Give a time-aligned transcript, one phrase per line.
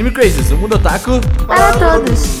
[0.00, 2.40] Anime Crazes, o mundo otaku para, todos.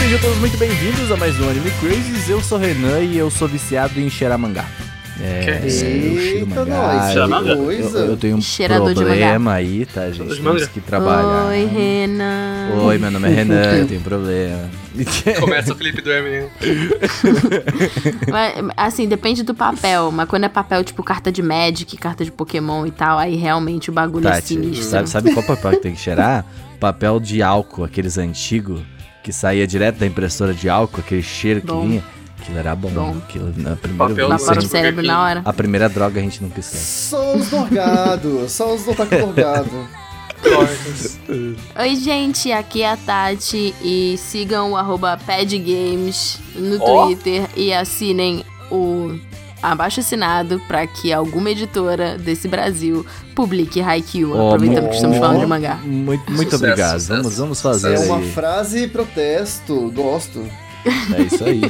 [0.00, 2.28] Sejam todos muito bem-vindos a mais um Anime Crazes.
[2.28, 4.64] Eu sou Renan e eu sou viciado em cheirar mangá.
[5.30, 7.98] É, Que eu Eita, nós, que coisa.
[7.98, 10.40] Eu, eu tenho um Cheirador problema aí, tá, gente?
[10.40, 11.48] Temos que trabalhar.
[11.48, 12.68] Oi, Renan.
[12.82, 14.68] Oi, meu nome é Renan, eu tenho problema.
[15.38, 16.48] Começa o clipe do Eminem.
[18.30, 22.32] Mas, assim, depende do papel, mas quando é papel tipo carta de Magic, carta de
[22.32, 24.84] Pokémon e tal, aí realmente o bagulho é Tati, sinistro.
[24.84, 26.44] sabe, sabe qual papel que tem que cheirar?
[26.78, 28.82] Papel de álcool, aqueles antigos,
[29.22, 31.86] que saía direto da impressora de álcool, aquele cheiro que Bom.
[31.86, 32.04] vinha.
[32.40, 32.90] Aquilo era bom.
[32.90, 33.16] Bom.
[33.18, 34.68] Aquilo, na primeira Papel vez, para Sim.
[34.68, 35.42] cérebro na hora.
[35.44, 37.08] a primeira droga a gente nunca esquece.
[37.10, 39.70] Só os dorgados, só os otaku dorgados.
[41.78, 47.04] Oi, gente, aqui é a Tati e sigam o arroba padgames no Ó.
[47.06, 49.18] Twitter e assinem o
[49.62, 55.40] abaixo assinado pra que alguma editora desse Brasil publique Haikyuu, Ó, aproveitando que estamos falando
[55.40, 55.74] de mangá.
[55.84, 57.00] Muito, muito Sucesso, obrigado.
[57.00, 57.16] sucesso.
[57.22, 58.30] Vamos, vamos fazer É uma aí.
[58.32, 60.42] frase protesto, gosto.
[60.84, 61.60] É isso aí.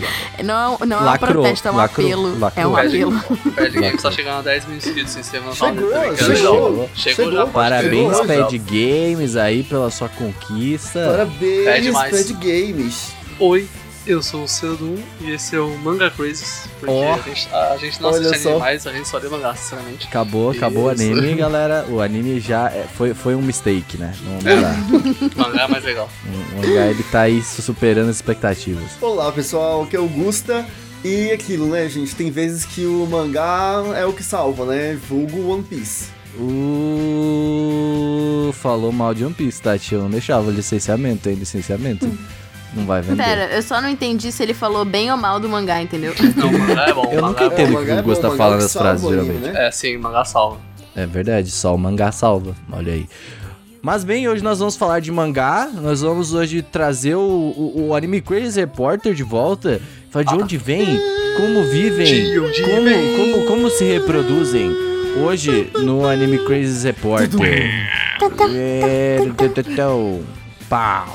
[0.44, 2.39] Não, não é um Lacrou, protesto, é um lacrou, apelo.
[2.39, 2.62] lacrou.
[2.64, 3.20] É um Pede, apelo.
[3.55, 5.55] pede game, tá chegando a 10 mil inscritos em semana.
[5.55, 6.36] Chegou, Tá chegou, legal.
[6.36, 7.33] Chegou, chegou.
[7.33, 7.47] já.
[7.47, 11.00] Parabéns, Chegou, Pad Games, aí pela sua conquista.
[11.00, 11.92] Pede Parabéns.
[12.27, 13.12] Pad Games.
[13.38, 13.66] Oi,
[14.12, 16.69] eu sou o Cedo e esse é o Manga Crazes.
[16.78, 17.14] Porque Ó.
[17.14, 18.50] a, gente, a gente não Olha assiste só.
[18.50, 20.06] animais, a gente só lê mangá, sinceramente.
[20.06, 21.03] Acabou, acabou o Isso.
[21.03, 21.86] anime, galera.
[21.89, 24.14] O anime já é- foi, foi um mistake, né?
[24.22, 24.75] Não, não dá.
[25.48, 26.08] Mangá é mais legal.
[26.27, 28.91] O mangá ele tá aí superando as expectativas.
[29.00, 30.66] Olá, pessoal, aqui é o Gusta.
[31.03, 32.14] E aquilo, né, gente?
[32.14, 34.98] Tem vezes que o mangá é o que salva, né?
[35.08, 36.08] Vulgo One Piece.
[37.61, 39.94] Uh, falou mal de One Piece, Tati.
[39.94, 42.06] Eu não deixava licenciamento, tem licenciamento.
[42.75, 43.22] Não vai vender.
[43.22, 46.14] Pera, eu só não entendi se ele falou bem ou mal do mangá, entendeu?
[46.36, 47.08] Não, mangá é bom.
[47.12, 49.04] Eu nunca é entendo o que o Gus bom, tá mangá falando que nas frases,
[49.04, 49.38] o geralmente.
[49.41, 49.66] né?
[49.66, 50.58] É, sim, mangá salva.
[50.94, 52.54] É verdade, só o mangá salva.
[52.72, 53.06] Olha aí.
[53.82, 55.69] Mas bem, hoje nós vamos falar de mangá.
[55.72, 59.81] Nós vamos hoje trazer o, o, o Anime Crazy Reporter de volta.
[60.10, 61.00] Falar de onde vem,
[61.37, 64.70] como vivem, como, como, como se reproduzem.
[65.25, 67.70] Hoje no Anime Crazy Reporter.
[70.69, 71.06] Pau.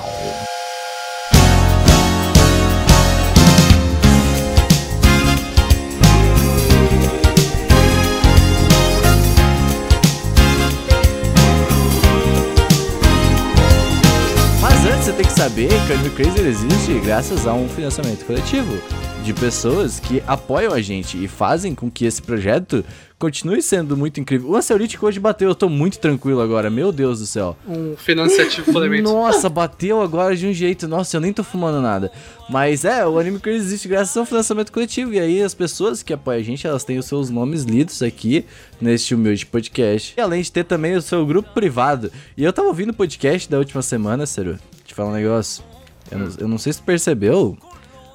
[15.36, 18.82] Saber que o Anime Crazy existe graças a um financiamento coletivo
[19.22, 22.86] de pessoas que apoiam a gente e fazem com que esse projeto
[23.20, 24.52] continue sendo muito incrível.
[24.52, 27.58] O Ansiolítico hoje bateu, eu tô muito tranquilo agora, meu Deus do céu.
[27.68, 29.04] Um financiativo fundamento.
[29.12, 30.88] Nossa, bateu agora de um jeito.
[30.88, 32.10] Nossa, eu nem tô fumando nada.
[32.50, 35.14] Mas é, o Anime Crazy existe graças ao financiamento coletivo.
[35.14, 38.46] E aí as pessoas que apoiam a gente, elas têm os seus nomes lidos aqui
[38.80, 40.14] neste humilde podcast.
[40.16, 42.10] E além de ter também o seu grupo privado.
[42.38, 44.58] E eu tava ouvindo o podcast da última semana, Ciro.
[44.96, 45.62] Te falar um negócio.
[46.10, 47.58] Eu não, eu não sei se tu percebeu,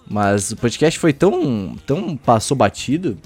[0.09, 3.19] mas o podcast foi tão, tão passou batido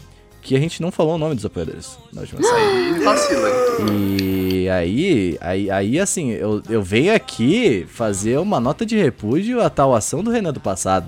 [0.43, 2.41] que a gente não falou o nome dos apoiadores na última.
[2.53, 3.49] Aí vacila?
[3.93, 9.71] E aí, aí, aí assim, eu, eu venho aqui fazer uma nota de repúdio à
[9.71, 11.07] tal ação do Renan do passado.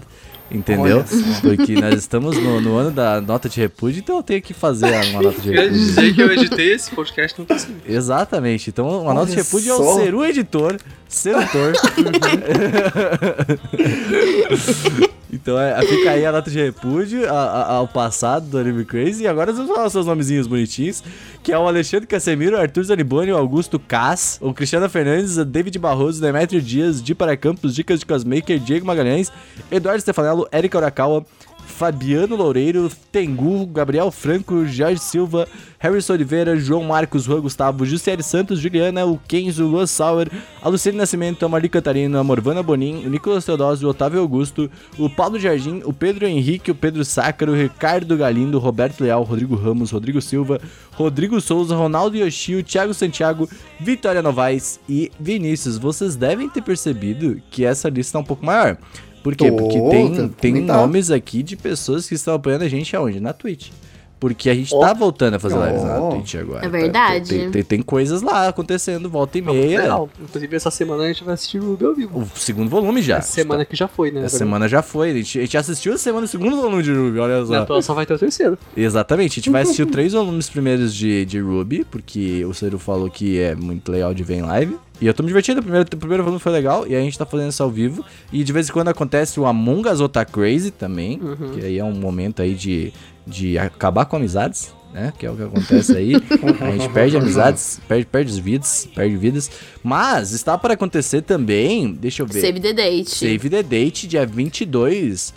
[0.50, 1.04] Entendeu?
[1.42, 4.94] Porque nós estamos no, no ano da nota de repúdio, então eu tenho que fazer
[5.08, 5.72] uma nota de repúdio.
[5.72, 7.74] dizer que eu editei esse podcast não consegui.
[7.86, 8.70] Exatamente.
[8.70, 9.96] Então, uma nota de Olha repúdio é só.
[9.96, 10.76] o ser o editor,
[11.08, 11.72] ser o autor.
[15.46, 19.22] então, é, fica aí a nota de repúdio ao passado do Anime Crazy.
[19.22, 21.04] E agora vamos falar os seus nomezinhos bonitinhos,
[21.40, 26.60] que é o Alexandre Casemiro, Arthur Zaniboni, Augusto Cass, o Cristiano Fernandes, David Barroso, Demetrio
[26.60, 29.30] Dias, Di para Campos, Dicas de Cosmaker, Diego Magalhães,
[29.70, 31.24] Eduardo Stefanello, Erika Urakawa,
[31.66, 35.46] Fabiano Loureiro, Tengu, Gabriel Franco, Jorge Silva,
[35.78, 40.30] Harrison Oliveira, João Marcos, Juan Gustavo, Jussiele Santos, Juliana, o Kenzo, Luan Sauer,
[40.62, 45.10] a Nascimento, a Marli Catarina, a Morvana Bonin, o Nicolas Teodósio, o Otávio Augusto, o
[45.10, 49.90] Paulo Jardim, o Pedro Henrique, o Pedro Sácaro, o Ricardo Galindo, Roberto Leal, Rodrigo Ramos,
[49.90, 50.60] Rodrigo Silva,
[50.92, 53.48] Rodrigo Souza, Ronaldo Yoshio, Thiago Santiago,
[53.78, 55.76] Vitória Novaes e Vinícius.
[55.76, 58.78] Vocês devem ter percebido que essa lista tá um pouco maior.
[59.26, 59.50] Por quê?
[59.50, 63.18] Tô, Porque tem, tem nomes aqui de pessoas que estão apoiando a gente aonde?
[63.18, 63.70] Na Twitch.
[64.18, 66.10] Porque a gente tá voltando a fazer lives na Oh.
[66.10, 66.60] Twitch agora.
[66.60, 66.68] É tá?
[66.68, 67.28] verdade.
[67.28, 69.82] Tem, tem- tem coisas lá acontecendo, volta e Tá meia.
[69.82, 70.08] Legal.
[70.20, 72.18] Inclusive, essa semana a gente vai assistir Ruby ao vivo.
[72.20, 73.18] O segundo volume já.
[73.18, 74.24] Essa semana que já foi, né?
[74.24, 75.10] Essa semana já foi.
[75.10, 77.64] A gente, a gente assistiu a semana do segundo volume de Ruby, olha Na só.
[77.66, 78.58] próxima vai ter o terceiro.
[78.74, 82.78] Exatamente, a gente vai assistir os três volumes primeiros de, de Ruby, porque o Ciro
[82.78, 84.76] falou que é muito legal de ver em live.
[84.98, 87.18] E eu tô me divertindo, o primeiro, o primeiro volume foi legal, e a gente
[87.18, 88.02] tá fazendo isso ao vivo.
[88.32, 91.20] E de vez em quando acontece o Among Us Ota Crazy também,
[91.52, 92.94] que aí é um momento aí de,
[93.26, 95.12] de acabar com amizades, né?
[95.18, 96.14] Que é o que acontece aí.
[96.14, 99.50] a gente perde amizades, perde, perde as vidas, perde vidas.
[99.82, 102.40] Mas está para acontecer também, deixa eu ver.
[102.40, 103.10] Save the date.
[103.10, 105.34] Save the date, dia 22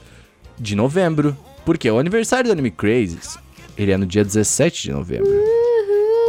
[0.57, 1.35] de novembro.
[1.65, 3.37] Porque o aniversário do Anime Crazes,
[3.77, 5.29] ele é no dia 17 de novembro.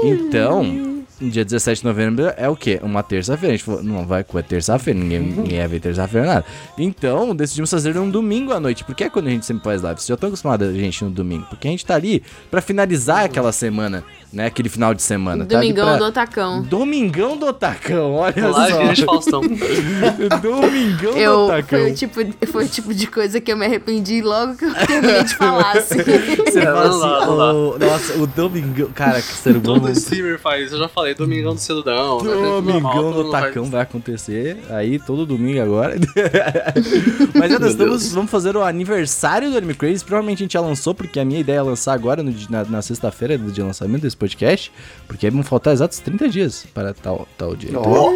[0.03, 0.90] Então,
[1.29, 2.79] dia 17 de novembro é o quê?
[2.83, 3.55] Uma terça-feira.
[3.55, 6.45] A gente falou, não vai com a terça-feira, ninguém, ninguém ia ver terça-feira, nada.
[6.79, 8.85] Então, decidimos fazer um domingo à noite.
[8.85, 9.99] Porque é quando a gente sempre faz live.
[10.01, 11.47] Vocês já estão acostumados a gente no domingo.
[11.51, 14.03] Porque a gente tá ali pra finalizar aquela semana,
[14.33, 14.47] né?
[14.47, 15.45] Aquele final de semana.
[15.45, 16.63] tá Domingão pra- do Otacão.
[16.63, 19.05] Domingão do Otacão, olha Live só.
[19.07, 19.41] Faustão.
[20.43, 21.79] Domingão do Eu, Otacão.
[21.81, 24.75] foi, o tipo, foi o tipo de coisa que eu me arrependi logo que eu
[24.75, 25.97] terminei de falar, assim.
[25.99, 27.53] Você É, fala assim, não dá.
[27.55, 28.89] "Oh, nossa, o Domingão.
[28.95, 29.63] Cara, que ser humano.
[29.81, 30.73] Todo streamer faz.
[30.73, 32.23] Eu já falei, Domingão do Celudão.
[32.23, 32.33] né?
[32.33, 33.31] Domingão do.
[33.31, 35.97] Tacão vai acontecer aí todo domingo agora.
[37.39, 40.05] Mas já nós estamos, vamos fazer o aniversário do Anime Crazy.
[40.05, 42.83] Provavelmente a gente já lançou, porque a minha ideia é lançar agora no na, na
[42.83, 44.73] sexta-feira do dia de lançamento desse podcast.
[45.07, 47.79] Porque aí vão faltar exatos 30 dias para tal, tal dia.
[47.79, 48.13] Ó.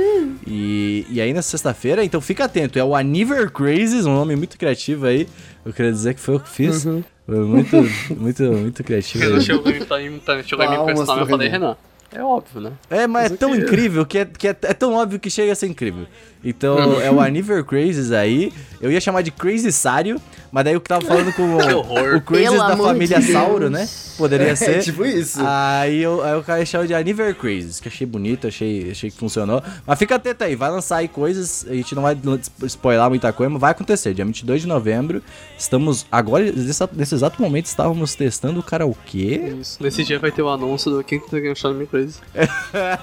[0.46, 4.58] E, e aí na sexta-feira, então fica atento, é o Aniver Crazes, um nome muito
[4.58, 5.26] criativo aí.
[5.64, 6.82] Eu queria dizer que foi eu que fiz.
[6.82, 7.76] Foi muito,
[8.16, 9.24] muito, muito criativo.
[9.24, 11.68] Renan chegou em mim, pra mim, pra mim, chegou eu falei, Renan.
[11.68, 11.76] Renan.
[12.14, 12.72] É óbvio, né?
[12.88, 13.64] É, mas é Mas tão queria.
[13.64, 16.06] incrível que, é, que é, é tão óbvio que chega a ser incrível.
[16.44, 18.52] Então, é o Aniver Crazes aí.
[18.84, 20.20] Eu ia chamar de Crazy Sário,
[20.52, 21.56] mas daí eu que tava falando com o,
[22.16, 23.32] o Pelo da família de Deus.
[23.32, 23.88] Sauro, né?
[24.18, 24.82] Poderia É ser.
[24.82, 25.38] tipo isso.
[25.42, 29.16] Aí eu, aí o cara chamou de Aniver Crazes, que achei bonito, achei, achei que
[29.16, 29.62] funcionou.
[29.86, 32.16] Mas fica atento aí, vai lançar aí coisas, a gente não vai
[32.64, 34.12] spoiler muita coisa, mas vai acontecer.
[34.12, 35.22] Dia 22 de novembro,
[35.58, 39.54] estamos, agora, nesse, nesse exato momento, estávamos testando o karaokê.
[39.60, 39.82] Isso.
[39.82, 42.18] Nesse dia vai ter o anúncio do quinto integrante do Anime Crazy.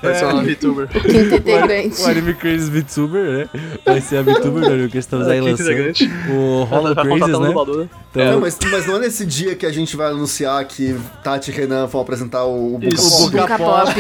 [0.01, 0.87] Vai ser uma VTuber.
[0.87, 2.01] Quinto integrante.
[2.01, 3.49] O Anime Crazes VTuber, né?
[3.85, 5.70] Vai ser a VTuber do Anime que estamos aí lançando.
[5.71, 6.05] Integrante.
[6.29, 7.47] O Crazes, contratar uma né?
[7.47, 7.89] dubladora.
[8.11, 11.49] Então, Não, mas, mas não é nesse dia que a gente vai anunciar que Tati
[11.49, 13.09] e Renan vão apresentar o, o Isso.
[13.09, 13.31] Pop?
[13.31, 13.91] Buca Bunka Pop.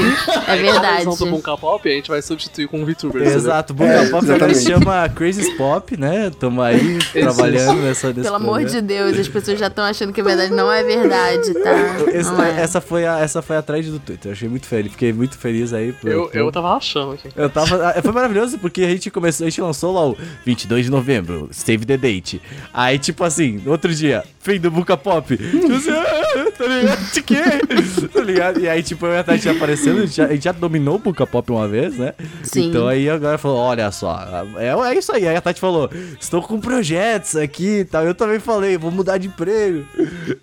[0.47, 1.05] É verdade.
[1.05, 3.21] versão do Bunka Pop, a gente vai substituir com um VTuber.
[3.21, 3.37] entendeu?
[3.37, 6.29] Exato, Bunga É, Pop agora se chama Crazy Pop, né?
[6.37, 10.23] Tamo aí trabalhando nessa Pelo amor de Deus, as pessoas já estão achando que é
[10.23, 10.51] verdade.
[10.53, 11.71] Não é verdade, tá?
[12.13, 12.59] Esse- Não é.
[12.61, 14.29] essa, foi a, essa foi a thread do Twitter.
[14.29, 14.91] Eu achei muito feliz.
[14.91, 15.93] Fiquei muito feliz aí.
[15.93, 17.29] Por, Eu, por- eu tava achando aqui.
[17.33, 17.87] Eu tava.
[17.89, 21.47] ah, Foi maravilhoso porque a gente começou, a gente lançou lá o 22 de novembro,
[21.61, 22.41] save the date.
[22.73, 25.35] Aí, tipo assim, outro dia, fim do Buca Pop.
[25.37, 27.11] Tipo assim, ah, tá ligado?
[27.11, 27.41] De quê?
[28.11, 28.59] Tá ligado?
[28.59, 30.95] E aí, tipo, eu e a Tati aparecendo, a gente já, a gente já dominou
[30.95, 32.13] o Buca Pop uma vez, né?
[32.43, 32.69] Sim.
[32.69, 34.19] Então aí agora falou: olha só,
[34.57, 35.27] é, é isso aí.
[35.27, 38.03] Aí a Tati falou: estou com projetos aqui e tal.
[38.03, 39.85] Eu também falei, vou mudar de emprego.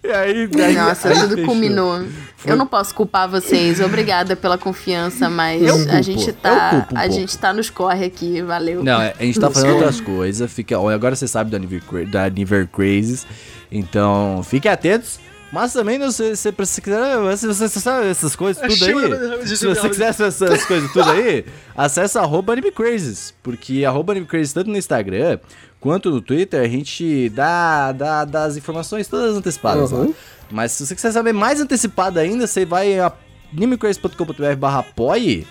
[0.03, 0.49] E aí.
[0.63, 1.47] aí Nossa, aí tudo fechou.
[1.47, 2.05] culminou.
[2.45, 3.81] Eu não posso culpar vocês.
[3.81, 6.87] Obrigada pela confiança, mas a gente tá.
[6.93, 8.83] um a gente tá nos corre aqui, valeu.
[8.85, 10.51] Não, é, a gente tá fazendo outras coisas.
[10.51, 13.27] Fica, ó, agora você sabe do Aniver, da Aniver Crazes.
[13.71, 15.19] Então, fiquem atentos.
[15.51, 19.89] Mas também, sei, se você quiser, se você sabe essas coisas tudo aí, se você
[19.89, 24.77] quiser essas, coisas tudo aí, acessa arroba Anime Crazes, porque arroba Anime Crazes tanto no
[24.77, 25.39] Instagram
[25.81, 30.07] quanto no Twitter, a gente dá, dá, dá as informações todas antecipadas lá.
[30.51, 33.11] Mas se você quiser saber mais antecipado ainda, você vai a
[33.57, 35.47] animecrazy.com.br barra apoie,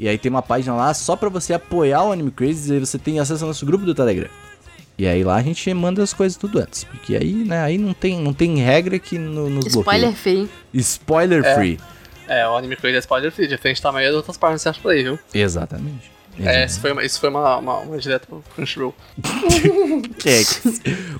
[0.00, 2.80] e aí tem uma página lá só pra você apoiar o Anime Crazes, e aí
[2.80, 4.30] você tem acesso ao nosso grupo do Telegram.
[5.02, 6.84] E aí lá a gente manda as coisas tudo antes.
[6.84, 10.46] Porque aí, né, aí não tem, não tem regra que no, nos Spoiler bloqueia.
[10.46, 10.48] free.
[10.74, 11.54] Spoiler É.
[11.56, 11.80] free.
[12.28, 14.68] É, o Anime Crazy é spoiler free, diferente da maioria das outras partes que você
[14.68, 15.18] acha por aí, viu?
[15.34, 16.08] Exatamente.
[16.38, 18.94] É, isso foi uma, isso foi uma, uma, uma direta pro Crunchyroll.
[20.24, 20.42] É.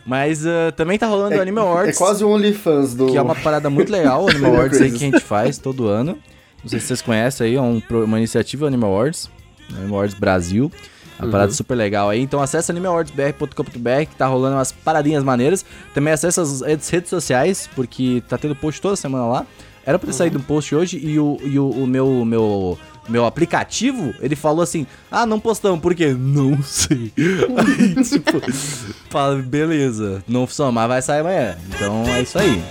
[0.07, 1.99] Mas ah, também tá rolando o Anime É Awards.
[1.99, 3.07] quase o OnlyFans do.
[3.09, 5.89] Que é uma parada muito legal, o Anime Awards aí que a gente faz todo
[5.89, 6.17] ano.
[6.63, 9.29] Não sei se vocês conhecem aí, é um uma iniciativa Anime Awards.
[9.77, 10.71] Anime Awards Brasil.
[11.19, 12.21] Uma parada super legal aí.
[12.21, 15.65] Então acessa animeawardsbr.com.br que tá rolando umas paradinhas maneiras.
[15.95, 19.47] Também acessa as redes sociais, porque tá tendo post toda semana lá.
[19.85, 22.79] Era pra ter saído um post hoje e o, e o, o meu, meu,
[23.09, 26.15] meu aplicativo, ele falou assim, ah, não postamos, por quê?
[26.17, 27.13] Não sei.
[27.19, 28.41] Aí, tipo,
[29.11, 31.59] fala, beleza, não funciona, mas vai sair amanhã.
[31.69, 32.63] Então é isso aí.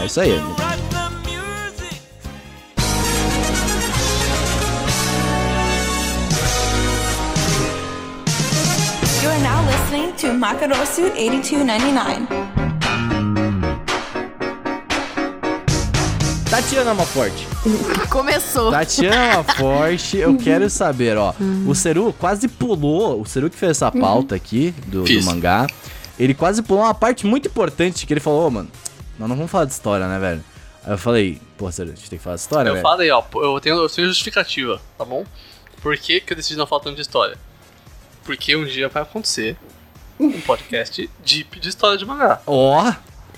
[0.00, 0.30] É isso aí.
[0.30, 0.87] You
[10.38, 12.26] to Makarosu 8299.
[16.44, 17.46] Tá Tatiana Malforte.
[18.08, 18.70] Começou.
[18.70, 21.34] Tatiana Malforte, eu quero saber, ó.
[21.66, 25.66] O Seru quase pulou, o Seru que fez essa pauta aqui do, do mangá,
[26.18, 28.70] ele quase pulou uma parte muito importante que ele falou, ô, mano,
[29.18, 30.44] nós não vamos falar de história, né, velho?
[30.84, 32.82] Aí eu falei, pô, Seru, a gente tem que falar de história, Eu velho.
[32.82, 35.24] falei, ó, eu tenho, eu tenho justificativa, tá bom?
[35.82, 37.36] Por que, que eu decidi não falar tanto de história?
[38.24, 39.56] Porque um dia vai acontecer
[40.18, 42.40] um podcast deep de história de mangá.
[42.46, 42.92] Ó,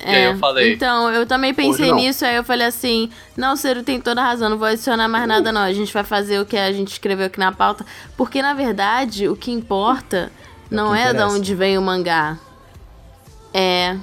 [0.05, 1.97] E aí eu falei, Então, eu também pensei não.
[1.97, 5.27] nisso, aí eu falei assim, não, Ciro tem toda a razão, não vou adicionar mais
[5.29, 7.85] nada não, a gente vai fazer o que a gente escreveu aqui na pauta,
[8.17, 10.33] porque na verdade o que importa
[10.71, 11.35] não que é da interessa.
[11.37, 12.39] onde vem o mangá,
[13.53, 13.97] é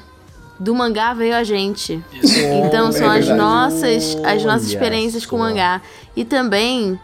[0.59, 2.03] do mangá veio a gente.
[2.13, 2.39] isso.
[2.65, 5.43] Então são é as nossas, as nossas experiências com só.
[5.43, 5.81] mangá.
[6.15, 6.99] E também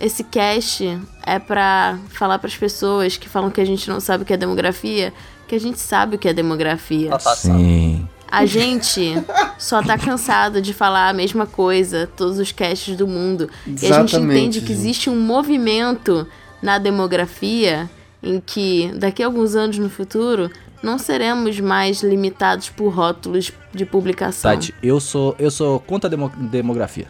[0.00, 4.26] esse cast é pra falar pras pessoas que falam que a gente não sabe o
[4.26, 5.12] que é demografia,
[5.48, 7.10] que a gente sabe o que é demografia.
[7.10, 7.36] Tá, tá, tá.
[7.36, 8.06] sim.
[8.28, 9.14] A gente
[9.56, 13.48] só tá cansado de falar a mesma coisa, todos os casts do mundo.
[13.66, 16.26] e a gente Exatamente, entende que existe um movimento
[16.60, 17.88] na demografia
[18.22, 20.50] em que daqui a alguns anos no futuro
[20.82, 24.50] não seremos mais limitados por rótulos de publicação.
[24.50, 27.06] Tati, eu sou, eu sou contra a demo- demografia.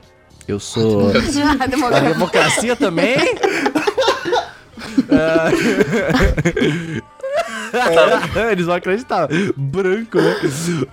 [0.46, 1.10] Eu sou...
[1.60, 2.08] A A demografia.
[2.10, 3.16] democracia também?
[5.10, 5.50] Ah,
[8.52, 9.28] Eles vão acreditar.
[9.56, 10.36] Branco, né?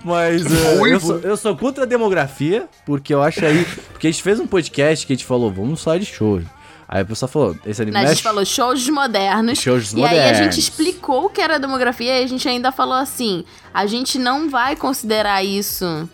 [0.04, 3.64] Mas ah, eu, sou, eu sou contra a demografia, porque eu acho aí.
[3.92, 6.40] Porque a gente fez um podcast que a gente falou, vamos falar de show.
[6.86, 9.58] Aí a pessoa falou, esse anime A é gente falou shows modernos.
[9.58, 10.38] Shows e aí a modernos.
[10.38, 14.50] gente explicou o que era demografia e a gente ainda falou assim: a gente não
[14.50, 16.08] vai considerar isso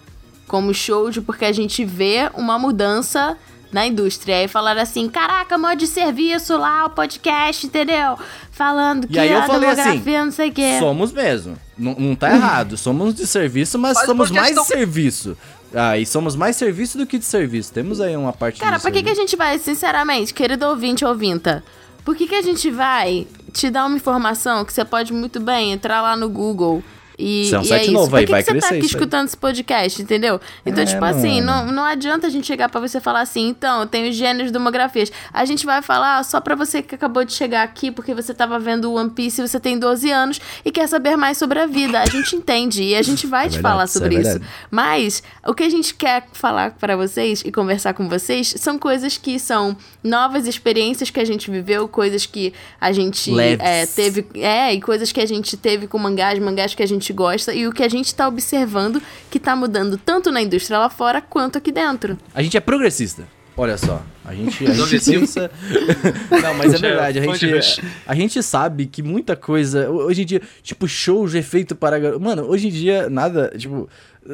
[0.50, 3.38] como show de porque a gente vê uma mudança
[3.71, 4.38] na indústria.
[4.38, 8.19] Aí falaram assim: caraca, modo de serviço lá, o podcast, entendeu?
[8.50, 10.78] Falando que E aí eu a falei demografia assim, não sei o quê.
[10.80, 11.57] Somos mesmo.
[11.78, 12.75] Não, não tá errado.
[12.76, 14.64] Somos de serviço, mas Faz somos mais de então.
[14.64, 15.38] serviço.
[15.73, 17.73] Ah, e somos mais serviço do que de serviço.
[17.73, 21.04] Temos aí uma parte Cara, de pra que, que a gente vai, sinceramente, querido ouvinte
[21.04, 21.62] ou ouvinta,
[22.04, 25.71] por que, que a gente vai te dar uma informação que você pode muito bem
[25.71, 26.83] entrar lá no Google
[27.20, 27.92] e, Isso é um e site é isso.
[27.92, 29.00] novo aí, que, vai que você tá crescer aqui isso aí.
[29.00, 30.40] escutando esse podcast, entendeu?
[30.64, 31.66] Então, É, tipo assim, mano.
[31.66, 34.50] não, não adianta a gente chegar pra você e falar assim, então, eu tenho gêneros
[34.50, 35.12] demografias.
[35.32, 38.58] A gente vai falar só pra você que acabou de chegar aqui porque você tava
[38.58, 42.00] vendo One Piece e você tem 12 anos e quer saber mais sobre a vida.
[42.00, 44.24] A gente entende e a gente vai É te verdade, falar isso é sobre isso.
[44.30, 44.50] verdade.
[44.70, 49.16] Mas o que a gente quer falar para vocês e conversar com vocês são coisas
[49.18, 54.26] que são novas experiências que a gente viveu, coisas que a gente é, teve.
[54.34, 57.66] É, e coisas que a gente teve com mangás, mangás que a gente gosta e
[57.66, 61.58] o que a gente tá observando que tá mudando tanto na indústria lá fora quanto
[61.58, 62.18] aqui dentro.
[62.34, 63.26] A gente é progressista.
[63.56, 65.50] Olha só, a gente, a gente pensa...
[66.42, 69.90] Não, mas é verdade, a gente, a gente sabe que muita coisa...
[69.90, 72.18] Hoje em dia, tipo, show já é feito para...
[72.18, 73.86] Mano, hoje em dia, nada, tipo...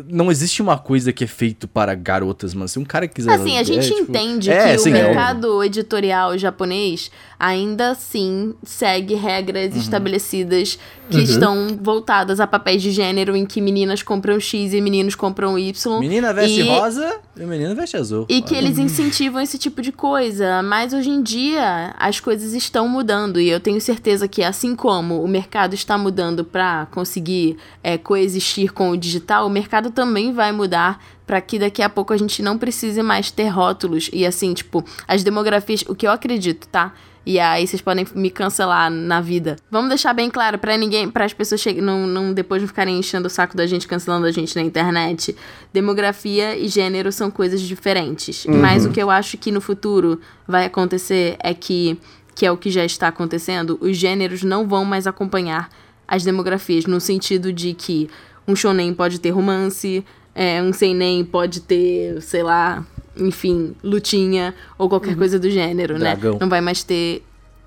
[0.09, 2.67] Não existe uma coisa que é feito para garotas, mano.
[2.69, 3.33] Se um cara quiser...
[3.33, 5.15] Assim, a gente é, tipo- entende é, que sim, o é óbvio.
[5.15, 9.79] mercado editorial japonês ainda assim segue regras Uhum.
[9.81, 10.79] estabelecidas
[11.11, 15.57] que estão voltadas a papéis de gênero em que meninas compram X e meninos compram
[15.59, 16.01] Y.
[16.01, 18.27] Menina veste E- rosa e o menino veste azul.
[18.29, 20.63] E que eles incentivam esse tipo de coisa.
[20.63, 23.39] Mas hoje em dia as coisas estão mudando.
[23.39, 28.73] E eu tenho certeza que, assim como o mercado está mudando para conseguir é, coexistir
[28.73, 32.43] com o digital, o mercado também vai mudar para que daqui a pouco a gente
[32.43, 34.09] não precise mais ter rótulos.
[34.13, 36.93] E assim, tipo, as demografias, o que eu acredito, tá?
[37.25, 39.57] E aí vocês podem me cancelar na vida.
[39.69, 43.27] Vamos deixar bem claro pra ninguém, para as pessoas não, não depois não ficarem enchendo
[43.27, 45.35] o saco da gente, cancelando a gente na internet.
[45.73, 48.47] Demografia e gênero são coisas diferentes.
[48.47, 51.99] Mas o que eu acho que no futuro vai acontecer é que
[52.37, 55.71] que é o que já está acontecendo, os gêneros não vão mais acompanhar
[56.07, 58.11] as demografias no sentido de que
[58.47, 62.87] um shonen pode ter romance, é, um seinen pode ter, sei lá,
[63.17, 66.33] enfim, lutinha ou qualquer coisa do gênero, Dragão.
[66.35, 66.39] né?
[66.41, 67.23] Não vai mais ter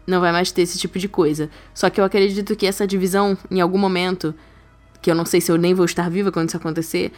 [0.06, 1.52] não vai mais ter esse tipo de coisa.
[1.74, 4.34] Só que eu acredito que essa divisão, em algum momento,
[5.04, 7.12] que eu não sei se eu nem vou estar viva quando isso acontecer,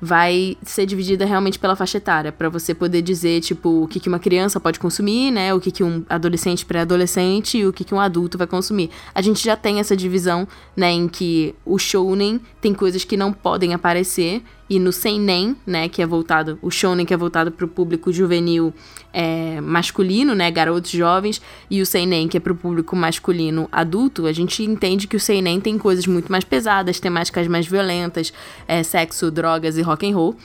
[0.00, 4.08] vai ser dividida realmente pela faixa etária, pra você poder dizer, tipo, o que, que
[4.08, 5.54] uma criança pode consumir, né?
[5.54, 8.90] O que, que um adolescente pré-adolescente e o que, que um adulto vai consumir.
[9.14, 13.32] A gente já tem essa divisão, né, em que o shounen tem coisas que não
[13.32, 17.68] podem aparecer e no seinen, né, que é voltado, o shounen que é voltado pro
[17.68, 18.74] público juvenil
[19.12, 24.32] é, masculino, né, garotos jovens, e o seinen que é pro público masculino adulto, a
[24.32, 28.32] gente entende que o seinen tem coisas muito mais pesadas, temáticas mais violentas,
[28.66, 30.36] é, sexo, drogas e rock and roll.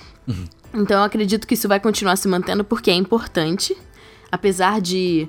[0.74, 3.76] Então eu acredito que isso vai continuar se mantendo porque é importante,
[4.32, 5.28] apesar de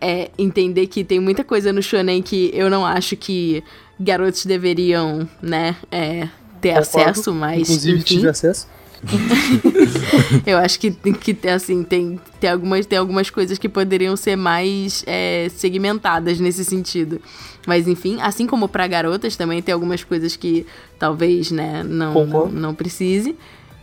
[0.00, 3.62] é, entender que tem muita coisa no shonen que eu não acho que
[4.00, 6.28] garotos deveriam, né, é,
[6.62, 7.10] ter Concordo.
[7.10, 8.14] acesso, mas Inclusive, enfim.
[8.16, 8.66] tive acesso.
[10.46, 15.02] Eu acho que, que assim, tem, tem, algumas, tem algumas coisas que poderiam ser mais
[15.06, 17.20] é, segmentadas nesse sentido.
[17.66, 20.64] Mas enfim, assim como para garotas também tem algumas coisas que
[20.98, 23.36] talvez, né, não, não, não precise.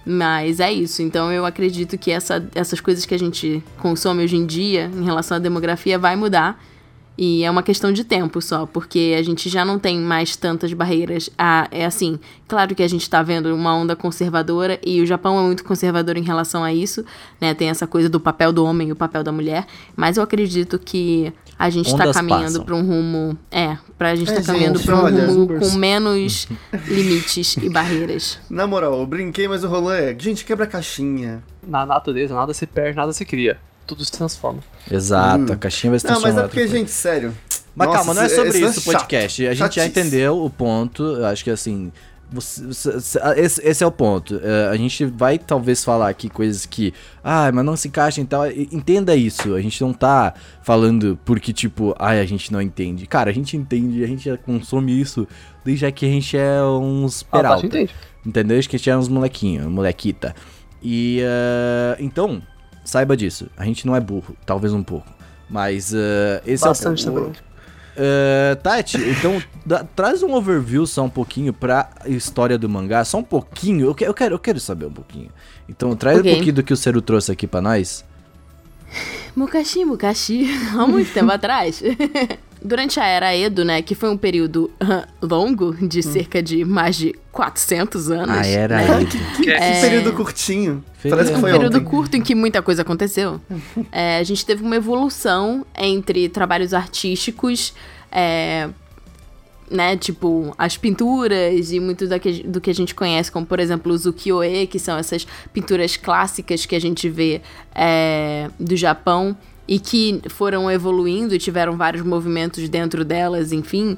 [0.06, 1.02] Mas é isso.
[1.02, 5.04] Então eu acredito que essa, essas coisas que a gente consome hoje em dia em
[5.04, 6.64] relação à demografia vai mudar.
[7.22, 10.72] E é uma questão de tempo só, porque a gente já não tem mais tantas
[10.72, 11.30] barreiras.
[11.38, 15.38] Ah, é assim, claro que a gente tá vendo uma onda conservadora e o Japão
[15.38, 17.04] é muito conservador em relação a isso,
[17.42, 17.54] né?
[17.54, 20.80] Tem essa coisa do papel do homem e o papel da mulher, mas eu acredito
[20.80, 24.80] que a gente tá Ondas caminhando pra um rumo, é, pra gente É, tá caminhando
[24.80, 26.48] pra um olha, rumo com menos
[26.88, 28.40] limites e barreiras.
[28.50, 30.16] Na moral, eu brinquei, mas o rolê é.
[30.18, 31.44] Gente, quebra a caixinha.
[31.68, 33.60] Na natureza, nada se perde, nada se cria.
[33.90, 34.60] Tudo se transforma.
[34.92, 37.36] Exato, a caixinha vai se Não, mas transformar é porque, gente, sério.
[37.76, 38.84] Mas Nossa, calma, não é sobre isso o chato.
[38.94, 39.48] podcast.
[39.48, 39.88] A gente já Chatice.
[39.88, 41.04] entendeu o ponto.
[41.04, 41.92] Eu acho que assim.
[42.32, 44.40] você- você- você- esse, esse é o ponto.
[44.44, 46.94] É, a gente vai talvez falar aqui coisas que.
[47.24, 48.46] Ah, mas não se encaixam e tal.
[48.52, 49.56] Entenda isso.
[49.56, 53.08] A gente não tá falando porque, tipo, ai, a gente não entende.
[53.08, 55.28] Cara, a gente entende, a gente já consome isso
[55.66, 57.56] desde que a gente é uns Ah, peralta.
[57.64, 57.96] Tati entende.
[58.24, 58.60] Entendeu?
[58.60, 60.36] Acho que a gente é uns molequinhos, molequita.
[60.84, 62.42] E eh, então,
[62.90, 63.48] saiba disso.
[63.56, 65.08] A gente não é burro, talvez um pouco.
[65.50, 67.26] Mas eh, esse Bastante é o ponto.
[67.26, 67.42] também.
[68.02, 73.18] Eh, Tati, então dá- traz um overview só um pouquinho pra história do mangá, só
[73.18, 73.88] um pouquinho.
[73.88, 75.30] Eu, que- eu quero, eu quero saber um pouquinho.
[75.68, 76.32] Então traz Ok.
[76.32, 78.06] um pouquinho do que o Seru trouxe aqui pra nós.
[79.36, 81.82] Mukashi, Mukashi, há muito tempo atrás.
[82.62, 86.96] Durante a Era Edo, né, que foi um período ah, longo, de cerca de mais
[86.98, 88.30] de 400 anos.
[88.38, 89.02] Ah, era né?
[89.02, 89.06] ele.
[89.44, 90.84] Que é- Que período curtinho.
[90.98, 91.86] Foi- Parece que um foi período ontem.
[91.86, 93.40] curto em que muita coisa aconteceu.
[93.92, 97.74] É, a gente teve uma evolução entre trabalhos artísticos,
[98.12, 98.68] é,
[99.72, 103.94] né, tipo as pinturas e muito que- do que a gente conhece, como por exemplo
[103.94, 107.42] os ukiyo-e, que são essas pinturas clássicas que a gente vê
[107.76, 109.38] é, do Japão
[109.70, 113.96] e que foram evoluindo e tiveram vários movimentos dentro delas, enfim.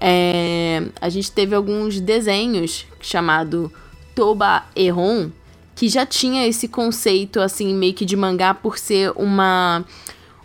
[0.00, 3.72] É, a gente teve alguns desenhos chamado
[4.16, 5.30] Toba Ehon,
[5.76, 9.84] que já tinha esse conceito assim meio que de mangá por ser uma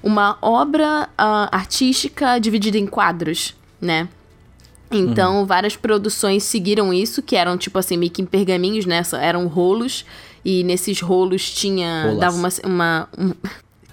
[0.03, 4.07] uma obra ah, artística dividida em quadros, né?
[4.89, 9.01] Então, várias produções seguiram isso, que eram tipo assim, meio que em pergaminhos, né?
[9.19, 10.05] Eram rolos,
[10.45, 12.03] e nesses rolos tinha.
[12.03, 12.19] Rolas.
[12.19, 12.49] dava uma.
[12.63, 13.33] uma um-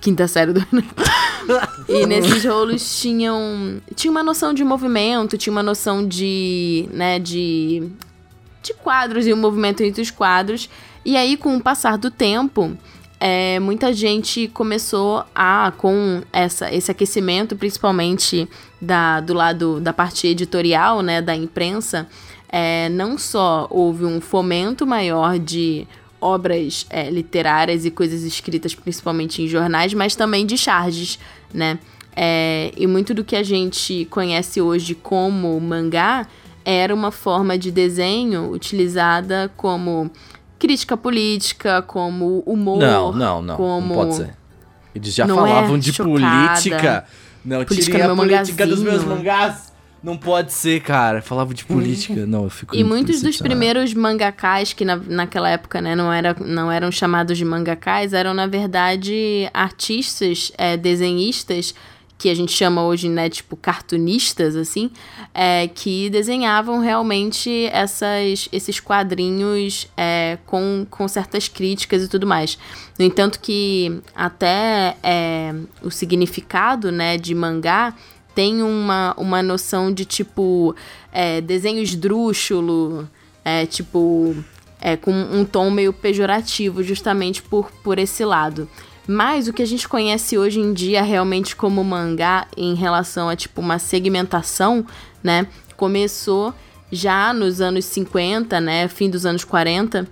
[0.05, 0.61] quinta série do.
[1.89, 3.81] e nesses rolos tinham.
[3.95, 6.87] Tinha uma noção de movimento, tinha uma noção de.
[6.93, 7.89] né, de.
[8.63, 10.69] de quadros e o movimento entre os quadros.
[11.05, 12.77] E aí, com o passar do tempo,
[13.19, 18.47] é, muita gente começou a, com essa, esse aquecimento, principalmente
[18.81, 22.07] da, do lado da parte editorial, né, da imprensa,
[22.49, 25.87] é, não só houve um fomento maior de
[26.25, 31.19] obras é, literárias e coisas escritas principalmente em jornais, mas também de charges,
[31.53, 31.79] né?
[32.17, 36.27] É, e muito do que a gente conhece hoje como mangá
[36.65, 40.11] era uma forma de desenho utilizada como
[40.59, 42.79] crítica política, como humor.
[42.79, 43.57] Não, não, não.
[43.57, 43.89] Como...
[43.89, 44.35] Não pode ser.
[44.95, 46.11] Eles já Não falavam é de chocada.
[46.11, 47.05] política.
[47.45, 49.74] Não, Política tirem a política dos meus mangás.
[50.05, 51.23] Não pode ser, cara.
[51.23, 52.27] Falavam de política.
[52.27, 56.37] Não, eu fico E muitos dos primeiros mangakás, que na, naquela época né, não, era,
[56.39, 61.75] não eram chamados de mangakás, eram, na verdade, artistas, é, desenhistas,
[62.19, 64.91] que a gente chama hoje, né, tipo, cartunistas, assim,
[65.33, 72.59] é, que desenhavam realmente essas, esses quadrinhos é, com, com certas críticas e tudo mais.
[72.99, 77.95] No entanto que até é, o significado, né, de mangá
[78.35, 80.75] tem uma, uma noção de tipo
[81.13, 83.09] é, desenho esdrúxulo,
[83.45, 84.35] é, tipo
[84.81, 88.69] é, com um tom meio pejorativo, justamente por, por esse lado.
[89.07, 93.37] Mas o que a gente conhece hoje em dia realmente como mangá em relação a
[93.37, 94.85] tipo uma segmentação,
[95.23, 95.47] né?
[95.77, 96.55] Começou
[96.91, 98.89] já nos anos 50, né?
[98.89, 100.09] Fim dos anos 40,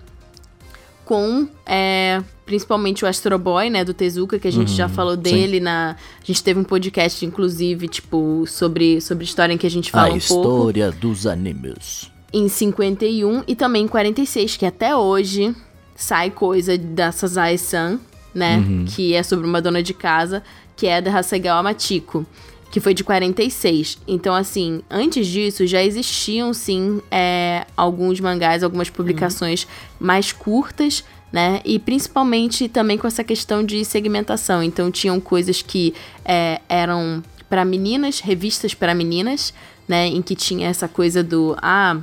[1.13, 5.61] com é, principalmente o Astro Boy, né, do Tezuka, que a gente já falou dele
[5.61, 5.91] na.
[5.91, 10.05] A gente teve um podcast, inclusive, tipo, sobre, sobre história em que a gente fala
[10.05, 10.23] A um pouco.
[10.23, 12.11] história dos animes.
[12.33, 15.55] Em 51 e também em 46, que até hoje
[15.95, 18.01] sai coisa da Sazai-san,
[18.35, 18.65] né?
[18.87, 20.43] Que é sobre uma dona de casa,
[20.75, 22.25] que é da Hasegawa Machiko,
[22.73, 23.99] que foi de 46.
[24.09, 29.69] Então, assim, antes disso já existiam, sim, é, alguns mangás, algumas publicações
[30.01, 31.61] mais curtas, né?
[31.67, 34.63] E principalmente também com essa questão de segmentação.
[34.63, 35.93] Então, tinham coisas que
[36.25, 39.53] é, eram para meninas, revistas para meninas,
[39.87, 40.07] né?
[40.07, 41.55] Em que tinha essa coisa do.
[41.61, 42.01] Ah,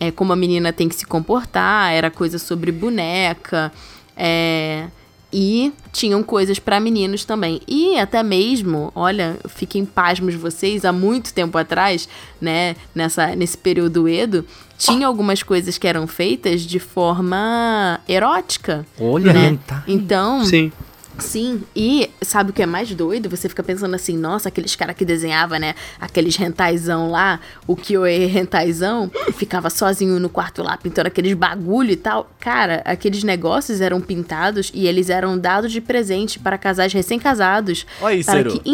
[0.00, 3.72] é, como a menina tem que se comportar, era coisa sobre boneca,
[4.16, 4.88] é,
[5.32, 7.60] e tinham coisas pra meninos também.
[7.66, 12.08] E até mesmo, olha, fiquem pasmos vocês, há muito tempo atrás,
[12.40, 14.44] né, nessa, nesse período Edo,
[14.78, 18.86] tinha algumas coisas que eram feitas de forma erótica.
[18.98, 19.58] Olha, né?
[19.86, 20.72] Então, Sim.
[21.18, 23.28] Sim, e sabe o que é mais doido?
[23.28, 25.74] Você fica pensando assim, nossa, aqueles caras que desenhava, né?
[26.00, 31.96] Aqueles rentaizão lá, o Kyoe rentaizão, ficava sozinho no quarto lá pintando aqueles bagulho e
[31.96, 32.30] tal.
[32.38, 37.84] Cara, aqueles negócios eram pintados e eles eram dados de presente para casais recém-casados.
[38.00, 38.50] Olha aí, para Ciro.
[38.52, 38.70] que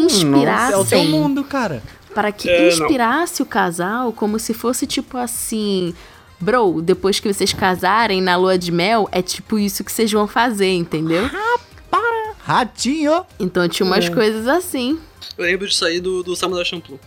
[0.75, 1.83] É o teu mundo, cara.
[2.15, 2.69] para que É, não.
[2.69, 5.95] inspirasse o casal como se fosse tipo assim.
[6.41, 10.27] Bro, depois que vocês casarem na lua de mel, é tipo isso que vocês vão
[10.29, 11.29] fazer, entendeu?
[12.45, 13.25] Ratinho.
[13.41, 15.01] Então tinha umas coisas assim.
[15.37, 17.01] Eu lembro disso aí do, do Samurai Champloo.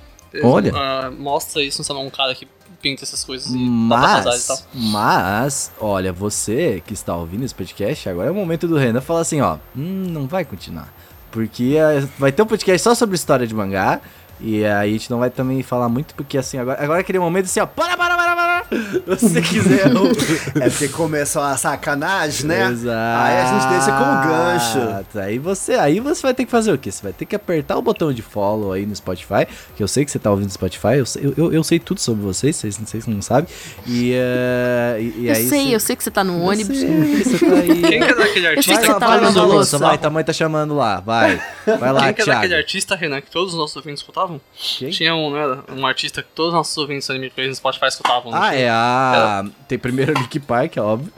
[0.44, 0.72] Olha.
[0.76, 2.48] ah, mostra isso no salão, um cara que
[2.82, 4.58] pinta essas coisas e dá pra casar e tal.
[4.74, 9.02] Mas, mas, olha, você que está ouvindo esse podcast, agora é o momento do Renan
[9.02, 10.94] falar assim, ó, hum, não vai continuar.
[11.32, 14.02] Porque eh, vai ter um podcast só sobre história de mangá.
[14.40, 17.18] E aí a gente não vai também falar muito, porque assim, agora, agora é aquele
[17.20, 19.18] momento assim, ó, para, para, para, para.
[19.18, 19.88] Se você quiser.
[19.88, 20.08] eu-
[20.62, 22.70] É porque começou a sacanagem, né?
[22.70, 23.24] Exato.
[23.24, 25.20] Aí a gente deixa como gancho.
[25.20, 26.92] Aí você, aí você vai ter que fazer o quê?
[26.92, 30.06] Você vai ter que apertar o botão de follow aí no Spotify, que eu sei
[30.06, 32.56] que você tá ouvindo no Spotify, eu sei, eu, eu, eu sei tudo sobre vocês,
[32.56, 33.48] vocês, vocês não sabem.
[33.88, 36.42] E, eh, e, e eu aí sei, você- eu sei que você tá no eu
[36.44, 36.78] ônibus.
[36.78, 37.82] sei, você tá aí.
[37.82, 38.78] Quem que era aquele sei artista?
[38.78, 39.78] que você vai, tá vai louça.
[39.78, 41.42] vai, tua mãe tá chamando lá, vai.
[41.80, 42.40] Vai lá, Quem que Thiago.
[42.40, 44.27] aquele artista, Renan, que todos os nossos ouvintes escutavam?
[44.56, 44.90] Quem?
[44.90, 45.64] Tinha um, era?
[45.72, 48.34] Um artista que todos os nossos ouvintes Anime no Spotify escutavam.
[48.34, 49.46] Ah, é a.
[49.68, 51.12] Tem primeiro a Nick Park, é óbvio.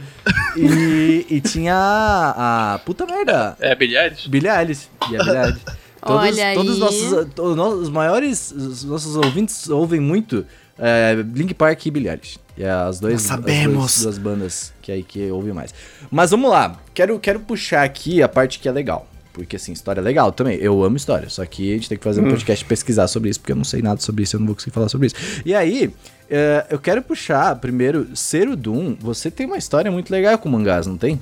[0.57, 2.73] E, e tinha a.
[2.75, 3.55] a Puta merda.
[3.59, 4.27] É, Billie Eilish?
[4.29, 4.89] Billie Eilish.
[5.11, 5.61] E a Billie Eilish.
[6.01, 6.79] Todos, Olha todos os aí.
[7.09, 10.45] nossos, todos nós- os maiores, os nossos ouvintes ouvem muito
[10.77, 12.39] é, Link Park e Billie Eilish.
[12.57, 13.73] E é as, dois, Nós as sabemos.
[13.75, 15.73] duas, duas bandas que aí que ouvem mais.
[16.09, 16.77] Mas vamos lá.
[16.93, 19.05] Quero, quero puxar aqui a parte que é legal.
[19.43, 20.57] Porque, assim, história é legal também.
[20.57, 21.29] Eu amo história.
[21.29, 23.55] Só que a gente tem que fazer um podcast e pesquisar sobre isso, porque eu
[23.55, 25.15] não sei nada sobre isso, eu não vou conseguir falar sobre isso.
[25.45, 25.93] E aí,
[26.29, 28.95] é, eu quero puxar primeiro, Ser o Doom.
[28.99, 31.19] Você tem uma história muito legal com mangás, não tem?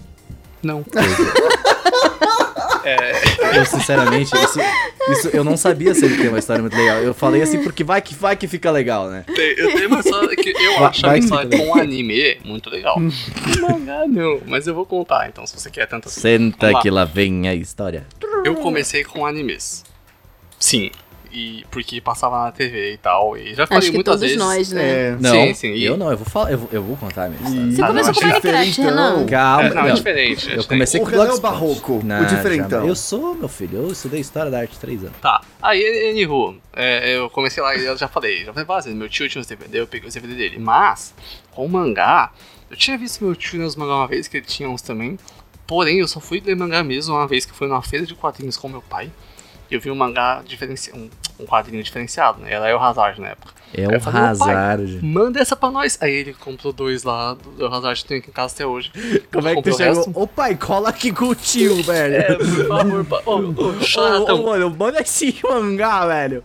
[0.61, 0.83] Não.
[3.55, 4.59] Eu, sinceramente, isso,
[5.11, 6.97] isso- eu não sabia se ele tem uma história muito legal.
[6.97, 9.23] Eu falei assim porque vai que, vai que fica legal, né?
[9.27, 12.37] Tem- Eu tenho uma história que eu Vai- acho a vai que história com anime
[12.45, 12.99] muito legal.
[12.99, 16.21] Mangá não, mas eu vou contar então, se você quer tanto assim.
[16.21, 16.81] Senta lá.
[16.81, 18.05] que lá vem a história.
[18.45, 19.83] Eu comecei com animes.
[20.59, 20.91] Sim.
[21.31, 23.37] E porque passava na TV e tal.
[23.37, 24.37] E já falei Acho que muitas todos vezes.
[24.37, 24.89] nós, né?
[24.89, 25.17] É.
[25.19, 27.29] Não, Sim, sim, e- eu não, eu vou falar, eu vou, eu vou contar a
[27.29, 27.71] minha história.
[27.71, 29.15] Você Ah, começou com Minecraft, diferentão.
[29.15, 29.25] Renan.
[29.25, 30.51] Calma, É, não, é diferente.
[30.55, 32.69] Eu comecei O com Renan é o barroco, o Não, diferentão.
[32.69, 32.89] jamais.
[32.89, 35.17] Eu sou, meu filho, eu estudei História da Arte há três anos.
[35.21, 35.41] Tá.
[35.61, 39.09] Aí, anywho, é, eu comecei lá e eu já falei, já falei várias vezes, meu
[39.09, 40.57] tio tinha os DVD, eu peguei os DVD dele.
[40.59, 41.13] Mas,
[41.51, 42.31] com o mangá,
[42.69, 45.17] eu tinha visto meu tio nos mangá uma vez, que ele tinha uns também.
[45.65, 48.55] Porém, eu só fui ler mangá mesmo uma vez que foi numa feira de quadrinhos
[48.55, 49.11] com meu pai.
[49.69, 52.53] Eu vi um mangá diferenciado, um, um quadrinho diferenciado, né?
[52.53, 53.53] Era o Hazard na época.
[53.73, 54.99] É um falei, "Ô, pai, Hazard.
[55.05, 55.97] Manda essa pra nós.
[56.01, 58.91] Aí ele comprou dois lá, do El Hazard que tem aqui em casa até hoje.
[59.31, 60.09] Como é que tu chegou?
[60.15, 62.15] Ô pai, cola aqui com o tio, velho.
[62.15, 63.21] É, por favor, pa...
[63.25, 66.43] Ô, mano, manda esse mangá, velho.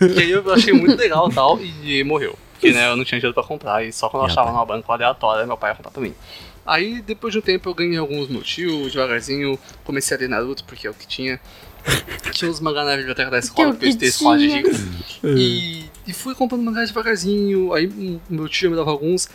[0.00, 2.36] E aí eu achei muito legal e tal, e morreu.
[2.54, 4.92] Porque né, eu não tinha dinheiro pra comprar, e só quando eu achava numa banca
[4.92, 6.14] aleatória, meu pai ia comprar pra mim.
[6.64, 10.64] Aí depois de um tempo eu ganhei alguns no tio, devagarzinho, comecei a ler Naruto,
[10.64, 11.40] porque é o que tinha.
[12.32, 14.56] Tinha uns mangá na biblioteca da escola, é porque eu estudei escola de tinha.
[14.56, 14.80] gigas.
[15.24, 19.28] E, e fui comprando mangá devagarzinho, aí meu tio me dava alguns,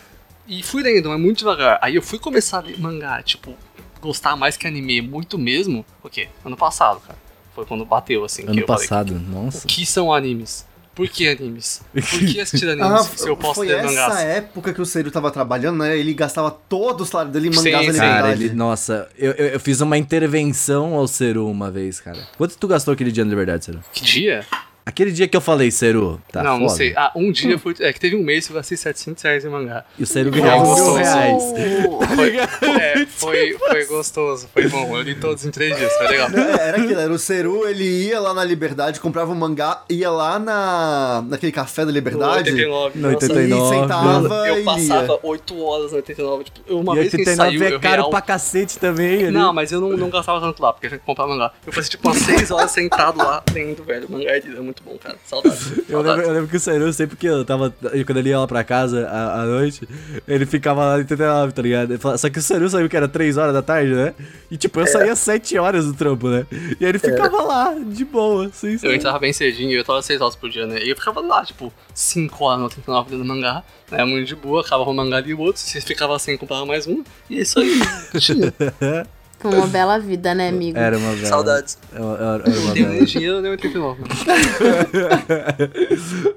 [0.46, 1.80] e fui lendo, mas muito devagar.
[1.82, 3.56] Aí eu fui começar a ler mangá, tipo,
[4.02, 6.28] gostar mais que anime, muito mesmo, o quê?
[6.44, 7.18] Ano passado, cara.
[7.56, 9.66] Foi quando bateu, assim, que Ano eu falei, passado, nossa.
[9.66, 10.66] o que são animes?
[10.98, 11.82] Por que animes?
[11.94, 14.20] Por que assistir animes Ah, se eu posso foi ler essa mangás?
[14.20, 15.98] época que o Seiro tava trabalhando, né?
[15.98, 18.00] Ele gastava todo o salário dele em mangás sim.
[18.00, 18.44] Cara, liberdade.
[18.46, 22.20] ele, nossa, eu, eu, eu fiz uma intervenção ao Seru uma vez, cara.
[22.38, 23.80] Quanto tu gastou aquele dia na Liberdade, Seru?
[23.94, 24.46] Que dia?
[24.88, 26.78] Aquele dia que eu falei, Seru, tá não, não foda.
[26.78, 26.93] sei.
[26.95, 27.76] Ah, um dia foi.
[27.82, 29.84] É que teve um mês que eu gastei 700 reais em mangá.
[30.00, 31.43] E o Seru ganhava mil reais.
[32.17, 34.95] Foi, é, foi, foi gostoso, foi bom.
[34.97, 36.30] Eu li todos em três dias, foi legal.
[36.30, 40.10] É, era aquilo, era o Seru, ele ia lá na Liberdade, comprava um mangá, ia
[40.10, 43.00] lá na, naquele café da No Liberdade 89.
[43.00, 43.76] No nossa, 89.
[43.76, 45.19] e sentava Eu passava lia.
[45.23, 46.43] 8 horas no 89.
[46.45, 48.10] Tipo, eu- uma E vez que a gente 89 saiu, é eu caro real...
[48.10, 49.23] pra cacete também.
[49.26, 49.32] ali.
[49.32, 51.52] Não, mas eu não, não gastava tanto lá, porque eu tinha que comprar mangá.
[51.65, 54.08] Eu passei tipo umas 6 horas sentado lá lendo, velho.
[54.10, 55.18] Mangá é muito muito bom, cara.
[55.26, 55.72] Saudades.
[55.90, 57.74] Eu lembro, eu lembro que o Seru, sempre que eu tava.
[58.06, 59.88] Quando ele ia lá pra casa à, à noite,
[60.28, 61.98] ele ficava lá no 89, tá ligado?
[61.98, 64.13] Falava- Só que o Seru saiu que era 3 horas da tarde, né?
[64.52, 66.46] E tipo, eu saía 7 horas do trampo, né?
[66.52, 70.20] E aí ele ficava lá, de boa, assim, Eu entrava bem cedinho, eu tava 6
[70.22, 70.80] horas por dia, né?
[70.84, 74.04] E eu ficava lá, tipo, 5 horas no 89 lendo mangá, né?
[74.04, 76.86] Muito de boa, acabava um mangá ali e o outro, você ficava sem, comprava mais
[76.88, 77.80] um, e é isso aí.
[79.41, 80.78] Com uma bela vida, né, amigo?
[80.78, 81.28] Era uma bela.
[81.28, 81.78] Saudades.
[81.93, 83.06] Era, era- era uma bela.
[83.06, 84.04] dinheiro, 89.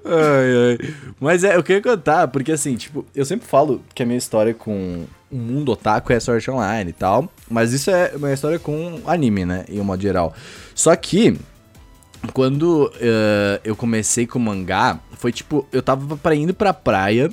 [0.04, 0.94] ai, ai.
[1.18, 4.54] Mas é, eu queria contar, porque assim, tipo, eu sempre falo que a minha história
[4.54, 8.58] com o mundo otaku é Sword Art Online e tal, mas isso é uma história
[8.58, 10.34] com anime, né, em um modo geral.
[10.74, 11.38] Só que,
[12.32, 17.30] quando eh, eu comecei com mangá, foi tipo, eu tava pra indo pra praia,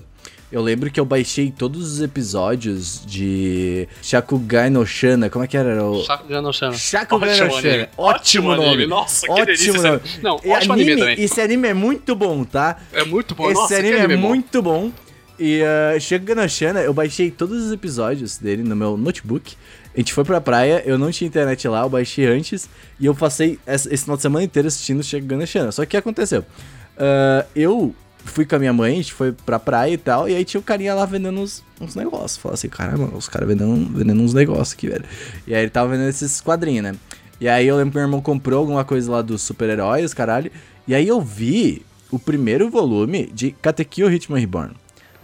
[0.49, 5.57] eu lembro que eu baixei todos os episódios de Shakugai no Shana, como é que
[5.57, 5.83] era?
[5.83, 6.01] O...
[6.03, 6.73] Shakugan no Shana.
[6.73, 7.71] Shakugan Ótimo no anime.
[7.71, 7.89] Shana.
[7.97, 8.65] Ótimo anime.
[8.69, 8.87] nome.
[8.87, 9.73] Nossa, que Ótimo delícia.
[9.91, 10.01] nome.
[10.23, 11.21] Não, E ótimo anime, também.
[11.21, 12.77] Esse anime é muito bom, tá?
[12.93, 13.45] É muito bom.
[13.51, 14.27] Esse Nossa, que anime é bom.
[14.29, 14.91] muito bom.
[15.39, 19.55] E uh, Shakugan no Shana, eu baixei todos os episódios dele no meu notebook.
[19.93, 22.69] A gente foi pra praia, eu não tinha internet lá, eu baixei antes.
[22.99, 25.71] E eu passei esse final de semana inteiro assistindo Shakugan no Shana.
[25.71, 26.41] Só que o que aconteceu?
[26.41, 27.93] Uh, eu
[28.27, 30.59] fui com a minha mãe, a gente foi pra praia e tal, e aí tinha
[30.59, 32.37] o carinha lá vendendo uns, uns negócios.
[32.37, 35.05] Falei assim, caramba, os caras vendendo, vendendo uns negócios aqui, velho.
[35.45, 36.95] E aí ele tava vendendo esses quadrinhos, né?
[37.39, 40.51] E aí eu lembro que meu irmão comprou alguma coisa lá dos super-heróis, caralho.
[40.87, 44.73] E aí eu vi o primeiro volume de Katekyo Hitman Reborn.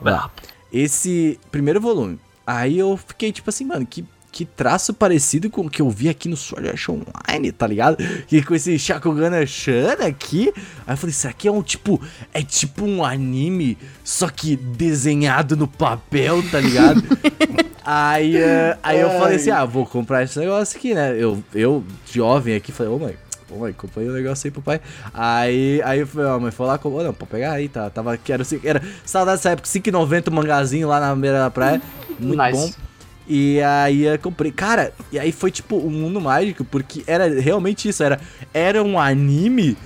[0.01, 0.31] Lá.
[0.71, 2.19] Esse primeiro volume.
[2.45, 6.09] Aí eu fiquei tipo assim, mano, que, que traço parecido com o que eu vi
[6.09, 7.97] aqui no Sword Art Online, tá ligado?
[8.25, 10.51] Que com esse Shakugan Shana aqui.
[10.87, 12.01] Aí eu falei, será que é um tipo.
[12.33, 17.03] É tipo um anime, só que desenhado no papel, tá ligado?
[17.85, 21.15] aí, eh, aí eu falei assim, ah, vou comprar esse negócio aqui, né?
[21.15, 23.15] Eu, eu jovem aqui, falei, ô mãe,
[23.51, 24.81] Ô, mãe, comprei um negócio aí pro pai.
[25.13, 27.03] Aí, aí ó, mãe, foi lá, comprou.
[27.03, 27.87] Não, pode pegar aí, tá.
[27.87, 31.79] Tava, que era, era saudade dessa época, 5,90 o mangazinho lá na beira da praia.
[32.19, 32.57] Muito Nice.
[32.57, 32.92] bom.
[33.27, 34.51] E aí eu comprei.
[34.51, 38.19] Cara, e aí foi tipo um mundo mágico, porque era realmente isso, era,
[38.53, 39.77] era um anime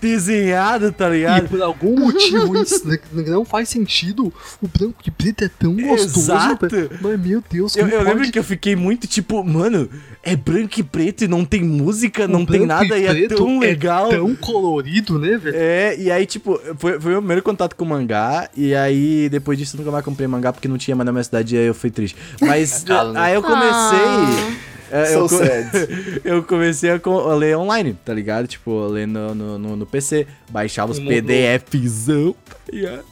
[0.00, 1.48] desenhado, tá E ligado?
[1.48, 4.32] por algum motivo isso n- não faz sentido.
[4.62, 6.20] O branco e preto é tão gostoso.
[6.32, 6.68] Exato.
[6.68, 6.90] velho.
[7.00, 8.32] Mas meu Deus, Eu, como eu lembro pode?
[8.32, 9.88] que eu fiquei muito tipo, mano,
[10.22, 13.36] é branco e preto e não tem música, O não tem nada e, é preto
[13.36, 14.08] tão legal.
[14.08, 15.56] tão colorido, né, velho?
[15.56, 18.48] É, e aí, tipo, foi, foi o meu primeiro contato com mangá.
[18.56, 21.24] E aí, depois disso, eu nunca mais comprei mangá porque não tinha mais na minha
[21.24, 22.16] cidade e aí eu fui triste.
[22.40, 23.20] Mas Cagado, né?
[23.20, 24.73] aí eu comecei.
[24.90, 25.70] É, eu, So sad.
[26.24, 28.46] eu comecei a, co- a ler online, tá ligado?
[28.46, 32.34] Tipo, ler no, no, no- no PC, baixava os PDFzão.
[32.48, 33.04] tá ligado?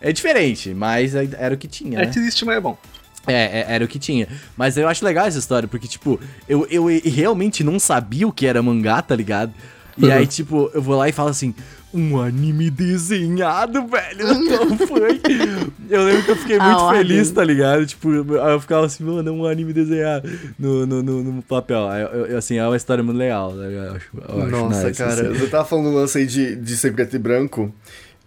[0.00, 2.12] É diferente, mas era o que tinha, É né?
[2.12, 2.76] triste, mas é bom.
[3.26, 4.28] É, é, era o que tinha.
[4.56, 8.46] Mas eu acho legal essa história, porque, tipo, eu, eu realmente não sabia o que
[8.46, 9.52] era mangá, tá ligado?
[9.96, 11.54] E aí, tipo, eu vou lá e falo assim,
[11.94, 14.32] um anime desenhado, velho.
[14.44, 15.20] Então foi.
[15.88, 17.02] Eu lembro que eu fiquei muito ordem.
[17.06, 17.86] feliz, tá ligado?
[17.86, 20.28] Tipo, eu ficava assim, mano, um anime desenhado
[20.58, 21.80] no, no, no, no papel.
[21.92, 23.86] Eu- eu- assim, é uma história muito legal, tá ligado?
[23.86, 25.38] Eu acho, eu acho Nossa, nice, cara, assim.
[25.38, 27.72] você tava falando um lance aí de, de ser preto e branco.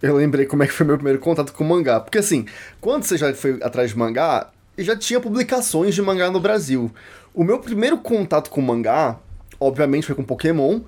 [0.00, 2.00] Eu lembrei como é que foi meu primeiro contato com mangá.
[2.00, 2.46] Porque assim,
[2.80, 6.90] quando você já foi atrás de mangá, já tinha publicações de mangá no Brasil.
[7.34, 9.16] O meu primeiro contato com mangá,
[9.60, 10.80] obviamente foi com Pokémon,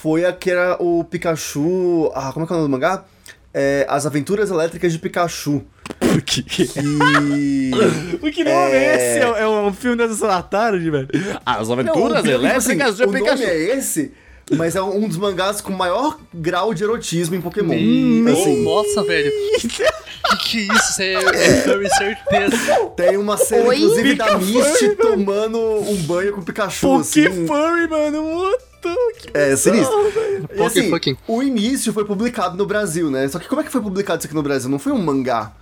[0.00, 2.10] foi a que era o Pikachu.
[2.14, 3.04] Ah, como é que é o nome do mangá?
[3.54, 5.62] É, As Aventuras Elétricas de Pikachu.
[6.00, 6.42] Porque...
[6.82, 7.70] E.
[8.32, 9.18] Que nome é esse?
[9.18, 11.08] É, é um filme da Sessão da Tarde, velho.
[11.44, 13.42] As Não, aventuras o é que, tipo assim, elétricas de o Pikachu.
[13.42, 14.12] nome é esse,
[14.56, 17.74] mas é um dos mangás com maior grau de erotismo em Pokémon.
[17.78, 19.30] Meu, Assim, Nossa, velho.
[19.60, 20.92] que que é isso?
[20.92, 22.86] Isso é, é furry, certeza.
[22.96, 23.76] Tem uma cena, Oi?
[23.76, 27.22] inclusive, da Fica Misty tomando um banho com o Pikachu, assim.
[27.24, 28.22] que furry, mano.
[28.38, 28.71] What que
[29.34, 29.96] É, sinistro.
[30.08, 31.16] E Poké assim, fucking.
[31.28, 33.28] o início foi publicado no Brasil, né?
[33.28, 34.68] Só que como é que foi publicado isso aqui no Brasil?
[34.70, 35.52] Não foi um mangá,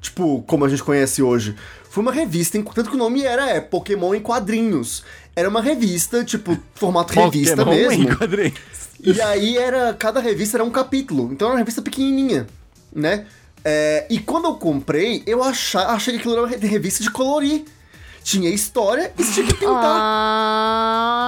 [0.00, 1.54] tipo, como a gente conhece hoje.
[1.90, 5.02] Foi uma revista, tanto que o nome era é, Pokémon em quadrinhos.
[5.34, 8.04] Era uma revista, tipo, formato revista Pokémon mesmo.
[8.04, 8.54] em quadrinhos.
[9.02, 9.94] E aí era.
[9.94, 11.30] Cada revista era um capítulo.
[11.32, 12.46] Então era uma revista pequenininha,
[12.94, 13.26] né?
[13.64, 17.10] É, e quando eu comprei, eu acha, achei que aquilo era uma re- revista de
[17.10, 17.64] colorir.
[18.22, 19.84] Tinha história e você tinha que pintar.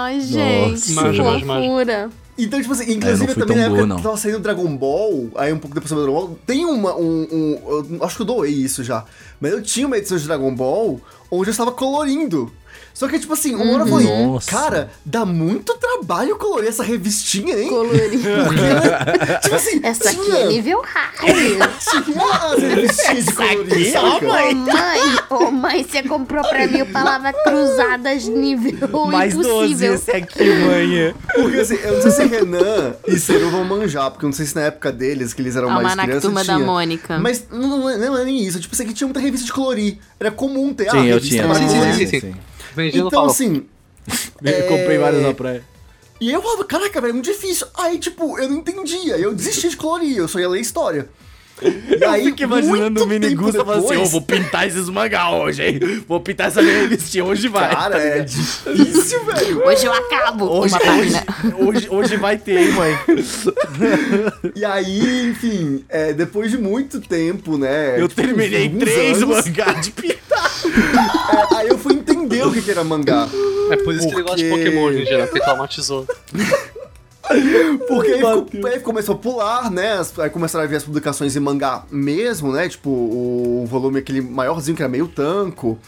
[0.05, 1.03] Ai, gente, Nossa.
[1.03, 1.25] manja.
[1.25, 2.11] fofura.
[2.39, 5.29] Então, tipo assim, É, inclusive fui também na época boa, que tava saindo Dragon Ball,
[5.37, 8.27] aí um pouco depois do Dragon Ball, tem uma, um, um- eu acho que eu
[8.27, 9.05] doei isso já,
[9.41, 10.99] mas eu tinha uma edição de Dragon Ball
[11.31, 12.51] onde eu estava colorindo.
[12.95, 14.51] Só que, tipo assim, uma hora eu falei, Nossa.
[14.51, 17.69] cara, dá muito trabalho colorir essa revistinha, hein?
[17.69, 18.21] Colorir.
[18.47, 21.17] Porque, né, tipo assim, Essa aqui tinha, é nível hard.
[21.19, 24.07] tinha as revistinhas de colorir, saca?
[24.27, 24.57] Ô mãe,
[25.31, 29.95] ô mãe, você comprou pra mim o palavra cruzadas nível Mais 12 impossível.
[29.95, 31.15] esse aqui, mãe.
[31.35, 34.47] Porque assim, eu não sei se Renan e Seru vão manjar, porque eu não sei
[34.47, 36.67] se na época deles, que eles eram mais Almanac crianças, Turma da tinha.
[36.67, 37.19] Mônica.
[37.19, 38.61] Mas não, não, é- não é nem isso.
[38.61, 39.99] Tipo, assim, que tinha muita revista de colorir.
[40.21, 41.43] Era comum ter a Sim, eu tinha.
[41.55, 42.09] Sim, sim, colorir.
[42.09, 42.35] sim, sim.
[43.07, 43.27] Então, farol.
[43.27, 43.67] assim,
[44.43, 45.65] Eu comprei vários na praia.
[46.21, 47.67] E eu falava, caraca, velho, é muito difícil.
[47.75, 49.17] Aí, tipo, eu não entendia.
[49.17, 51.09] Eu desisti de colorir, eu só ia ler história.
[52.03, 55.31] E aí, Eu fico imaginando o Minigusta tempo falando assim, ô, vou pintar esses mangá
[55.31, 56.03] hoje, hein?
[56.09, 57.71] Vou pintar essa minha revistinha, hoje vai.
[57.73, 59.65] Cara, é difícil, velho.
[59.65, 61.25] Hoje eu acabo Hoje, uma página.
[61.45, 62.99] hoje, hoje, hoje vai ter, hein, mãe?
[64.57, 68.01] E aí, enfim, é, depois de muito tempo, né?
[68.01, 70.51] Eu tipo, terminei três anos, mangá de pintar.
[71.53, 73.29] é, aí eu fui entender o que, que era mangá.
[73.71, 75.27] É por isso que ele gosta de Porque- Pokémon dia, né?
[75.27, 76.07] Porque traumatizou.
[77.89, 80.01] Porque aí ficou, começou a pular, né?
[80.19, 82.69] Aí começaram a ver as publicações em mangá mesmo, né?
[82.69, 85.79] Tipo, o volume aquele maiorzinho que era meio tanco.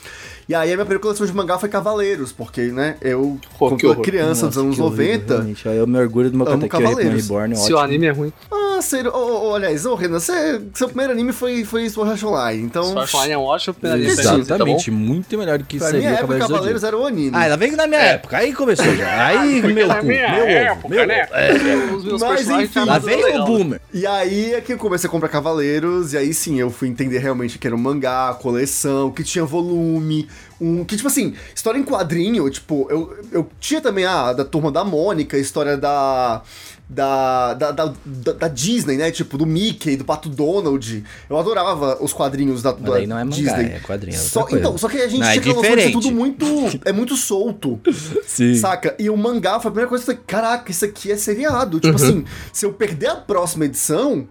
[0.48, 3.88] E aí a minha primeira coleção de mangá foi Cavaleiros, porque, né, eu, Pô, toda
[3.88, 4.02] horror.
[4.04, 7.22] criança dos anos 90, Realmente, eu me orgulho do meu Amo Cavaleiros.
[7.22, 7.78] Reborn, Se ótimo.
[7.78, 11.32] o anime é ruim, Ah, sério, ô, ô, aliás, ô Renan, você, seu primeiro anime
[11.32, 12.82] foi, foi Sword Art Online, então.
[12.82, 14.34] Sword Art Online é um ótimo primeiro anime tá?
[14.38, 17.30] Exatamente, muito melhor do que Pra seria minha época, Cavaleiros Cavaleiros era o anime.
[17.34, 19.14] Ah, ela vem na minha época, aí começou já.
[19.28, 21.26] Aí, meu Na cu, minha meu época, meu né?
[21.32, 21.52] É.
[21.94, 23.44] Os meus Mas, enfim, Lá vem o.
[23.44, 23.80] Boomer.
[23.92, 27.18] E aí é que eu comecei a comprar Cavaleiros, e aí sim, eu fui entender
[27.18, 30.28] realmente que era um mangá, coleção, que tinha volume,
[30.60, 30.84] um.
[30.84, 34.84] Que, tipo assim, história em quadrinho, tipo, eu, eu tinha também a da turma da
[34.84, 36.42] Mônica, a história da.
[36.86, 37.94] Da, da, da,
[38.34, 39.10] da- Disney, né?
[39.10, 41.02] Tipo, do Mickey, do Pato Donald.
[41.30, 43.64] Eu adorava os quadrinhos da, da aí não é mangá, Disney.
[43.72, 45.92] é quadrinho, é Só, então, só que a gente Não, é tinha diferente.
[45.92, 46.44] tudo muito.
[46.84, 47.80] É muito solto.
[48.28, 48.54] Sim.
[48.56, 48.94] Saca?
[48.98, 51.80] E o mangá foi a primeira coisa que eu falei, caraca, isso aqui é seriado.
[51.80, 52.04] Tipo Uhum.
[52.08, 54.28] assim, se eu perder a próxima edição.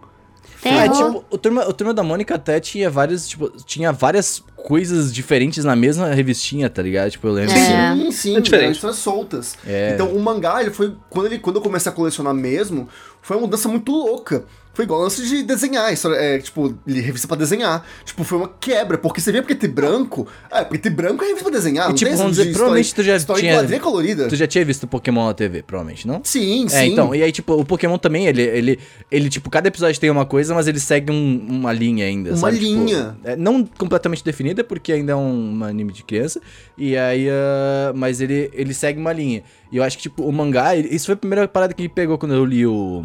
[0.64, 5.12] É, tipo, o Turma, o Turma da Mônica até tinha várias, tipo, tinha várias coisas
[5.14, 7.10] diferentes na mesma revistinha, tá ligado?
[7.10, 7.94] Tipo, eu lembro É.
[7.94, 8.62] Sim, sim, É diferente.
[8.64, 9.56] eram histórias soltas.
[9.66, 9.92] É.
[9.94, 10.94] Então o mangá, ele foi.
[11.10, 12.88] Quando, ele, quando eu comecei a colecionar mesmo,
[13.20, 14.44] foi uma mudança muito louca.
[14.74, 17.86] Foi igual antes de desenhar, história, é, tipo, revista pra desenhar.
[18.04, 20.26] Tipo, foi uma quebra, porque você vê preto e branco.
[20.50, 21.86] É, preto e branco é revista pra desenhar.
[21.86, 24.28] E, não tipo, tem vamos dizer, provavelmente tu já história tinha- quadrinha colorida.
[24.28, 26.20] Tu já tinha visto Pokémon na TV, provavelmente, não?
[26.24, 26.76] Sim, sim.
[26.76, 28.78] É, então, e aí, tipo, o Pokémon também, ele, ele,
[29.10, 32.36] ele tipo, cada episódio tem uma coisa, mas ele segue um- uma linha ainda, Uma
[32.38, 32.58] sabe?
[32.58, 33.16] Tipo, linha.
[33.24, 36.40] é, não completamente definida, porque ainda é um, um anime de criança,
[36.76, 39.44] e aí, ah, mas ele, ele segue uma linha.
[39.70, 42.18] E eu acho que, tipo, o mangá, isso foi a primeira parada que me pegou
[42.18, 43.04] quando eu li o...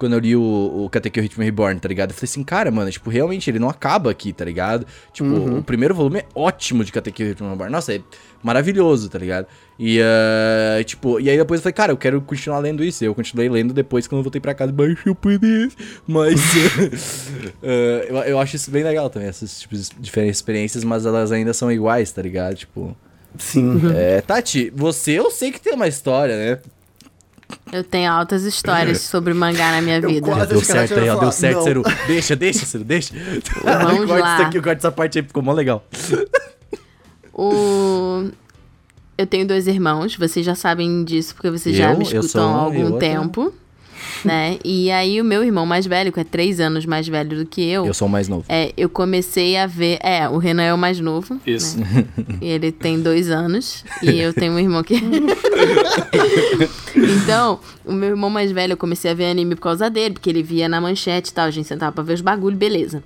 [0.00, 2.10] Quando eu li o, o Katekyo Hitman Reborn, tá ligado?
[2.10, 4.86] Eu falei assim, cara, mano, tipo, realmente ele não acaba aqui, tá ligado?
[5.12, 5.58] Tipo, Uhum.
[5.58, 7.70] o primeiro volume é ótimo de Katekyo Hitman Reborn.
[7.70, 8.00] Nossa, é
[8.42, 9.46] maravilhoso, tá ligado?
[9.78, 13.04] E, ah, tipo, e aí depois eu falei, cara, eu quero continuar lendo isso.
[13.04, 15.76] E eu continuei lendo depois quando eu voltei pra casa, baixei o PDF.
[16.06, 16.40] Mas
[17.62, 17.66] ah,
[18.08, 21.52] eu, eu acho isso bem legal também, essas tipos de diferentes experiências, mas elas ainda
[21.52, 22.54] são iguais, tá ligado?
[22.56, 22.96] Tipo,
[23.38, 23.80] Sim.
[23.94, 26.58] é, Tati, você eu sei que tem uma história, né?
[27.72, 30.46] Eu tenho altas histórias sobre mangá na minha vida.
[30.46, 31.64] Deu certo aí, ó, deu certo, não.
[31.64, 31.82] Ceru.
[32.06, 33.14] Deixa, deixa, Ceru, deixa.
[33.62, 34.34] Vamos corta lá.
[34.34, 35.84] isso aqui, corta essa parte aí, ficou mó legal.
[37.32, 38.28] O...
[39.16, 41.98] Eu tenho dois irmãos, vocês já sabem disso porque vocês já Eu?
[41.98, 43.54] me Eu escutam sou um há algum outro tempo.
[44.24, 44.58] Né?
[44.64, 47.62] E aí o meu irmão mais velho, que é três anos mais velho do que
[47.62, 48.44] eu, Eu sou o mais novo.
[48.48, 49.98] é, eu comecei a ver.
[50.02, 51.40] É, o Renan é o mais novo.
[51.46, 51.78] Isso.
[51.78, 52.06] né?
[52.40, 53.84] E ele tem dois anos.
[54.02, 54.94] E eu tenho um irmão que.
[57.22, 60.28] então, o meu irmão mais velho, eu comecei a ver anime por causa dele, porque
[60.30, 61.46] ele via na manchete e tal.
[61.46, 63.02] A gente sentava pra ver os bagulho, beleza.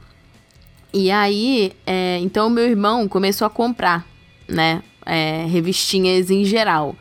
[0.93, 4.07] E aí, é, então o meu irmão começou a comprar,
[4.49, 4.83] né?
[5.07, 6.97] é, revistinhas em geral.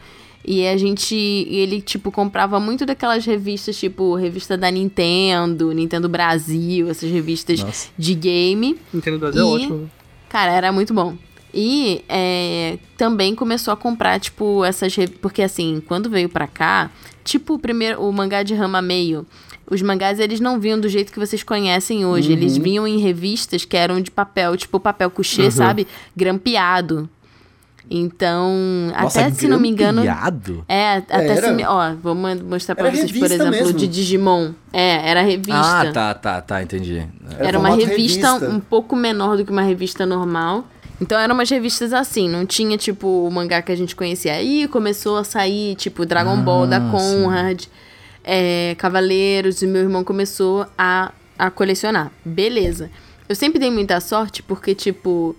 [0.46, 1.16] E a gente.
[1.16, 7.90] Ele, tipo, comprava muito daquelas revistas, tipo, revista da Nintendo, Nintendo Brasil, essas revistas Nossa.
[7.98, 8.78] de game.
[8.94, 9.78] Nintendo Brasil é E- ótimo.
[9.78, 9.88] né?
[10.30, 11.16] Cara, era muito bom.
[11.54, 14.94] E é, também começou a comprar, tipo, essas.
[15.22, 16.90] Porque assim, quando veio pra cá,
[17.24, 19.26] tipo o primeiro, o mangá de rama meio.
[19.70, 22.34] Os mangás, eles não vinham do jeito que vocês conhecem hoje.
[22.34, 25.88] Eles vinham em revistas que eram de papel, tipo papel couché, sabe?
[26.18, 27.10] Grampeado.
[27.90, 28.52] Então,
[28.92, 30.04] Nossa, até se não me engano.
[30.68, 31.48] É, até Era?
[31.48, 33.74] se me, Ó, vou mostrar pra Era vocês, por exemplo, mesmo.
[33.74, 34.52] de Digimon.
[34.72, 35.54] É, era revista.
[35.82, 37.06] Ah, tá, tá, tá, entendi.
[37.38, 38.50] Era uma formato revista, revista.
[38.50, 40.66] um pouco menor do que uma revista normal.
[41.02, 44.34] Então eram umas revistas assim, não tinha tipo o mangá que a gente conhecia.
[44.34, 47.66] Aí começou a sair, tipo, Dragon Ball da Conrad,
[48.24, 52.12] é, Cavaleiros, e meu irmão começou a, a colecionar.
[52.24, 52.90] Beleza.
[53.28, 55.36] Eu sempre dei muita sorte porque, tipo,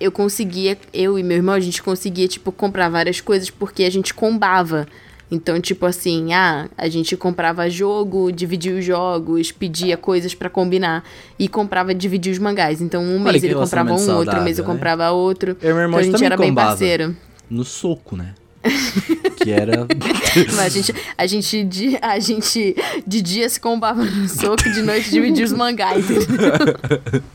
[0.00, 3.90] eu conseguia, eu e meu irmão, a gente conseguia, tipo, comprar várias coisas porque a
[3.90, 4.86] gente combava
[5.30, 11.04] Então, tipo assim, ah, a gente comprava jogo, dividia os jogos, pedia coisas pra combinar
[11.38, 12.80] e comprava dividir os mangás.
[12.80, 14.78] Então, um Olha mês ele comprava um, relacionamento outro mês eu saudável, né?
[14.78, 15.56] comprava outro.
[15.60, 16.68] Eu e meu irmão então, a gente era bem combava.
[16.70, 17.16] parceiro.
[17.50, 18.34] No soco, né?
[19.36, 19.86] que era.
[20.56, 24.82] Mas a gente, a gente, de, a gente de dia se combava no soco, de
[24.82, 26.04] noite dividia os mangás,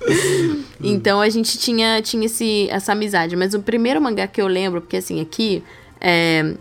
[0.84, 3.36] então a gente tinha, tinha esse, essa amizade.
[3.36, 5.64] Mas o primeiro mangá que eu lembro, porque assim, aqui,
[6.00, 6.54] é,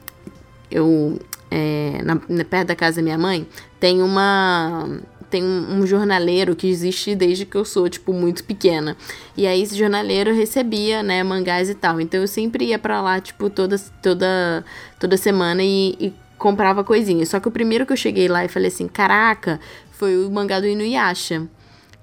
[0.70, 1.18] eu,
[1.50, 3.46] é, na, na- perto da casa da minha mãe,
[3.80, 4.88] tem uma...
[5.32, 8.94] Tem um, um jornaleiro que existe desde que eu sou, tipo, muito pequena.
[9.34, 11.98] E aí esse jornaleiro recebia, né, mangás e tal.
[11.98, 14.62] Então eu sempre ia pra lá, tipo, toda, toda,
[15.00, 17.30] toda semana e, e comprava coisinhas.
[17.30, 19.58] Só que o primeiro que eu cheguei lá e falei assim, caraca,
[19.90, 21.48] foi o mangá do Inuyasha.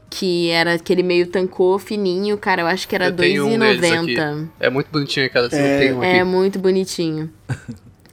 [0.10, 3.92] Que era aquele meio tancô fininho, cara, eu acho que era Eu tenho um deles
[3.92, 4.16] aqui.
[4.16, 4.48] R$2,90.
[4.60, 5.48] É muito bonitinho, cara.
[5.52, 5.78] Você É.
[5.82, 6.10] tem um aqui.
[6.10, 7.30] É muito bonitinho.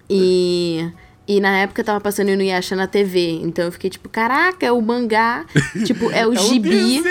[0.09, 0.89] E,
[1.29, 3.41] e na época tava passando Inuyasha na TV.
[3.43, 5.45] Então eu fiquei tipo, caraca, é o mangá.
[5.85, 7.03] tipo, é o gibi.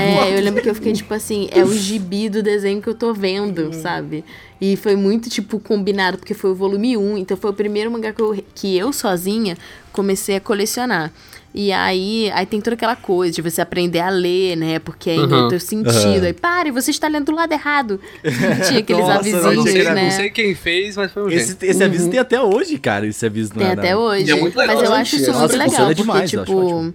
[0.00, 2.94] É, eu lembro que eu fiquei tipo assim, é o gibi do desenho que eu
[2.94, 4.24] tô vendo, sabe?
[4.60, 7.18] E foi muito, tipo, combinado, porque foi o volume 1.
[7.18, 9.56] Então foi o primeiro mangá que eu, que eu sozinha
[9.92, 11.12] comecei a colecionar.
[11.60, 14.78] E aí, aí tem toda aquela coisa de você aprender a ler, né?
[14.78, 15.46] Porque ainda Uhum.
[15.46, 16.24] é teu sentido.
[16.24, 18.00] Aí, pare, você está lendo do lado errado.
[18.68, 20.04] Tinha aqueles Nossa, Eu não, avisinhos, sei, né?
[20.04, 21.62] não sei quem fez, mas foi um Esse, jeito.
[21.64, 23.08] esse aviso tem até hoje, cara.
[23.08, 24.26] Esse aviso Tem na- até hoje.
[24.26, 26.94] E é muito legal, Mas eu acho isso muito legal, porque, demais, tipo, ótimo.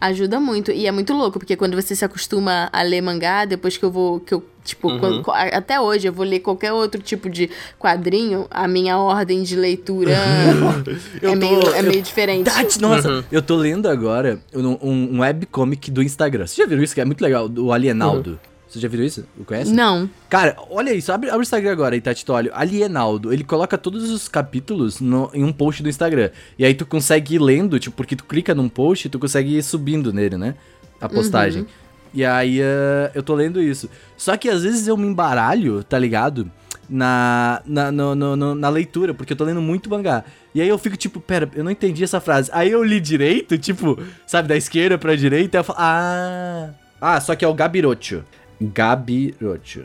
[0.00, 0.70] Ajuda muito.
[0.70, 3.90] E é muito louco, porque quando você se acostuma a ler mangá, depois que eu
[3.90, 4.98] vou, que eu, tipo, Uhum.
[5.22, 9.56] quando- até hoje eu vou ler qualquer outro tipo de quadrinho, a minha ordem de
[9.56, 10.12] leitura
[11.22, 12.46] Eu é, tô- meio, é eu- meio diferente.
[12.50, 14.78] Tati, nossa, eu tô lendo agora um,
[15.16, 16.46] um, webcomic do Instagram.
[16.46, 16.94] Você já viu isso?
[16.94, 18.38] Que é muito legal, do Alienaldo.
[18.70, 19.26] Você já viu isso?
[19.36, 19.72] O conhece?
[19.72, 20.08] Não.
[20.28, 22.52] Cara, olha isso, abre, abre o Instagram agora aí, Tati, tu olha.
[22.54, 26.30] Alienaldo, ele coloca todos os capítulos no- em um post do Instagram.
[26.56, 29.56] E aí tu consegue ir lendo, tipo, porque tu clica num post e tu consegue
[29.58, 30.54] ir subindo nele, né?
[31.00, 31.66] A postagem.
[32.14, 33.90] E aí eh, eu tô lendo isso.
[34.16, 36.48] Só que às vezes eu me embaralho, tá ligado?
[36.88, 40.24] Na, na, no- no- no- na leitura, porque eu tô lendo muito mangá.
[40.54, 42.50] E aí eu fico tipo, pera, eu não entendi essa frase.
[42.52, 46.70] Aí eu li direito, tipo, sabe, da esquerda pra direita, e eu falo, ah.
[47.00, 48.22] Ah, só que é o Gabirocho.
[48.60, 49.84] Gabirocho.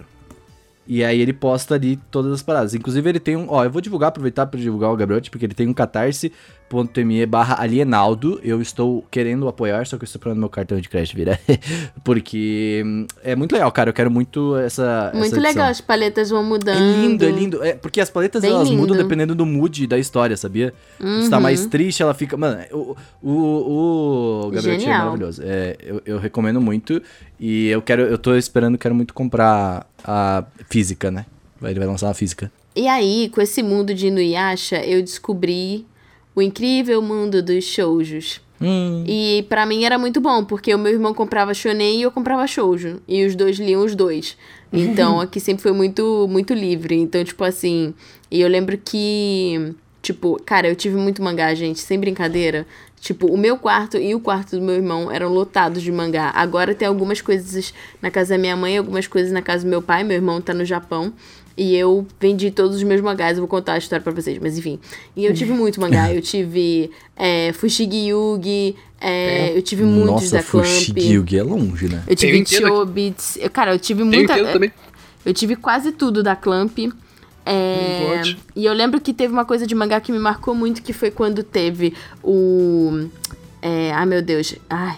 [0.88, 2.76] E aí ele posta ali todas as paradas.
[2.76, 3.48] Inclusive ele tem um...
[3.50, 5.74] Ó, eu vou divulgar, aproveitar pra divulgar o Gabriel, porque ele tem um
[6.70, 8.40] catarse.me barra alienaldo.
[8.44, 11.40] Eu estou querendo apoiar, só que eu estou esperando meu cartão de crédito virar.
[12.04, 13.90] porque hum, é muito legal, cara.
[13.90, 17.02] Eu quero muito essa Muito essa legal, as paletas vão É mudando.
[17.02, 17.64] lindo, é lindo.
[17.64, 19.04] É, porque as paletas Bem elas mudam lindo.
[19.04, 20.74] dependendo do mood da história, sabia?
[21.22, 22.36] Se tá mais triste, ela fica.
[22.38, 25.42] Mano, o, o, o Gabriel é maravilhoso.
[25.44, 27.02] É, eu, eu recomendo muito.
[27.40, 28.04] E eu quero.
[28.04, 31.26] Eu tô esperando, quero muito comprar a física, né?
[31.62, 32.52] Ele vai lançar a física.
[32.76, 35.86] E aí, com esse mundo de Inuyasha, eu descobri
[36.36, 38.42] o incrível mundo dos shoujos.
[38.62, 39.04] Hum.
[39.08, 42.46] E pra mim era muito bom, porque o meu irmão comprava shonen e eu comprava
[42.48, 43.02] shoujo.
[43.08, 44.38] E os dois liam os dois.
[44.78, 46.96] Então aqui sempre foi muito, muito livre.
[46.96, 47.94] Então, tipo assim.
[48.30, 49.74] E eu lembro que.
[50.02, 52.68] Tipo, cara, eu tive muito mangá, gente, sem brincadeira.
[53.00, 56.32] Tipo, o meu quarto e o quarto do meu irmão eram lotados de mangá.
[56.36, 59.82] Agora tem algumas coisas na casa da minha mãe, algumas coisas na casa do meu
[59.82, 60.04] pai.
[60.04, 61.14] Meu irmão tá no Japão.
[61.58, 64.58] E eu vendi todos os meus mangás, eu vou contar a história pra vocês, mas
[64.58, 64.78] enfim.
[65.16, 70.38] E eu tive muito mangá, eu tive é, Fushigi Yugi, é, eu tive muitos Nossa,
[70.38, 70.66] da Clamp.
[70.66, 72.04] Fushigi Yugi é longe, né?
[72.08, 72.46] Eu tive.
[72.46, 73.38] Chobits.
[73.40, 74.34] Eu- Cara, eu tive muita.
[74.34, 74.72] inteiro também.
[75.26, 76.78] Eu tive quase tudo da Clamp.
[77.46, 78.22] É,
[78.56, 81.12] e eu lembro que teve uma coisa de mangá que me marcou muito, que foi
[81.12, 81.94] quando teve
[82.24, 83.08] o.
[83.62, 84.56] É, ai meu Deus.
[84.70, 84.98] Ai.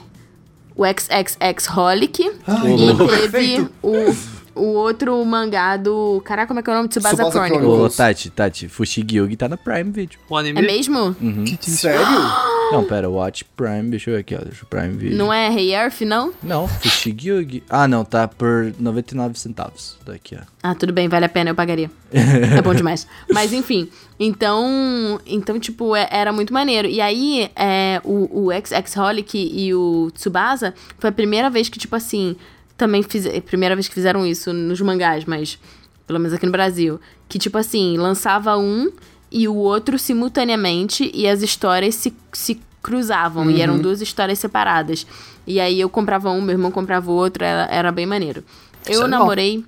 [0.76, 2.32] O XXX Holic.
[2.46, 4.16] Ai, e teve o,
[4.58, 6.22] o outro mangá do.
[6.26, 6.90] Caraca, como é que é o nome?
[6.90, 7.62] Tsubasa, Tsubasa Chronicles.
[7.64, 7.94] Chronicles.
[7.94, 10.20] Ô, Tati, Tati, Fushigi Yugi tá na Prime Video.
[10.30, 10.60] O anime.
[10.60, 11.16] É mesmo?
[11.62, 12.06] Sério?
[12.70, 14.40] Não, pera, Watch Prime, deixa eu ver aqui, ó.
[14.40, 15.18] Deixa o Prime Video.
[15.18, 16.34] Não é Hey Earth, não?
[16.44, 17.64] Não, Fushigi Yugi.
[17.70, 19.98] Ah, não, tá por 99 centavos.
[20.06, 20.44] Daqui, ó.
[20.62, 21.90] Ah, tudo bem, vale a pena, eu pagaria.
[22.12, 23.08] é bom demais.
[23.32, 23.90] Mas enfim,
[24.20, 26.90] então, então tipo, é- era muito maneiro.
[26.90, 31.96] E aí, é, o, o XX-Holic e o Tsubasa foi a primeira vez que, tipo
[31.96, 32.36] assim,
[32.78, 33.26] também fiz.
[33.26, 35.60] é a Primeira vez que fizeram isso nos mangás, mas
[36.06, 37.00] pelo menos aqui no Brasil.
[37.28, 38.92] Que, tipo assim, lançava um
[39.30, 43.52] e o outro simultaneamente e as histórias se, se cruzavam.
[43.52, 45.06] E eram duas histórias separadas.
[45.46, 48.44] E aí eu comprava um, meu irmão comprava o outro, era, era bem maneiro.
[48.90, 49.66] Isso Eu é namorei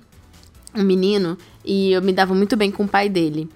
[0.74, 3.48] um menino e eu me dava muito bem com o pai dele.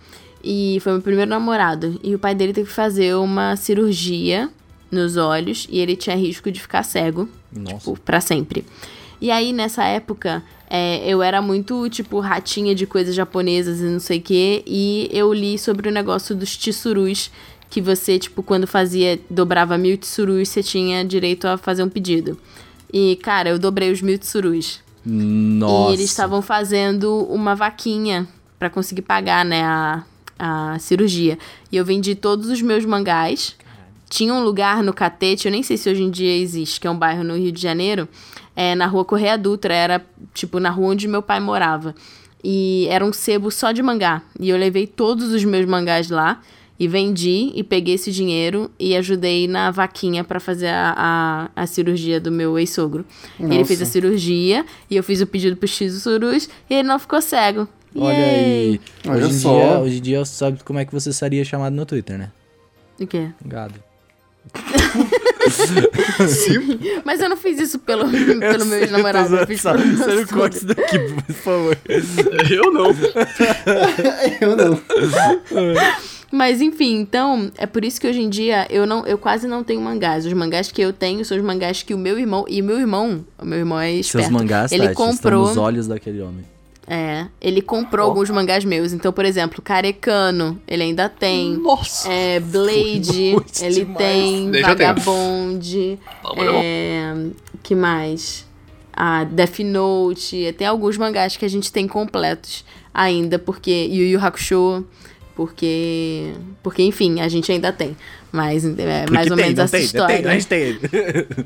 [0.42, 1.98] E foi meu primeiro namorado.
[2.02, 4.50] E o pai dele teve que fazer uma cirurgia
[4.90, 7.78] nos olhos e ele tinha risco de ficar cego, Nossa.
[7.78, 8.64] tipo, pra sempre.
[9.24, 13.98] E aí, nessa época, é, eu era muito, tipo, ratinha de coisas japonesas e não
[13.98, 14.62] sei o quê.
[14.66, 17.30] E eu li sobre o negócio dos tsurus,
[17.70, 22.38] que você, tipo, quando fazia, dobrava mil tsurus, você tinha direito a fazer um pedido.
[22.92, 24.80] E, cara, eu dobrei os mil tsurus.
[25.06, 25.92] Nossa.
[25.92, 30.04] E eles estavam fazendo uma vaquinha pra conseguir pagar, né, a,
[30.38, 31.38] a cirurgia.
[31.72, 33.56] E eu vendi todos os meus mangás.
[34.10, 36.90] Tinha um lugar no Catete, eu nem sei se hoje em dia existe, que é
[36.90, 38.06] um bairro no Rio de Janeiro,
[38.56, 41.94] é, na rua Correia Dutra, era tipo na rua onde meu pai morava.
[42.42, 44.22] E era um sebo só de mangá.
[44.38, 46.40] E eu levei todos os meus mangás lá
[46.78, 50.94] e vendi e peguei esse dinheiro e ajudei na vaquinha pra fazer a,
[51.56, 53.04] a, a cirurgia do meu ex-sogro.
[53.38, 56.98] Ele fez a cirurgia e eu fiz o pedido pro X Surus e ele não
[56.98, 57.68] ficou cego.
[57.96, 58.24] Olha Yay!
[58.24, 58.80] aí.
[59.08, 59.56] Olha hoje, em só.
[59.56, 62.30] dia, hoje em dia você sabe como é que você seria chamado no Twitter, né?
[63.00, 63.30] O quê?
[63.44, 63.74] Gado.
[67.04, 69.36] Mas eu não fiz isso pelo, pelo meu ex-namorado.
[69.36, 71.78] Eu fiz pelo meu Você não isso daqui, por favor.
[72.50, 72.90] Eu não.
[74.40, 74.80] Eu não.
[76.30, 79.62] Mas enfim, então, é por isso que hoje em dia eu não, eu quase não
[79.62, 80.26] tenho mangás.
[80.26, 82.80] Os mangás que eu tenho são os mangás que o meu irmão, e o meu
[82.80, 84.26] irmão, o meu irmão é esperto.
[84.26, 86.44] Seus mangás, ele Tati, estão comprou, nos olhos daquele homem.
[86.86, 88.92] É, ele comprou alguns mangás meus.
[88.92, 91.56] Então, por exemplo, Carecano, ele ainda tem.
[91.56, 92.12] Nossa.
[92.12, 93.96] É, Blade, ele demais.
[93.96, 94.66] tem tenho.
[94.66, 95.98] Vagabond,
[96.36, 97.14] é,
[97.62, 98.46] que mais?
[98.92, 104.20] A Death Note, tem alguns mangás que a gente tem completos ainda, porque Yu Yu
[104.20, 104.84] Hakusho,
[105.34, 106.32] porque
[106.62, 107.96] porque enfim, a gente ainda tem.
[108.30, 110.16] Mas é mais ou menos essa história.
[110.16, 110.78] Tem, a gente tem.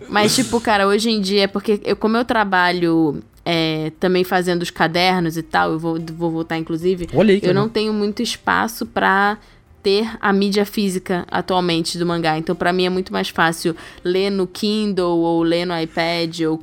[0.09, 4.71] Mas, tipo, cara, hoje em dia, porque eu, como eu trabalho é, também fazendo os
[4.71, 8.21] cadernos e tal, eu vou, vou voltar, inclusive, Olha aí que eu não tenho muito
[8.21, 9.39] espaço pra
[9.83, 12.37] ter a mídia física atualmente do mangá.
[12.37, 13.75] Então, pra mim é muito mais fácil
[14.05, 16.63] ler no Kindle ou ler no iPad ou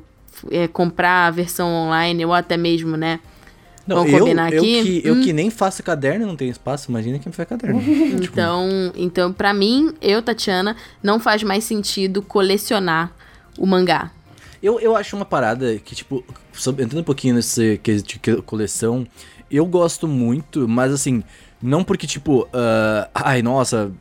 [0.51, 3.19] é, comprar a versão online ou até mesmo, né?
[3.87, 4.83] Não, Vamos eu, combinar eu aqui?
[4.83, 5.21] Que, eu Hum.
[5.23, 7.81] que nem faço caderno e não tenho espaço, imagina quem faz caderno.
[8.21, 13.11] Tipo, Então, então para mim, eu, Tatiana, não faz mais sentido colecionar
[13.57, 14.11] o mangá.
[14.65, 16.23] Eu, eu acho uma parada que, tipo,
[16.69, 19.05] entrando um pouquinho nesse quesito de coleção,
[19.51, 21.23] eu gosto muito, mas assim,
[21.61, 23.91] não porque, tipo, ah, ai, nossa,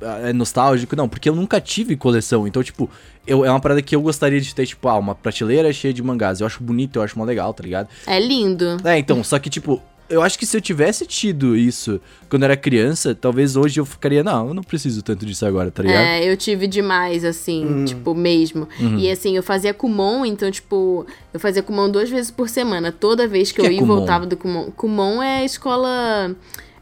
[0.00, 2.88] ah, é nostálgico, não, porque eu nunca tive coleção, então, tipo,
[3.26, 6.02] eu, é uma parada que eu gostaria de ter, tipo, ah, uma prateleira cheia de
[6.02, 7.88] mangás, eu acho bonito, eu acho mó legal, tá ligado?
[8.06, 8.78] É lindo.
[8.84, 12.46] É, então, só que, tipo, eu acho que se eu tivesse tido isso quando eu
[12.46, 16.02] era criança, talvez hoje eu ficaria, não, eu não preciso tanto disso agora, tá ligado?
[16.02, 18.68] É, eu tive demais, assim, tipo, mesmo.
[18.80, 18.98] Uhum.
[18.98, 22.90] E assim, eu fazia Kumon, então, tipo, eu fazia Kumon duas vezes por semana.
[22.90, 24.70] Toda vez que, Que eu é ia e voltava do Kumon.
[24.72, 26.34] Kumon é a escola.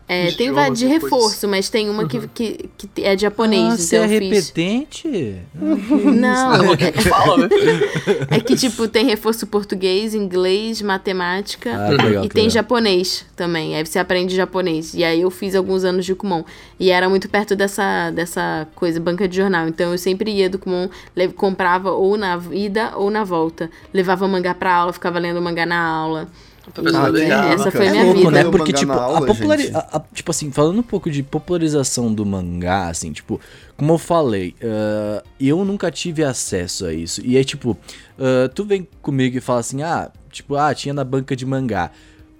[0.07, 3.23] É, De tem idioma, va- de reforço, mas tem uma que, que, que é de
[3.23, 3.63] japonês.
[3.63, 4.49] Ah, então você é eu fiz.
[4.49, 5.37] repetente?
[6.15, 7.49] Não, é, Fala, né?
[8.31, 11.71] é que, tipo, tem reforço português, inglês, matemática.
[11.75, 12.51] Ah, legal, E tem legal.
[12.51, 13.75] japonês também.
[13.77, 14.93] Aí você aprende japonês.
[14.95, 16.45] E aí eu fiz alguns anos de Kumon.
[16.79, 19.69] E era muito perto dessa, dessa coisa, banca de jornal.
[19.69, 20.89] Então eu sempre ia do Kumon,
[21.37, 23.71] comprava ou na ida ou na volta.
[23.93, 26.29] Levava mangá pra aula, ficava lendo mangá na aula.
[27.11, 27.53] Legal.
[27.53, 28.31] essa foi É minha louco, vida.
[28.31, 28.45] né?
[28.45, 29.71] Porque, tipo, na a aula, populari...
[29.75, 33.41] a- a- tipo assim, falando um pouco de popularização do mangá, assim, tipo,
[33.77, 37.21] como eu falei, ah, eu nunca tive acesso a isso.
[37.25, 37.77] E aí, tipo,
[38.19, 41.91] ah, tu vem comigo e fala assim, ah, tipo, ah, tinha na banca de mangá.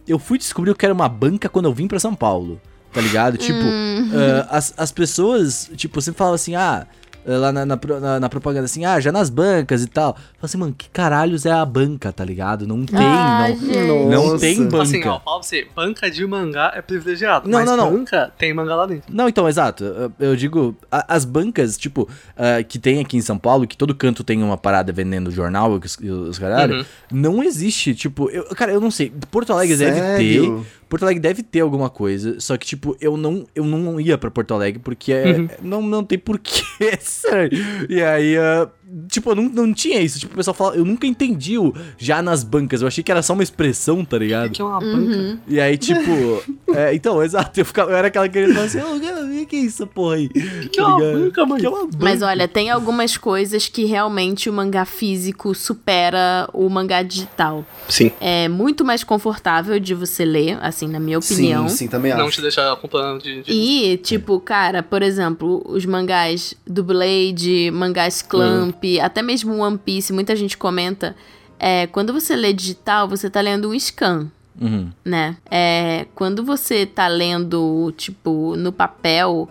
[0.07, 2.61] Eu fui descobrir o que era uma banca quando eu vim pra São Paulo,
[2.93, 3.37] tá ligado?
[3.39, 6.87] Tipo, ah, as, as pessoas, tipo, sempre falam assim, ah.
[7.27, 10.15] Lá na, na, na- na propaganda assim, ah, já nas bancas e tal.
[10.45, 12.67] Fala assim, mano, que caralhos é a banca, tá ligado?
[12.67, 14.11] Não tem, Ah, não, gente.
[14.11, 14.83] não tem banca.
[14.83, 17.49] Assim, ó, fala pra você, banca de mangá é privilegiado.
[17.49, 17.91] Não, mas não, não.
[17.93, 19.05] banca tem mangá lá dentro.
[19.15, 19.85] Não, então, exato.
[20.19, 23.95] Eu- digo, a- as bancas, tipo, ah, que tem aqui em São Paulo, que todo
[23.95, 25.97] canto tem uma parada vendendo jornal e os,
[26.29, 26.85] os caralho, Uhum.
[27.11, 29.11] não existe, tipo, eu, cara, eu não sei.
[29.31, 30.59] Porto Alegre deve Sério?
[30.61, 30.85] ter.
[30.89, 34.31] Porto Alegre deve ter alguma coisa, só que, tipo, eu não, eu não ia pra
[34.31, 35.49] Porto Alegre porque é- Uhum.
[35.63, 36.63] não, não tem porquê,
[37.01, 37.59] sério.
[37.89, 38.69] E aí, ah,
[39.09, 40.19] tipo, não, não tinha isso.
[40.19, 43.23] Tipo, o pessoal fala, eu nunca entendi o já nas bancas, eu achei que era
[43.23, 44.51] só uma expressão, tá ligado?
[44.51, 45.07] Que é uma Uhum.
[45.07, 45.39] banca.
[45.49, 46.43] E aí, tipo.
[46.75, 47.59] é, então, exato.
[47.61, 49.05] Eu, ficava, eu era aquela criança que falava assim:
[49.39, 50.29] "Ô, o que é isso, porra aí?
[50.29, 51.61] que é uma banca, mãe?
[51.61, 51.99] Que é uma banca?
[52.01, 57.65] Mas olha, tem algumas coisas que realmente o mangá físico supera o mangá digital.
[57.89, 58.11] Sim.
[58.21, 61.69] É muito mais confortável de você ler, assim, na minha opinião.
[61.69, 62.37] Sim, sim, também Não acho.
[62.37, 63.43] te deixar comprando de.
[63.43, 63.53] de...
[63.53, 70.13] E, tipo, cara, por exemplo, os mangás do Blade, mangás Clamp, até mesmo One Piece,
[70.13, 71.15] muita gente comenta.
[71.59, 74.31] É, quando você lê digital, você tá lendo um scan,
[74.61, 74.91] Uhum.
[75.05, 75.37] né?
[75.51, 79.49] É, quando você tá lendo, tipo, no papel,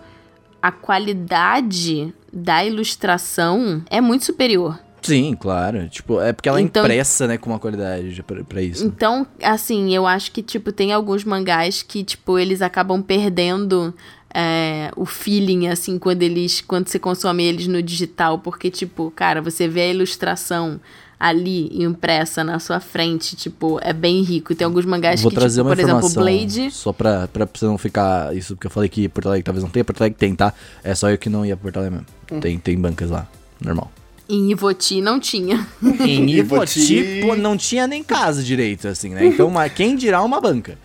[0.61, 4.79] a qualidade da ilustração é muito superior.
[5.01, 5.89] Sim, claro.
[5.89, 8.85] Tipo, é porque ela é Então- impressa, né, com uma qualidade de- pra, pra isso.
[8.85, 13.93] Então, assim, eu acho que, tipo, tem alguns mangás que, tipo, eles acabam perdendo
[14.33, 16.61] é, o feeling, assim, quando eles.
[16.61, 20.79] Quando você consome eles no digital, porque, tipo, cara, você vê a ilustração
[21.19, 24.53] ali impressa na sua frente, tipo, é bem rico.
[24.53, 26.69] Tem alguns mangás Vou que, trazer tipo, uma por exemplo, Blade.
[26.71, 29.69] só pra, pra você não ficar isso, porque eu falei que Porto Alegre talvez não
[29.71, 30.53] tenha, Porto Alegre tem, tá?
[30.83, 32.07] É só eu que não ia pra Porto Alegre mesmo.
[32.29, 32.39] Hum.
[32.41, 33.25] Tem, tem bancas lá,
[33.63, 33.89] normal.
[34.27, 35.65] Em Ivoti não tinha.
[36.01, 39.25] Em Ivoti- pô, não tinha nem casa direito, assim, né?
[39.25, 40.77] Então, quem dirá uma banca?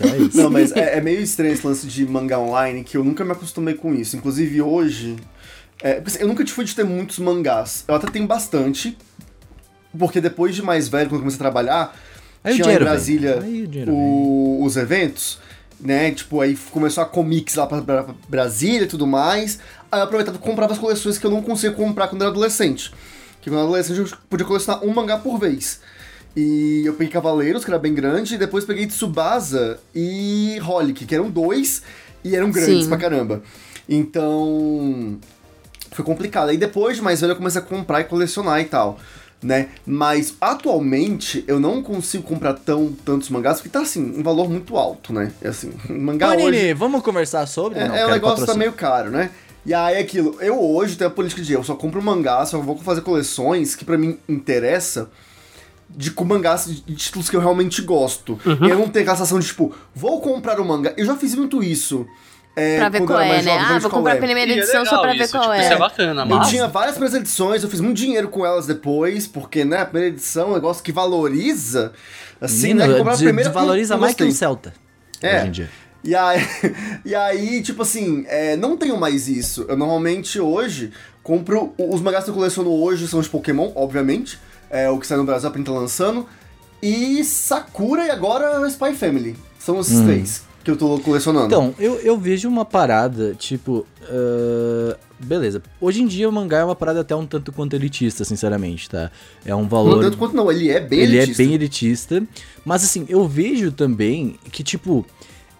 [0.00, 0.42] Então é.
[0.42, 3.32] Não, mas é, é meio estranho esse lance de mangá online, que eu nunca me
[3.32, 4.16] acostumei com isso.
[4.16, 5.16] Inclusive hoje.
[5.82, 7.84] é, assim, eu nunca fui de ter muitos mangás.
[7.86, 8.96] Eu até tenho bastante.
[9.98, 11.96] Porque depois de mais velho, quando eu comecei a trabalhar,
[12.42, 12.78] Aí tinha em.
[12.78, 13.38] Brasília
[13.88, 15.38] o os eventos,
[15.78, 16.10] né?
[16.12, 19.58] Tipo, aí começou a comics lá pra, pra Brasília e tudo mais.
[19.90, 22.92] Aí eu aproveitava e comprava as coleções que eu não conseguia comprar quando era adolescente.
[23.40, 25.80] Que quando eu era adolescente eu podia colecionar um mangá por vez.
[26.36, 31.14] E eu peguei Cavaleiros, que era bem grande, e depois peguei Tsubasa e Holic, que
[31.14, 31.82] eram dois
[32.22, 32.88] e eram grandes Sim.
[32.88, 33.42] pra caramba.
[33.88, 35.18] Então.
[35.90, 36.50] Foi complicado.
[36.50, 38.98] Aí depois de mais velho eu comecei a comprar e colecionar e tal.
[39.42, 39.70] Né?
[39.86, 44.76] Mas atualmente eu não consigo comprar tão tantos mangás, porque tá assim, um valor muito
[44.76, 45.32] alto, né?
[45.40, 46.74] É assim, mangá Panini, hoje.
[46.74, 47.78] vamos conversar sobre?
[47.78, 49.30] É, Não, é, o negócio tá meio caro, né?
[49.64, 52.76] E aí aquilo, eu hoje tenho a política de eu só compro mangá, só vou
[52.78, 55.08] fazer coleções que pra mim interessa
[55.96, 58.38] de com mangás de de títulos que eu realmente gosto.
[58.44, 58.66] Uhum.
[58.66, 60.92] E eu não tenho aquela sensação de tipo, vou comprar um mangá.
[60.96, 62.06] Eu já fiz muito isso.
[62.56, 63.42] É, pra ver eu qual é, né?
[63.42, 64.18] jovem, Ah, vou comprar é.
[64.18, 65.60] a primeira é edição só legal pra ver isso, qual tipo, é.
[65.64, 66.48] Isso é bacana, Eu mas...
[66.48, 70.08] tinha várias primeiras edições, eu fiz muito dinheiro com elas depois, porque, né, a primeira
[70.14, 71.92] edição é um negócio que valoriza,
[72.40, 74.38] assim, Menino, né, comprar a de- primeira desvaloriza não mais que um gostei.
[74.46, 74.74] Celta.
[75.22, 75.36] É.
[75.38, 75.70] Hoje em dia.
[76.02, 76.40] E aí,
[77.04, 79.64] e aí tipo assim, é, não tenho mais isso.
[79.68, 81.72] Eu normalmente hoje compro.
[81.78, 84.38] Os mangás que eu coleciono hoje são os Pokémon, obviamente.
[84.70, 86.26] É o que sai no Brasil, a Print tá lançando.
[86.82, 89.36] E Sakura e agora Spy Family.
[89.58, 91.46] São esses três que eu tô colecionando.
[91.46, 93.86] Então, eu, eu vejo uma parada, tipo.
[94.02, 95.62] ah, beleza.
[95.80, 99.10] Hoje em dia o mangá é uma parada até um tanto quanto elitista, sinceramente, tá?
[99.44, 100.00] É um não valor.
[100.00, 101.42] tanto quanto não, ele é bem ele elitista.
[101.42, 102.22] é bem elitista.
[102.64, 105.04] Mas assim, eu vejo também que, tipo,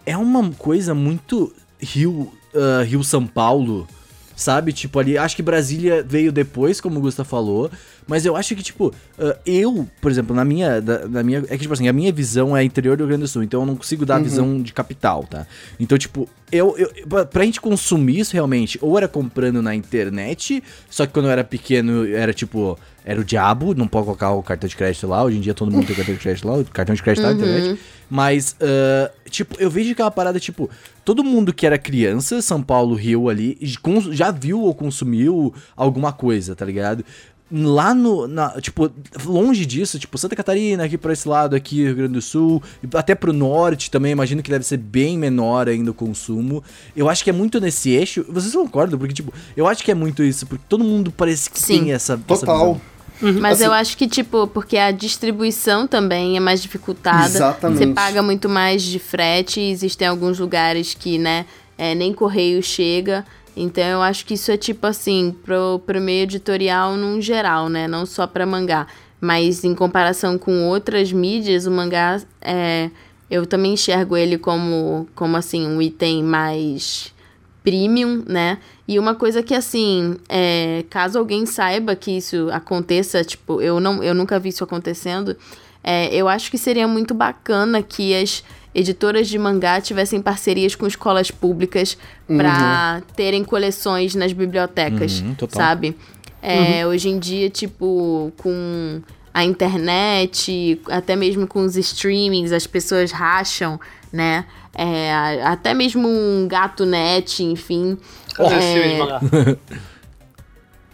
[0.04, 3.86] é uma coisa muito Rio, ah, Rio São Paulo.
[4.36, 4.72] Sabe?
[4.72, 5.18] Tipo, ali.
[5.18, 7.70] Acho que Brasília veio depois, como o Gusta falou.
[8.10, 11.38] Mas eu acho que, tipo, ah, eu, por exemplo, na minha, da- na minha.
[11.48, 13.44] É que, tipo assim, a minha visão é interior do Rio Grande do Sul.
[13.44, 15.46] Então eu não consigo dar a visão de capital, tá?
[15.78, 16.90] Então, tipo, eu, eu.
[17.08, 20.62] pra- Pra gente consumir isso realmente, ou era comprando na internet.
[20.90, 22.76] Só que quando eu era pequeno, era tipo.
[23.02, 25.24] Era o diabo, não pode colocar o cartão de crédito lá.
[25.24, 26.58] Hoje em dia todo mundo tem cartão de crédito lá.
[26.58, 27.80] O cartão de crédito tá na internet.
[28.10, 30.68] Mas, ah, tipo, eu vejo aquela parada, tipo,
[31.02, 33.56] todo mundo que era criança, São Paulo, Rio ali,
[34.10, 37.02] já viu ou consumiu alguma coisa, tá ligado?
[37.52, 38.88] Lá no, na, tipo,
[39.24, 42.62] longe disso, tipo, Santa Catarina, aqui pra esse lado, aqui, Rio Grande do Sul,
[42.94, 46.62] até pro norte também, imagino que deve ser bem menor ainda o consumo.
[46.94, 48.96] Eu acho que é muito nesse eixo, vocês concordam?
[48.98, 51.80] Porque, tipo, eu acho que é muito isso, porque todo mundo parece que Sim.
[51.84, 52.74] tem essa, essa Total.
[52.74, 52.80] visão.
[53.40, 57.26] Mas Assim- eu acho que, tipo, porque a distribuição também é mais dificultada.
[57.26, 57.78] Exatamente.
[57.78, 59.60] Você paga muito mais de frete.
[59.60, 61.44] Existem alguns lugares que, né,
[61.76, 63.24] é, nem correio chega.
[63.62, 67.86] Então eu acho que isso é tipo assim, pro, pro meio editorial num geral, né?
[67.86, 68.86] Não só pra mangá.
[69.20, 72.90] Mas em comparação com outras mídias, o mangá é.
[73.30, 77.14] Eu também enxergo ele como, como assim, um item mais
[77.62, 78.58] premium, né?
[78.88, 84.02] E uma coisa que, assim, é, caso alguém saiba que isso aconteça, tipo, eu, não,
[84.02, 85.36] eu nunca vi isso acontecendo,
[85.84, 88.42] é, eu acho que seria muito bacana que as
[88.74, 91.96] editoras de mangá tivessem parcerias com escolas públicas
[92.26, 95.60] pra terem coleções nas bibliotecas, Uhum, total.
[95.62, 95.96] sabe?
[96.42, 99.00] É, Hoje em dia, tipo, com
[99.34, 103.78] a internet, até mesmo com os streamings, as pessoas racham,
[104.12, 104.44] né?
[104.74, 107.98] É, até mesmo um gato net, enfim.
[108.38, 108.98] Esse É?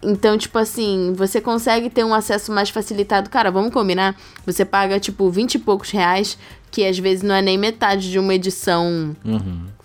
[0.03, 3.31] então, tipo assim, você consegue ter um acesso mais facilitado.
[3.31, 4.15] Cara, vamos combinar?
[4.45, 6.39] Você paga, tipo, 20 e poucos reais,
[6.71, 9.17] que às vezes não é nem metade de uma edição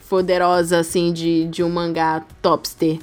[0.10, 3.00] poderosa, assim, de, de um mangá topster.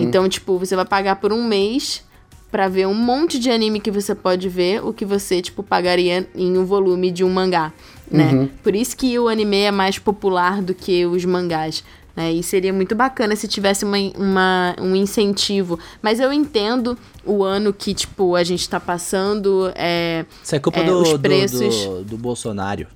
[0.00, 2.04] Então, tipo, você vai pagar por um mês
[2.50, 6.28] pra ver um monte de anime que você pode ver, o que você, tipo, pagaria
[6.34, 7.72] em um volume de um mangá,
[8.10, 8.48] né?
[8.62, 11.82] Por isso que o anime é mais popular do que os mangás.
[12.20, 12.32] Né?
[12.32, 15.78] E seria muito bacana se tivesse uma, uma- um incentivo.
[16.02, 19.72] Mas eu entendo o ano que, tipo, a gente tá passando.
[19.74, 22.86] É, Isso é culpa É, do, os do- preços- do, do Bolsonaro.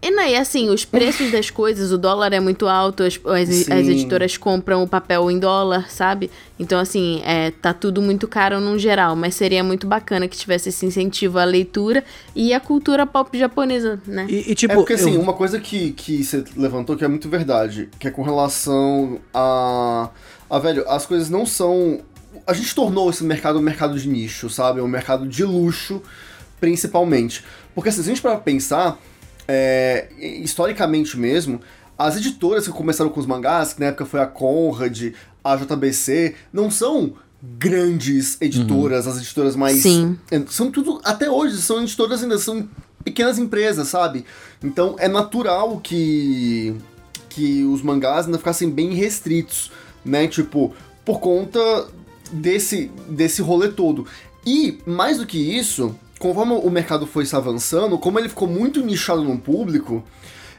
[0.00, 3.48] E, não, e assim, os preços das coisas, o dólar é muito alto, as, as,
[3.68, 6.30] as editoras compram o papel em dólar, sabe?
[6.56, 10.68] Então, assim, é, tá tudo muito caro no geral, mas seria muito bacana que tivesse
[10.68, 14.26] esse incentivo à leitura e à cultura pop japonesa, né?
[14.28, 17.08] E, e, tipo, é porque assim, eu- uma coisa que, que você levantou que é
[17.08, 20.10] muito verdade, que é com relação a.
[20.48, 22.02] a velho, as coisas não são.
[22.46, 24.80] A gente tornou esse mercado um mercado de nicho, sabe?
[24.80, 26.00] Um mercado de luxo,
[26.60, 27.44] principalmente.
[27.74, 28.98] Porque assim, se a gente parar pra pensar,
[29.48, 31.60] é, historicamente mesmo,
[31.98, 36.34] as editoras que começaram com os mangás, que na época foi a Conrad, a JBC,
[36.52, 39.82] não são grandes editoras, as editoras mais.
[39.82, 40.18] Sim.
[40.48, 42.68] São tudo, até hoje, são editoras ainda, são
[43.02, 44.24] pequenas empresas, sabe?
[44.62, 46.74] Então é natural que,
[47.28, 49.72] que os mangás ainda ficassem bem restritos,
[50.04, 50.26] né?
[50.28, 50.74] Tipo,
[51.04, 51.88] por conta
[52.30, 54.06] desse, desse rolê todo.
[54.46, 58.84] E, mais do que isso, conforme o mercado foi se avançando, como ele ficou muito
[58.84, 60.04] nichado no público,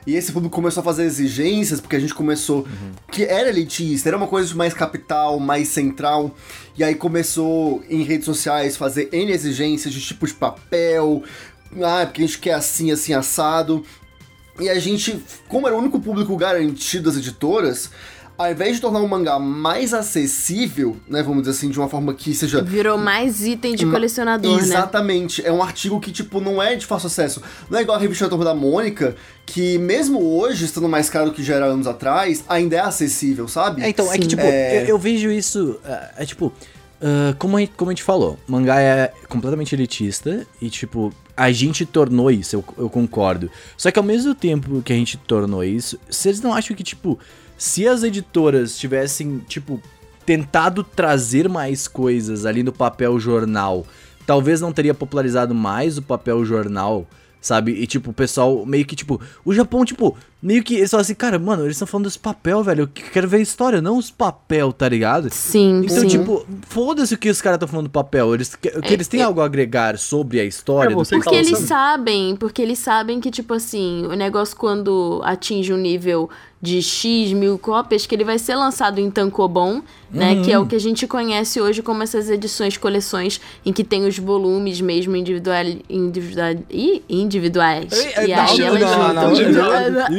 [0.08, 2.68] e esse público começou a fazer exigências, porque a gente começou.
[3.12, 6.36] que era elitista, era uma coisa mais capital, mais central.
[6.78, 11.24] E aí começou em redes sociais fazer N exigências de tipo de papel.
[11.84, 13.86] Ah, porque a gente quer assim, assim, assado.
[14.60, 17.92] E a gente, como era o único público garantido das editoras,
[18.40, 22.14] ao invés de tornar o mangá mais acessível, né, vamos dizer assim, de uma forma
[22.14, 24.64] que seja Virou mais item de colecionador, né?
[24.64, 25.46] Exatamente.
[25.46, 27.42] É um artigo que, tipo, não é de fácil acesso.
[27.70, 29.14] Não é igual a revista da Turma da Mônica,
[29.46, 33.82] que mesmo hoje, estando mais caro que já era anos atrás, ainda é acessível, sabe?
[33.82, 34.30] É, então, é que, Sim.
[34.30, 34.84] tipo, É.
[34.84, 35.78] Eu, eu vejo isso.
[35.84, 36.54] É, é tipo.
[37.02, 41.52] ah, como, a gente, como a gente falou, mangá é completamente elitista e, tipo, a
[41.52, 43.52] gente tornou isso, eu, eu concordo.
[43.76, 47.20] Só que ao mesmo tempo que a gente tornou isso, vocês não acham que, tipo,
[47.60, 49.82] se as editoras tivessem, tipo,
[50.26, 53.86] tentado trazer mais coisas ali no papel jornal,
[54.26, 57.06] talvez não teria popularizado mais o papel jornal,
[57.42, 57.74] sabe?
[57.74, 61.14] E, tipo, o pessoal meio que, tipo, o Japão, tipo, meio que eles falam assim,
[61.16, 63.98] cara, mano, eles estão falando desse papel, velho, eu que- quero ver a história, não
[63.98, 65.30] os papel, tá ligado?
[65.32, 66.08] Sim, Então, sim.
[66.08, 68.34] tipo, foda-se o que os caras estão falando do papel.
[68.34, 71.50] Eles, que, que eles têm algo a agregar sobre a história É, do Porque eles
[71.58, 71.68] sabe?
[71.68, 76.30] sabem, porque eles sabem que, tipo assim, o negócio quando atinge um nível
[76.62, 79.82] de X mil cópias, que ele vai ser lançado em Tankobon,
[80.12, 80.42] né?
[80.44, 84.06] Que é o que a gente conhece hoje como essas edições, coleções, em que tem
[84.06, 86.50] os volumes mesmo individual, individual,
[87.08, 87.94] individuais.
[88.26, 88.82] e aí elas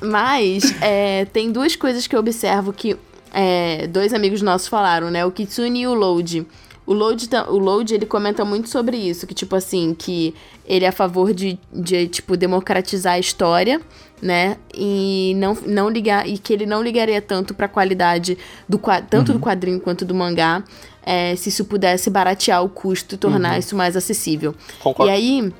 [0.00, 2.96] Mas é, tem duas coisas que eu observo que
[3.32, 5.24] é, dois amigos nossos falaram, né?
[5.24, 6.46] O Kitsune e o Load.
[6.84, 10.34] O Load, o Load, ele comenta muito sobre isso, que tipo assim, que
[10.66, 13.80] ele é a favor de, de tipo, democratizar a história,
[14.20, 14.56] né?
[14.74, 18.36] E não, não ligar, e que ele não ligaria tanto pra qualidade
[18.68, 20.62] do tanto do quadrinho quanto do mangá,
[21.04, 24.54] é, se isso pudesse baratear o custo e tornar isso mais acessível.
[24.80, 25.10] Concordo.
[25.10, 25.52] E aí,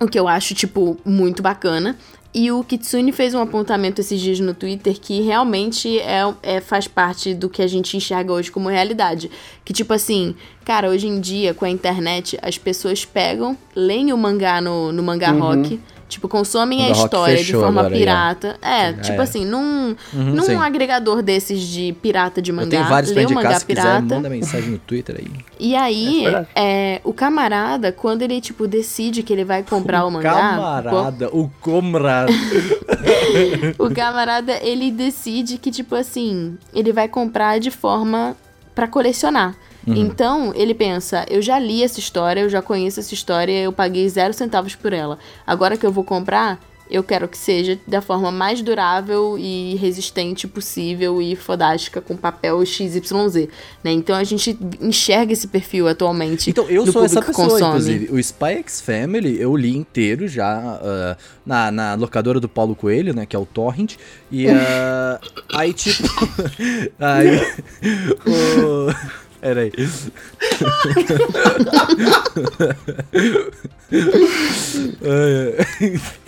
[0.00, 1.96] o que eu acho, tipo, muito bacana.
[2.38, 6.86] E o Kitsune fez um apontamento esses dias no Twitter que realmente é, é, faz
[6.86, 9.30] parte do que a gente enxerga hoje como realidade.
[9.64, 14.18] Que, tipo assim, cara, hoje em dia, com a internet, as pessoas pegam, leem o
[14.18, 15.80] mangá no, no mangá rock.
[16.08, 18.56] Tipo, consomem a história de forma agora, pirata.
[18.62, 19.24] É, Já tipo é.
[19.24, 20.54] assim, num, Uhum, num sim.
[20.54, 22.70] agregador desses de pirata de Eu mangá.
[22.70, 24.14] tenho vários pra lê o indicar, mangá se quiser, pirata.
[24.14, 25.30] manda mensagem no Twitter aí.
[25.58, 30.10] E aí, É é, o camarada, quando ele, tipo, decide que ele vai comprar o,
[30.10, 30.32] mangá.
[30.32, 32.32] Camarada, o comrade.
[33.78, 38.36] O camarada, ele decide que, tipo assim, ele vai comprar de forma
[38.74, 39.54] pra colecionar.
[39.86, 44.08] Então, ele pensa, eu já li essa história, eu já conheço essa história, eu paguei
[44.08, 45.18] zero centavos por ela.
[45.46, 46.58] Agora que eu vou comprar,
[46.90, 52.64] eu quero que seja da forma mais durável e resistente possível e fodástica com papel
[52.64, 53.48] XYZ,
[53.82, 53.90] né?
[53.90, 57.68] Então a gente enxerga esse perfil atualmente Então, eu sou essa pessoa, consome.
[57.68, 58.12] inclusive.
[58.12, 63.12] O Spy X Family eu li inteiro já ah, na, na locadora do Paulo Coelho,
[63.12, 63.26] né?
[63.26, 63.96] Que é o Torrent.
[64.30, 65.20] E ah,
[65.54, 66.08] aí, tipo.
[67.00, 67.40] aí.
[68.26, 69.25] o.
[69.40, 69.72] Peraí.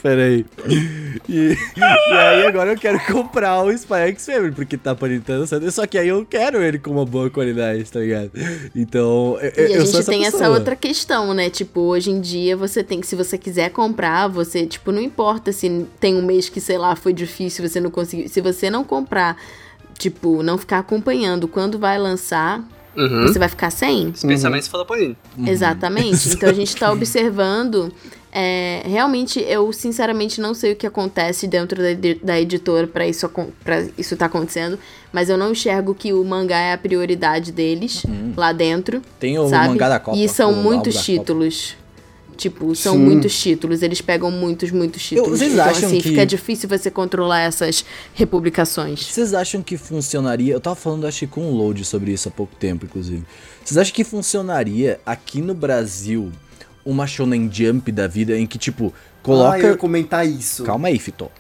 [0.03, 0.47] Peraí.
[1.29, 5.71] E, e aí agora eu quero comprar o Spy X Family, porque tá aparentando certo.
[5.71, 8.31] Só que aí eu quero ele com uma boa qualidade, tá ligado?
[8.75, 10.57] Então, eu, E a eu gente essa tem essa pessoa.
[10.59, 11.51] outra questão, né?
[11.51, 15.53] Tipo, hoje em dia você tem que, se você quiser comprar, você, tipo, não importa
[15.53, 18.29] se tem um mês que, sei lá, foi difícil, você não conseguiu.
[18.29, 19.37] Se você não comprar,
[19.99, 22.63] tipo, não ficar acompanhando quando vai lançar,
[22.99, 23.23] Uhum.
[23.29, 24.09] você vai ficar sem.
[24.11, 25.17] Especialmente se for da Panini.
[25.47, 26.29] Exatamente.
[26.39, 27.93] Então a gente tá observando.
[28.33, 31.89] é, realmente, eu sinceramente não sei o que acontece dentro da,
[32.23, 33.31] da editora pra isso,
[33.65, 34.79] pra isso tá acontecendo,
[35.13, 38.05] mas eu não enxergo que o mangá é a prioridade deles
[38.37, 39.01] lá dentro.
[39.19, 39.69] Tem o sabe?
[39.69, 40.17] mangá da Copa.
[40.17, 41.77] E são muitos títulos.
[42.39, 43.01] Tipo, são Sim.
[43.01, 45.41] muitos títulos, eles pegam muitos, muitos títulos.
[45.41, 47.85] vocês então, acham assim, que- fica difícil você controlar essas
[48.15, 49.05] republicações.
[49.05, 50.53] Vocês acham que funcionaria?
[50.55, 53.25] Eu tava falando, acho que com o Load sobre isso há pouco tempo, inclusive.
[53.65, 56.31] Vocês acham que funcionaria aqui no Brasil
[56.85, 58.95] uma Shonen Jump da vida em que, tipo,
[59.37, 59.57] coloca.
[59.57, 60.65] Ah, eu ia comentar isso.
[60.65, 61.31] Calma aí, Fito.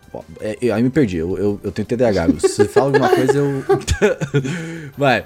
[0.40, 2.28] É, eu- aí me perdi, eu, eu, eu tenho TDAH.
[2.40, 3.62] Se você fala alguma coisa, eu.
[4.96, 5.22] Vai.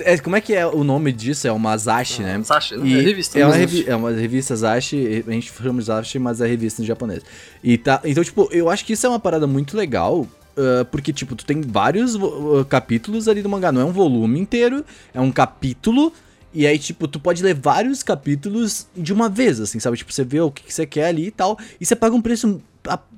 [0.00, 1.46] É, como é que é o nome disso?
[1.48, 2.40] É uma Zashi, né?
[2.44, 2.86] Zashi, né?
[2.86, 3.58] E É revista, É uma, né?
[3.60, 7.22] revi é uma revista Zashi, a gente chama de Zashi, mas é revista em japonês.
[7.62, 10.26] E tá, então, tipo, eu acho que isso é uma parada muito legal.
[10.56, 13.72] ah, porque, tipo, tu tem vários ah, capítulos ali do mangá.
[13.72, 16.12] Não é um volume inteiro, é um capítulo.
[16.52, 19.96] E aí, tipo, tu pode ler vários capítulos de uma vez, assim, sabe?
[19.96, 21.58] Tipo, você vê o que, que você quer ali e tal.
[21.80, 22.60] E você paga um preço,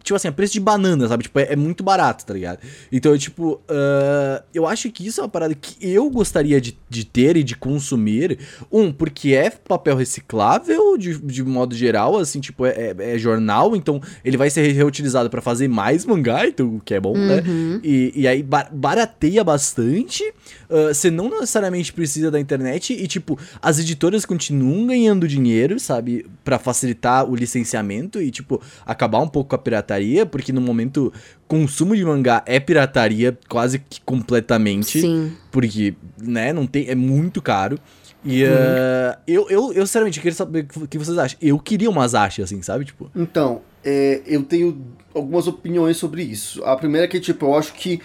[0.02, 1.22] tipo assim, a preço de banana, sabe?
[1.24, 2.58] Tipo, é, é muito barato, tá ligado?
[2.90, 7.04] Então, tipo, ah, eu acho que isso é uma parada que eu gostaria de, de
[7.04, 8.38] ter e de consumir.
[8.70, 13.74] Um, porque é papel reciclável, de, de modo geral, assim, tipo, é, é- é jornal,
[13.76, 17.42] então ele vai ser reutilizado pra fazer mais mangá, então, o que é bom, né?
[17.82, 20.22] E, e aí ba- barateia bastante.
[20.70, 26.26] ah, Você não necessariamente precisa da internet e, tipo, as editoras continuam ganhando dinheiro, sabe?
[26.44, 29.91] Pra facilitar o licenciamento e, tipo, acabar um pouco com a pirataria,
[30.26, 31.12] porque no momento
[31.46, 35.00] consumo de mangá é pirataria quase que completamente.
[35.00, 35.32] Sim.
[35.50, 36.88] Porque, né, não tem.
[36.88, 37.78] É muito caro.
[38.24, 41.38] E ah, eu, eu, eu, sinceramente, queria saber o que vocês acham.
[41.42, 42.84] Eu queria umas achas, assim, sabe?
[42.84, 43.10] Tipo.
[43.14, 44.80] Então, é, eu tenho
[45.14, 46.64] algumas opiniões sobre isso.
[46.64, 48.00] A primeira é que, tipo, eu acho que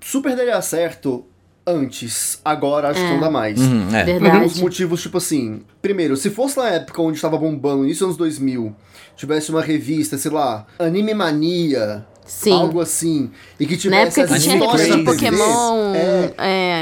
[0.00, 1.24] super daria certo
[1.66, 2.40] antes.
[2.44, 3.60] Agora acho que não dá mais.
[3.60, 4.04] uhum, é.
[4.04, 4.36] Verdade.
[4.36, 5.62] Alguns motivos, tipo assim.
[5.80, 8.74] Primeiro, se fosse na época onde estava bombando, início dos anos 2000,
[9.16, 12.52] tivesse uma revista, sei lá, Anime Mania, Sim.
[12.52, 15.36] algo assim, e que Na tivesse época que as tinha histórias revista da de TV,
[15.36, 15.94] Pokémon.
[15.94, 16.32] é,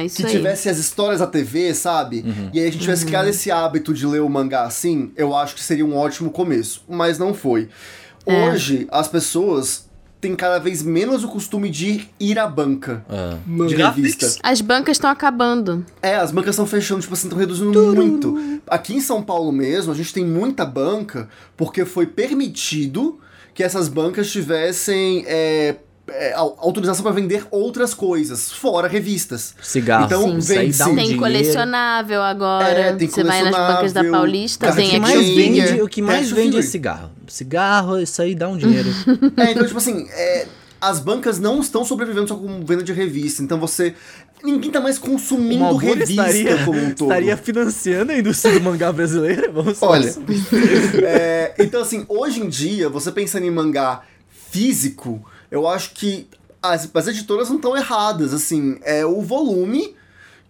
[0.00, 0.32] É, isso que aí.
[0.32, 2.24] tivesse as histórias da TV, sabe?
[2.52, 5.54] E aí a gente tivesse criado esse hábito de ler o mangá assim, eu acho
[5.54, 6.82] que seria um ótimo começo.
[6.88, 7.68] Mas não foi.
[8.26, 8.48] É.
[8.48, 9.86] Hoje, as pessoas
[10.24, 13.04] têm cada vez menos o costume de ir à banca.
[13.08, 13.36] Ah.
[13.66, 14.26] De revista.
[14.42, 15.84] As bancas estão acabando.
[16.00, 18.60] É, as bancas estão fechando, tipo assim, estão reduzindo muito.
[18.66, 23.20] Aqui em São Paulo mesmo, a gente tem muita banca porque foi permitido
[23.52, 25.76] que essas bancas tivessem é,
[26.08, 29.54] é, au- autorização para vender outras coisas, fora revistas.
[29.62, 30.04] Cigarro.
[30.06, 31.20] Então, Sim, isso aí vende dá um tem dinheiro.
[31.22, 32.68] colecionável agora.
[32.68, 35.60] É, tem Você vai nas bancas da Paulista, tem O que Action mais figure.
[35.60, 37.10] vende, o que mais Action vende é cigarro.
[37.26, 38.88] Cigarro, isso aí dá um dinheiro.
[39.36, 40.46] É, então, tipo assim, é,
[40.80, 43.42] as bancas não estão sobrevivendo só com venda de revista.
[43.42, 43.94] Então você.
[44.42, 47.08] Ninguém tá mais consumindo Malboro revista estaria, como um todo.
[47.08, 49.50] estaria financiando a indústria do mangá brasileira?
[49.50, 50.14] Vamos Olha,
[51.02, 54.02] é, então assim, hoje em dia, você pensando em mangá
[54.50, 55.24] físico,
[55.54, 56.26] eu acho que
[56.62, 59.94] as, as editoras não estão erradas, assim, é o volume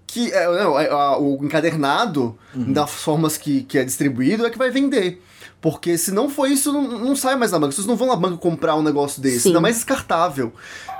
[0.06, 4.58] que é, não, é, a- o encadernado das formas que, que é distribuído é que
[4.58, 5.20] vai vender.
[5.60, 7.72] Porque se não for isso, não, não sai mais na banca.
[7.72, 9.40] Vocês não vão na banca comprar um negócio desse.
[9.40, 9.48] Sim.
[9.48, 10.52] Ainda mais descartável.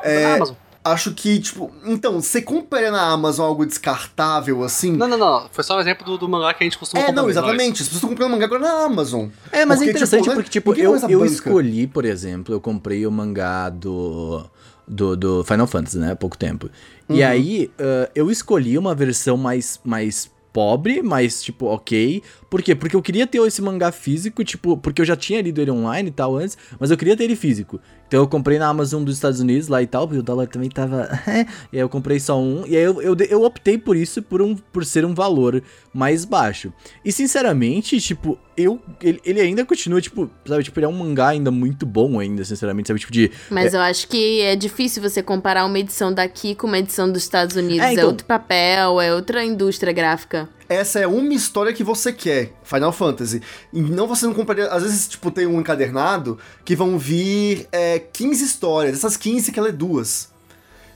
[0.02, 0.56] É, Amazon.
[0.84, 1.72] Acho que, tipo.
[1.86, 4.92] Então, você compra na Amazon algo descartável assim.
[4.92, 5.48] Não, não, não.
[5.50, 7.40] Foi só um exemplo do, do mangá que a gente costuma é, comprar não, mesmo,
[7.40, 7.82] exatamente.
[7.82, 9.28] As pessoas estão comprando mangá agora na Amazon.
[9.50, 11.32] É, mas Porque, é interessante né, porque, tipo, eu, vai na eu banca.
[11.32, 14.44] escolhi, por exemplo, eu comprei o mangá do,
[14.86, 16.68] do, do Final Fantasy, né, há pouco tempo.
[17.08, 17.26] E Uhum.
[17.28, 22.22] aí, ah, eu escolhi uma versão mais, mais pobre, mais, tipo, ok.
[22.48, 22.76] Por quê?
[22.76, 26.10] Porque eu queria ter esse mangá físico, tipo, porque eu já tinha lido ele online
[26.10, 27.80] e tal antes, mas eu queria ter ele físico.
[28.14, 30.70] Então eu comprei na Amazon dos Estados Unidos lá e tal, porque o dólar também
[30.70, 31.08] tava.
[31.72, 32.64] e aí eu comprei só um.
[32.64, 35.60] E aí eu, eu, eu optei por isso por, um, por ser um valor
[35.92, 36.72] mais baixo.
[37.04, 38.80] E sinceramente, tipo, eu.
[39.02, 42.44] Ele, ele ainda continua, tipo, sabe, tipo, ele é um mangá ainda muito bom ainda,
[42.44, 43.00] sinceramente, sabe?
[43.00, 43.32] Tipo, de.
[43.50, 47.20] Mas eu acho que é difícil você comparar uma edição daqui com uma edição dos
[47.20, 47.84] Estados Unidos.
[47.84, 50.48] É, É, então- outro papel, é outra indústria gráfica.
[50.74, 53.40] Essa é uma história que você quer, Final Fantasy.
[53.72, 54.66] E não você não compraria.
[54.68, 58.94] Às vezes, tipo, tem um encadernado que vão vir é, 15 histórias.
[58.98, 60.32] Essas 15 você quer ler duas.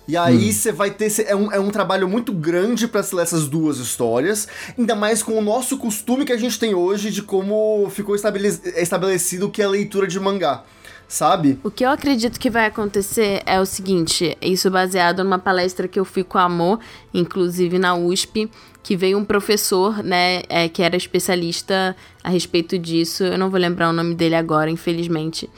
[0.06, 1.10] E aí você vai ter.
[1.10, 4.48] cê- É um, é um trabalho muito grande pra se ler essas duas histórias.
[4.78, 8.58] Ainda mais com o nosso costume que a gente tem hoje de como ficou estabele-
[8.76, 10.64] estabelecido o que é a leitura de mangá.
[11.10, 11.58] Sabe?
[11.64, 15.98] O que eu acredito que vai acontecer é o seguinte, isso baseado numa palestra que
[15.98, 16.80] eu fui com a Amor,
[17.14, 18.50] inclusive na USP,
[18.82, 23.22] que veio um professor, né, é, que era especialista a respeito disso.
[23.24, 25.48] Eu não vou lembrar o nome dele agora, infelizmente.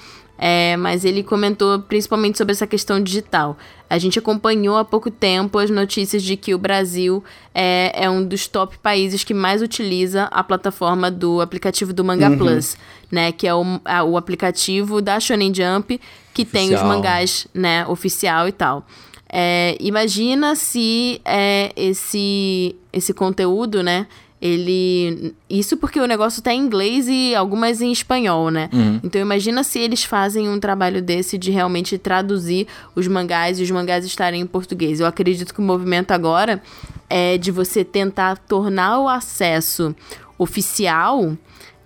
[0.43, 3.59] É, mas ele comentou principalmente sobre essa questão digital.
[3.91, 7.23] A gente acompanhou há pouco tempo as notícias de que o Brasil
[7.55, 12.31] é, é um dos top países que mais utiliza a plataforma do aplicativo do Manga
[12.39, 12.75] Plus,
[13.13, 13.33] né?
[13.33, 16.01] Que é o, a- o aplicativo da Shonen Jump
[16.33, 16.89] que tem os Oficial.
[16.89, 17.87] mangás, né?
[17.87, 18.87] Oficial e tal.
[19.33, 24.07] É, imagina se é, esse, esse conteúdo, né?
[24.41, 25.35] ele.
[25.49, 28.71] Isso porque o negócio tá em inglês e algumas em espanhol, né?
[29.05, 33.71] Então imagina se eles fazem um trabalho desse de realmente traduzir os mangás e os
[33.71, 35.01] mangás estarem em português.
[35.01, 36.63] Eu acredito que o movimento agora
[37.09, 39.95] é de você tentar tornar o acesso
[40.39, 41.37] oficial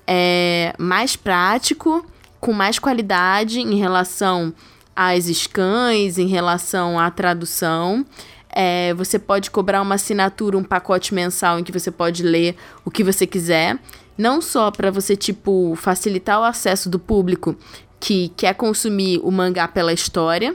[0.07, 2.07] é, mais prático,
[2.39, 4.55] com mais qualidade em relação
[4.95, 8.05] às scans, em relação à tradução.
[8.49, 12.91] É, você pode cobrar uma assinatura, um pacote mensal em que você pode ler o
[12.91, 13.79] que você quiser.
[14.17, 17.57] Não só para você, tipo, facilitar o acesso do público
[17.99, 20.55] que quer consumir o mangá pela história,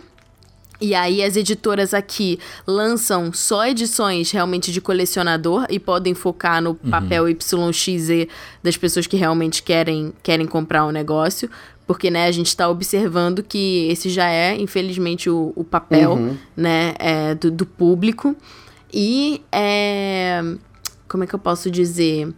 [0.81, 6.73] e aí as editoras aqui lançam só edições realmente de colecionador e podem focar no
[6.73, 8.27] papel YXZ
[8.63, 11.49] das pessoas que realmente querem, querem comprar o negócio.
[11.89, 16.93] Porque, né, a gente tá observando que esse já é, infelizmente, o, o papel, né,
[16.99, 18.35] é, do, do público.
[18.93, 20.39] E, é,
[21.07, 22.31] como é que eu posso dizer...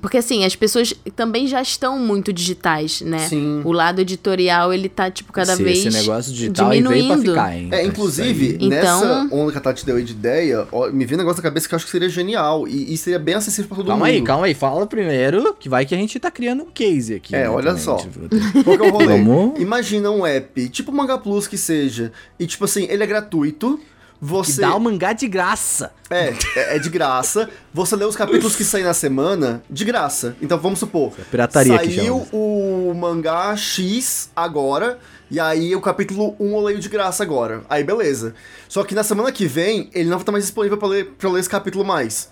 [0.00, 3.18] Porque, assim, as pessoas também já estão muito digitais, né?
[3.28, 3.60] Sim.
[3.64, 7.08] O lado editorial, ele tá, tipo, cada Esse- vez Esse negócio digital diminuindo.
[7.08, 7.68] veio pra ficar, hein?
[7.72, 11.16] É, inclusive, Então- nessa onda que a Tati deu aí de ideia, ó, me veio
[11.18, 13.68] um negócio na cabeça que eu acho que seria genial e, e seria bem acessível
[13.68, 14.14] pra todo Calma mundo.
[14.14, 14.54] aí, calma aí.
[14.54, 17.34] Fala primeiro, que vai que a gente tá criando um case aqui.
[17.34, 17.96] É, né, olha também, só.
[17.96, 18.20] tipo,
[18.64, 19.60] Qual que é o rolê?
[19.60, 23.78] Imagina um app, tipo Manga Plus que seja, e tipo assim, ele é gratuito,
[24.20, 24.60] Que você...
[24.60, 25.92] dá o mangá de graça.
[26.10, 27.48] É, é é de graça.
[27.72, 30.36] Você lê os capítulos que saem na semana, de graça.
[30.42, 31.12] Então vamos supor.
[31.18, 34.98] É pirataria que Saiu o mangá X agora.
[35.30, 37.62] E aí o capítulo 1 eu leio de graça agora.
[37.68, 38.34] Aí beleza.
[38.68, 41.30] Só que na semana que vem, ele não vai estar mais disponível pra ler, pra
[41.30, 42.28] ler esse capítulo mais.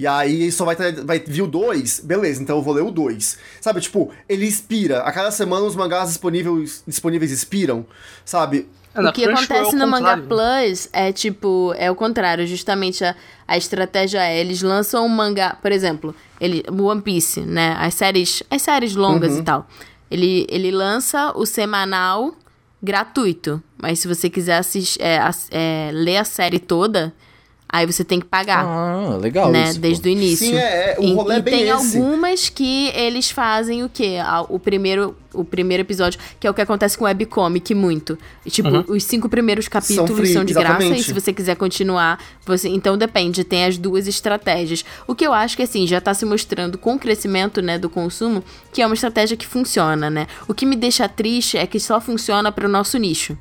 [0.00, 3.36] E aí só vai, vai vir o 2, beleza, então eu vou ler o 2.
[3.60, 5.02] Sabe, tipo, ele expira.
[5.02, 7.84] A cada semana os mangás disponíveis, disponíveis expiram.
[8.24, 8.66] Sabe?
[8.94, 10.26] É, O que é acontece o no Manga contrário.
[10.26, 13.14] Plus é tipo, é o contrário, justamente a,
[13.46, 17.94] a estratégia é, eles lançam um mangá, por exemplo, ele, o One Piece, né, as
[17.94, 19.66] séries, as séries longas e tal.
[20.10, 22.34] Ele, ele lança o semanal
[22.82, 24.60] gratuito, mas se você quiser
[24.98, 25.20] é,
[25.50, 27.14] é, ler a série toda,
[27.72, 28.64] aí você tem que pagar.
[28.64, 29.74] Ah, legal né, isso.
[29.74, 29.80] pô.
[29.80, 30.46] desde o início.
[30.48, 31.96] Sim, é, é, o e, rolê é e bem tem esse.
[31.98, 34.16] algumas que eles fazem o quê?
[34.48, 38.18] O primeiro, o primeiro episódio, que é o que acontece com o webcomic muito.
[38.44, 41.00] E, tipo, os cinco primeiros capítulos são, free, de graça exatamente.
[41.00, 44.84] e se você quiser continuar, você, então depende, tem as duas estratégias.
[45.06, 47.88] O que eu acho que assim, já tá se mostrando com o crescimento, né, do
[47.88, 48.42] consumo,
[48.72, 50.26] que é uma estratégia que funciona, né?
[50.48, 53.36] O que me deixa triste é que só funciona para o nosso nicho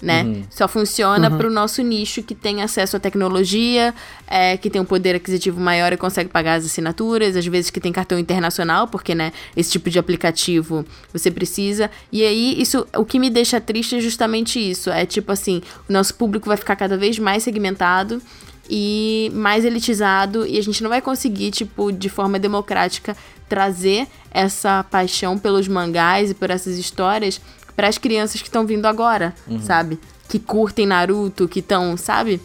[0.00, 0.22] né?
[0.22, 0.44] Uhum.
[0.50, 3.94] Só funciona para o nosso nicho que tem acesso à tecnologia,
[4.26, 7.80] é, que tem um poder aquisitivo maior e consegue pagar as assinaturas, às vezes que
[7.80, 11.90] tem cartão internacional, porque, né, esse tipo de aplicativo você precisa.
[12.10, 14.90] E aí, isso, o que me deixa triste é justamente isso.
[14.90, 18.22] É tipo assim, o nosso público vai ficar cada vez mais segmentado
[18.70, 23.16] e mais elitizado e a gente não vai conseguir, tipo, de forma democrática
[23.48, 27.40] trazer essa paixão pelos mangás e por essas histórias
[27.80, 29.98] para as crianças que estão vindo agora, sabe?
[30.28, 32.38] Que curtem Naruto, que estão, sabe?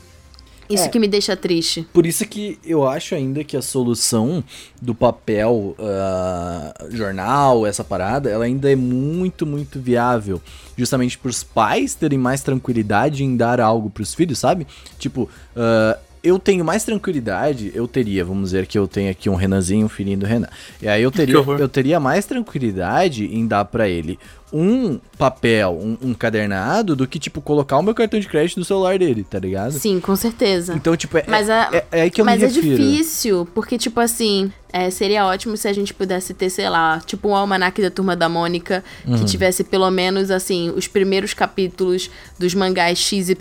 [0.70, 0.88] Isso É.
[0.88, 1.86] que me deixa triste.
[1.92, 4.42] Por isso que eu acho ainda que a solução
[4.82, 10.42] do papel ah, jornal, essa parada, ela ainda é muito, muito viável.
[10.78, 14.66] Justamente para os pais terem mais tranquilidade em dar algo para os filhos, sabe?
[14.98, 19.36] Tipo, ah, eu tenho mais tranquilidade, eu teria, vamos dizer que eu tenho aqui um
[19.36, 20.48] Renanzinho, um filhinho do Renan.
[20.82, 24.18] E aí eu teria, eu teria mais tranquilidade em dar para ele
[24.54, 28.64] um papel, um, um cadernado, do que, tipo, colocar o meu cartão de crédito no
[28.64, 29.74] celular dele, tá ligado?
[29.74, 30.74] Sim, com certeza.
[30.74, 32.78] Então, tipo, é, Mas, a, é, é aí que eu mas me é refiro.
[32.78, 37.28] difícil, porque, tipo assim, é, seria ótimo se a gente pudesse ter, sei lá, tipo
[37.28, 39.18] um almanac da Turma da Mônica, Uhum.
[39.18, 42.10] que tivesse pelo menos, assim, os primeiros capítulos
[42.40, 43.34] dos mangás XYZ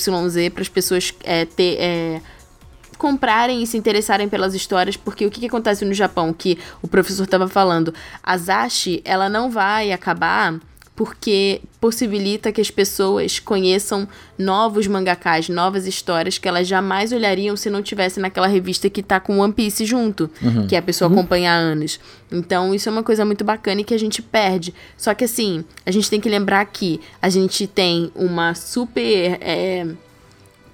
[0.53, 1.76] para as pessoas é, ter.
[1.78, 2.20] é,
[2.97, 6.88] comprarem e se interessarem pelas histórias, porque o que, que acontece no Japão, que o
[6.88, 10.59] professor estava falando, a Zashi, ela não vai acabar
[10.97, 14.07] porque possibilita que as pessoas conheçam
[14.38, 19.18] novos mangakás, novas histórias que elas jamais olhariam se não tivesse naquela revista que tá
[19.18, 20.30] com One Piece junto,
[20.68, 21.99] que a pessoa acompanha há anos.
[22.30, 24.72] Então, isso é uma coisa muito bacana e que a gente perde.
[24.97, 29.86] Só que assim, a gente tem que lembrar que a gente tem uma super é,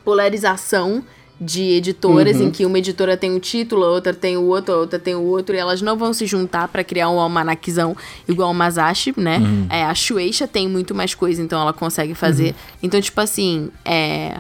[0.05, 1.03] polarização
[1.41, 4.77] de editoras, em que uma editora tem um título, a outra tem o outro, a
[4.77, 7.97] outra tem o outro, e elas não vão se juntar pra criar um almanaczão
[8.29, 9.41] igual o Masashi, né?
[9.71, 12.55] É, a Shueisha tem muito mais coisa, então ela consegue fazer.
[12.83, 14.37] Então, tipo assim, é...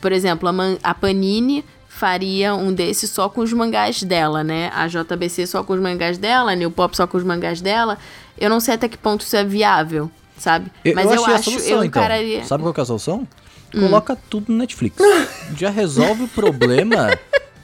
[0.00, 4.68] Por exemplo, a, Man- a Panini faria um desse só com os mangás dela, né?
[4.74, 7.96] A JBC só com os mangás dela, a New Pop só com os mangás dela.
[8.36, 10.72] Eu não sei até que ponto isso é viável, sabe?
[10.84, 12.02] Eu, Mas eu eu, acho, solução, eu então.
[12.02, 12.42] encararia...
[12.44, 13.28] Sabe qual é a solução?
[13.74, 13.80] Hum.
[13.80, 14.96] Coloca tudo no Netflix.
[15.56, 17.08] Já resolve o problema.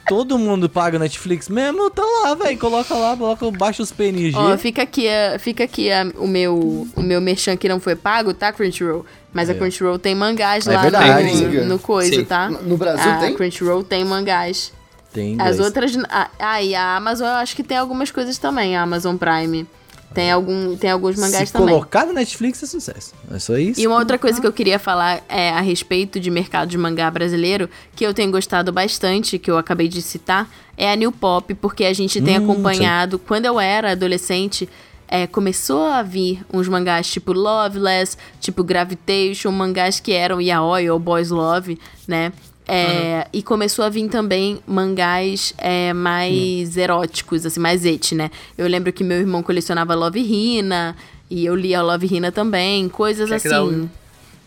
[0.07, 2.57] Todo mundo paga o Netflix mesmo, tá lá, velho.
[2.57, 4.35] Coloca lá, coloca, baixa os PNG.
[4.35, 7.95] Ó, fica aqui, a- fica aqui a- o meu o meu merchan que não foi
[7.95, 9.05] pago, tá, Crunchyroll?
[9.31, 11.45] Mas a Crunchyroll tem mangás É lá verdade.
[11.45, 12.25] no, no coisa, Sim.
[12.25, 12.49] tá?
[12.49, 13.35] No Brasil a tem?
[13.35, 14.73] Crunchyroll tem mangás.
[15.13, 15.59] Tem As inglês.
[15.59, 15.97] outras.
[16.09, 19.67] Ah, ah, e a Amazon eu acho que tem algumas coisas também, a Amazon Prime.
[20.13, 21.69] Tem, algum, tem alguns mangás Se também.
[21.69, 23.13] colocar no Netflix é sucesso.
[23.31, 23.79] É só isso.
[23.79, 27.09] E uma outra coisa que eu queria falar é a respeito de mercado de mangá
[27.11, 31.53] brasileiro, que eu tenho gostado bastante, que eu acabei de citar, é a New Pop,
[31.55, 33.19] porque a gente tem Hum, acompanhado.
[33.19, 34.67] Quando eu era adolescente,
[35.07, 40.97] é, começou a vir uns mangás tipo Loveless, tipo Gravitation, mangás que eram yaoi ou
[40.99, 42.31] Boys Love, né?
[42.69, 48.29] É, E começou a vir também mangás é, mais eróticos, assim, mais et, né?
[48.57, 50.95] Eu lembro que meu irmão colecionava Love Hina,
[51.29, 53.89] e eu lia Love Hina também, coisas dá assim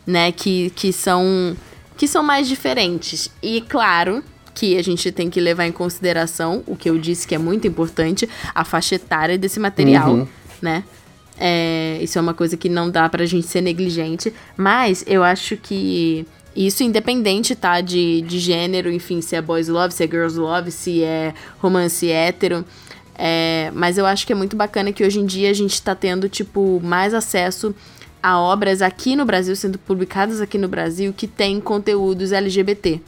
[0.07, 1.57] né, que, que são
[1.97, 3.31] que são mais diferentes.
[3.43, 7.35] E claro que a gente tem que levar em consideração o que eu disse que
[7.35, 10.29] é muito importante, a faixa etária desse material,
[10.61, 10.85] né?
[11.39, 15.57] É, isso é uma coisa que não dá pra gente ser negligente, mas eu acho
[15.57, 20.39] que isso independente, tá, de, de gênero, enfim, se é boys love, se é girls
[20.39, 22.65] love, se é romance hétero,
[23.15, 25.95] é, mas eu acho que é muito bacana que hoje em dia a gente tá
[25.95, 27.75] tendo, tipo, mais acesso
[28.23, 33.01] a obras aqui no Brasil, sendo publicadas aqui no Brasil, que tem conteúdos LGBT,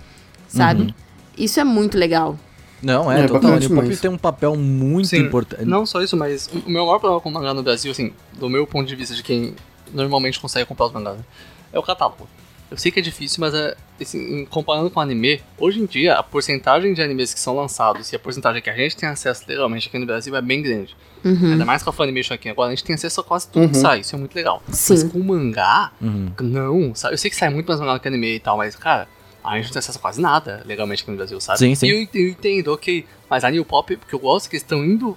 [0.48, 0.94] sabe?
[1.36, 2.38] Isso é muito legal.
[2.82, 3.40] Não, é, É, total.
[3.40, 5.64] bacana A New Pop tem um papel muito Sim, importante.
[5.64, 8.48] Não só isso, mas o meu maior problema com o mangá no Brasil, assim, do
[8.48, 9.54] meu ponto de vista de quem
[9.92, 11.24] normalmente consegue comprar os mangás, né,
[11.72, 12.28] é o catálogo.
[12.74, 16.24] Eu sei que é difícil, mas é, assim, comparando com anime, hoje em dia a
[16.24, 19.86] porcentagem de animes que são lançados e a porcentagem que a gente tem acesso legalmente
[19.86, 20.96] aqui no Brasil é bem grande.
[21.24, 21.52] Uhum.
[21.52, 23.76] Ainda mais com a Funimation aqui agora, a gente tem acesso a quase tudo que
[23.76, 24.60] sai, isso é muito legal.
[24.70, 24.92] Sim.
[24.94, 26.32] Mas com o mangá, Uhum.
[26.40, 27.14] não, sabe?
[27.14, 29.06] Eu sei que sai muito mais mangá que anime e tal, mas, cara,
[29.44, 31.60] a gente não tem acesso a quase nada legalmente aqui no Brasil, sabe?
[31.60, 31.86] Sim, sim.
[31.86, 33.06] E eu, eu entendo, ok.
[33.30, 35.16] Mas a New Pop, porque eu gosto que eles estão indo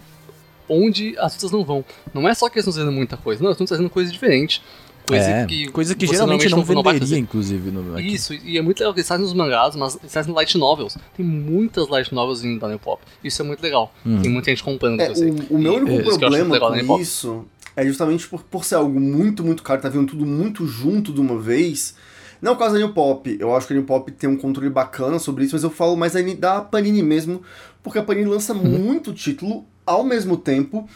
[0.69, 1.83] onde as pessoas não vão.
[2.13, 4.61] Não é só que eles estão trazendo muita coisa, não, eles estão trazendo coisa diferente.
[5.07, 7.17] Coisa é, que, coisa que geralmente não, vai venderia, fazer.
[7.17, 7.71] inclusive.
[7.71, 8.13] No, aqui.
[8.13, 10.97] Isso, e é muito legal que eles fazem nos mangás, mas eles fazem light novels.
[11.15, 13.01] Tem muitas light novels vindo da New Pop.
[13.23, 13.93] Isso é muito legal.
[14.05, 14.21] Hum.
[14.21, 15.29] Tem muita gente comprando, É, que eu sei.
[15.31, 17.45] o, o meu único é problema legal com isso
[17.77, 21.21] é justamente por, por ser algo muito, muito caro, tá vindo tudo muito junto de
[21.21, 21.95] uma vez.
[22.41, 24.69] Não por causa da New Pop, eu acho que a New Pop tem um controle
[24.69, 27.43] bacana sobre isso, mas eu falo mais da, da Panini mesmo,
[27.83, 28.63] porque a Panini lança Uhum.
[28.79, 30.89] muito título ao mesmo tempo,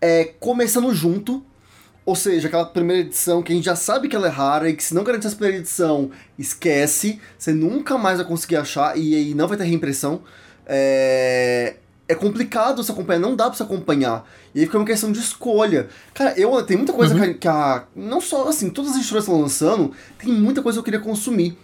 [0.00, 1.42] é, começando junto,
[2.06, 4.74] ou seja, aquela primeira edição que a gente já sabe que ela é rara e
[4.76, 9.14] que se não garantir essa primeira edição, esquece, você nunca mais vai conseguir achar e
[9.14, 10.22] aí não vai ter reimpressão.
[10.66, 11.76] É,
[12.08, 14.28] é complicado você acompanhar, não dá pra você acompanhar.
[14.54, 15.88] E aí fica uma questão de escolha.
[16.12, 19.24] Cara, eu tem muita coisa que, a, que a- Não só assim, todas as editoras
[19.24, 21.56] estão lançando, tem muita coisa que eu queria consumir.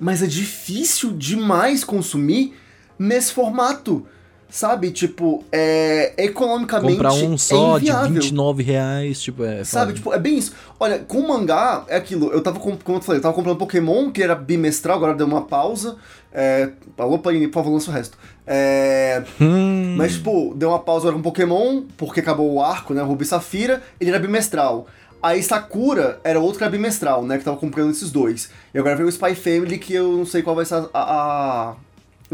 [0.00, 2.54] Mas é difícil demais consumir
[2.98, 4.04] nesse formato.
[4.48, 4.90] Sabe?
[4.92, 6.92] Tipo, é economicamente.
[6.94, 8.12] Comprar um só é de inviável.
[8.22, 9.64] 29 reais, tipo, é.
[9.64, 9.94] Sabe, foda.
[9.94, 10.52] tipo, é bem isso.
[10.78, 12.30] Olha, com o mangá, é aquilo.
[12.30, 15.26] Eu tava, com- como eu falei, eu tava comprando Pokémon, que era bimestral, agora deu
[15.26, 15.96] uma pausa.
[16.32, 18.16] É, alô, Panini, por favor, lança o resto.
[18.46, 23.02] É, Hum, mas, tipo, deu uma pausa agora com Pokémon, porque acabou o arco, né?
[23.02, 24.86] Rubi e Safira, ele era bimestral.
[25.22, 27.38] Aí Sakura era outro que era bimestral, né?
[27.38, 28.50] Que tava comprando esses dois.
[28.74, 31.74] E agora veio o Spy Family, que eu não sei qual vai ser a, a-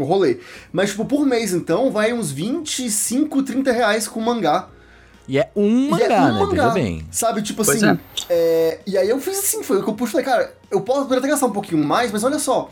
[0.03, 0.37] o rolê.
[0.71, 4.67] Mas, tipo, por mês, então, vai uns 25, 30 reais com mangá.
[5.27, 6.39] E é um E mangá, é um né?
[6.39, 7.05] mangá, Veja bem.
[7.11, 7.97] Sabe, tipo Pois assim.
[8.29, 10.23] é, E aí eu fiz assim, foi o que eu puxei.
[10.23, 12.69] Falei, cara, eu posso poder até gastar um pouquinho mais, mas olha só.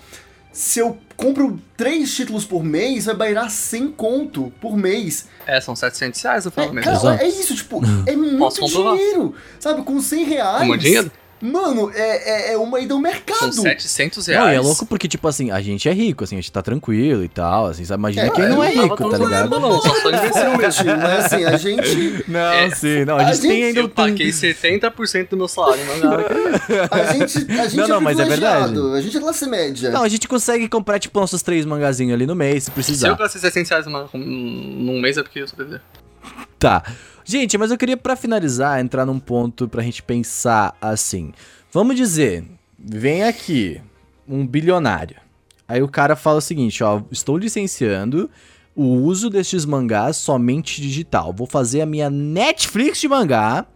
[0.52, 5.28] Se eu compro três títulos por mês, vai bairar 100 conto por mês.
[5.46, 6.86] É, são 700 reais no final do É, mês.
[6.86, 7.24] cara, Exato.
[7.24, 9.36] é isso, tipo, é muito dinheiro.
[9.60, 10.60] Sabe, com 100 reais.
[10.62, 11.12] Como dinheiro?
[11.42, 13.54] Mano, é, é, é uma ida ao mercado.
[13.54, 14.54] São 700 Não, reais.
[14.54, 17.24] e é louco porque, tipo assim, a gente é rico, assim, a gente tá tranquilo
[17.24, 18.02] e tal, assim, sabe?
[18.02, 19.30] Imagina É, quem não é não rico, tá ligado?
[19.50, 20.98] ganhando, Não, só sou imbecil mesmo.
[21.02, 22.26] Mas assim, a gente.
[22.30, 25.48] Não, É, sim, não, a a gente tem gente- ainda Eu paguei 70% do meu
[25.48, 26.18] salário mangá.
[26.92, 29.90] A gente, a gente Não, é não, mas é privilegiado, A gente é classe média.
[29.92, 32.74] Não, a gente consegue comprar, tipo, nossos três mangazinhos ali no mês, se Se eu
[32.74, 33.14] precisar.
[33.16, 35.80] gastei 700 reais num mês é porque eu sou bebê.
[36.60, 36.84] Tá.
[37.30, 41.32] Gente, mas eu queria, pra finalizar, entrar num ponto pra gente pensar assim.
[41.72, 42.44] Vamos dizer,
[42.76, 43.80] vem aqui
[44.28, 45.18] um bilionário.
[45.68, 48.32] Aí o cara fala o seguinte, ó, estou licenciando
[48.76, 51.32] o uso destes mangás somente digital.
[51.32, 53.68] Vou fazer a minha Netflix de mangá.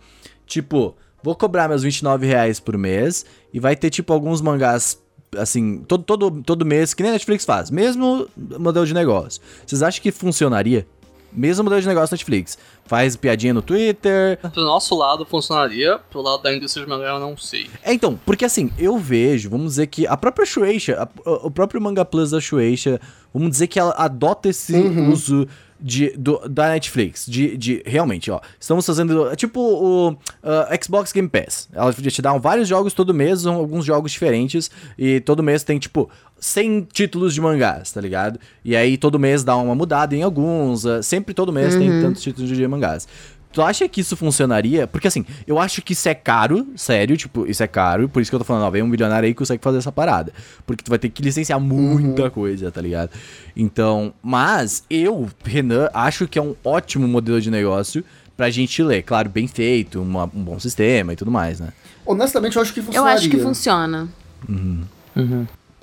[0.48, 3.24] Tipo, vou cobrar meus 29 reais por mês
[3.54, 5.00] e vai ter, tipo, alguns mangás,
[5.38, 7.70] assim, todo, todo, todo mês, que nem a Netflix faz.
[7.70, 9.40] Mesmo modelo de negócio.
[9.64, 10.88] Vocês acham que funcionaria?
[11.36, 12.58] Mesmo modelo de negócio Netflix.
[12.86, 14.38] Faz piadinha no Twitter.
[14.54, 17.70] Pro nosso lado funcionaria, pro lado da indústria de mangá eu não sei.
[17.84, 21.82] É, então, porque assim, eu vejo, vamos dizer que a própria Shueisha, a- o próprio
[21.82, 23.00] Manga Plus da Shueisha,
[23.34, 24.76] vamos dizer que ela adota esse
[25.12, 25.48] uso
[25.84, 31.12] de, do- da Netflix, de, de realmente, ó, estamos fazendo, é tipo o ah, Xbox
[31.12, 31.68] Game Pass.
[31.74, 36.10] Ela te dá vários jogos todo mês, alguns jogos diferentes, e todo mês tem, tipo,
[36.40, 38.40] 100 títulos de mangás, tá ligado?
[38.64, 42.22] E aí todo mês dá uma mudada em alguns, ah, sempre todo mês tem tantos
[42.22, 43.08] títulos de mangás.
[43.54, 44.88] Tu acha que isso funcionaria?
[44.88, 48.32] Porque assim, eu acho que isso é caro, sério, tipo, isso é caro, por isso
[48.32, 50.34] que eu tô falando, ó, vem um milionário aí que consegue fazer essa parada.
[50.66, 53.12] Porque tu vai ter que licenciar muita coisa, tá ligado?
[53.56, 58.04] Então, mas eu, Renan, acho que é um ótimo modelo de negócio
[58.36, 59.04] pra gente ler.
[59.04, 61.70] Claro, bem feito, uma- um bom sistema e tudo mais, né?
[62.06, 63.16] Honestamente, eu acho que Eu funcionaria.
[63.20, 64.10] acho que funciona.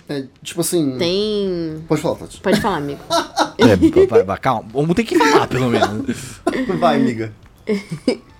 [0.09, 0.97] É, tipo assim...
[0.99, 1.85] Tem.
[1.87, 2.41] Pode falar, Tati.
[2.41, 3.01] Pode falar, amigo.
[3.63, 3.77] É,
[4.07, 6.41] vai, vai, calma, vamos ter que falar, pelo menos.
[6.81, 7.31] Vai, amiga.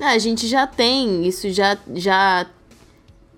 [0.00, 2.44] Ah, a gente já tem, isso já, já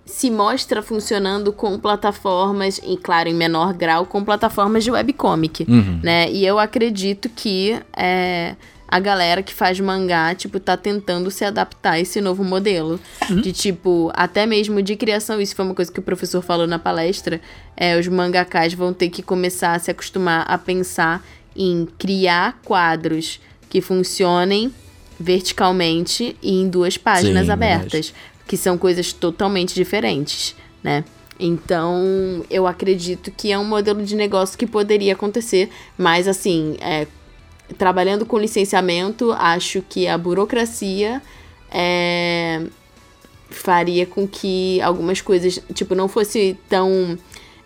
[0.06, 5.66] se mostra funcionando com plataformas, e claro, em menor grau, com plataformas de webcomic,
[6.02, 6.30] né?
[6.30, 8.56] E eu acredito que é,
[8.88, 12.98] a galera que faz mangá, tipo, tá tentando se adaptar a esse novo modelo.
[13.42, 16.78] De, tipo, até mesmo de criação, isso foi uma coisa que o professor falou na
[16.78, 17.40] palestra,
[17.76, 21.22] é, os mangakás vão ter que começar a se acostumar a pensar
[21.54, 23.38] em criar quadros
[23.68, 24.72] que funcionem
[25.18, 28.14] verticalmente e em duas páginas Sim, abertas,
[28.46, 31.04] que são coisas totalmente diferentes, né?
[31.38, 35.68] Então, eu acredito que é um modelo de negócio que poderia acontecer,
[35.98, 37.06] mas assim, é,
[37.76, 41.20] trabalhando com licenciamento, acho que a burocracia
[41.70, 42.62] é,
[43.50, 47.18] faria com que algumas coisas, tipo, não fosse tão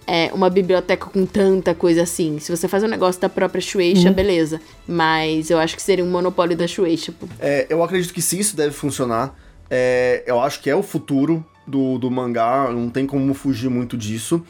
[0.08, 2.38] é, uma biblioteca com tanta coisa assim.
[2.38, 4.58] Se você faz um negócio da própria Shueisha, beleza.
[4.86, 7.12] Mas eu acho que seria um monopólio da Shueisha.
[7.12, 7.28] pô.
[7.38, 9.38] É, eu acredito que sim, isso deve funcionar.
[9.70, 13.98] É, eu acho que é o futuro do, do mangá, não tem como fugir muito
[13.98, 14.42] disso.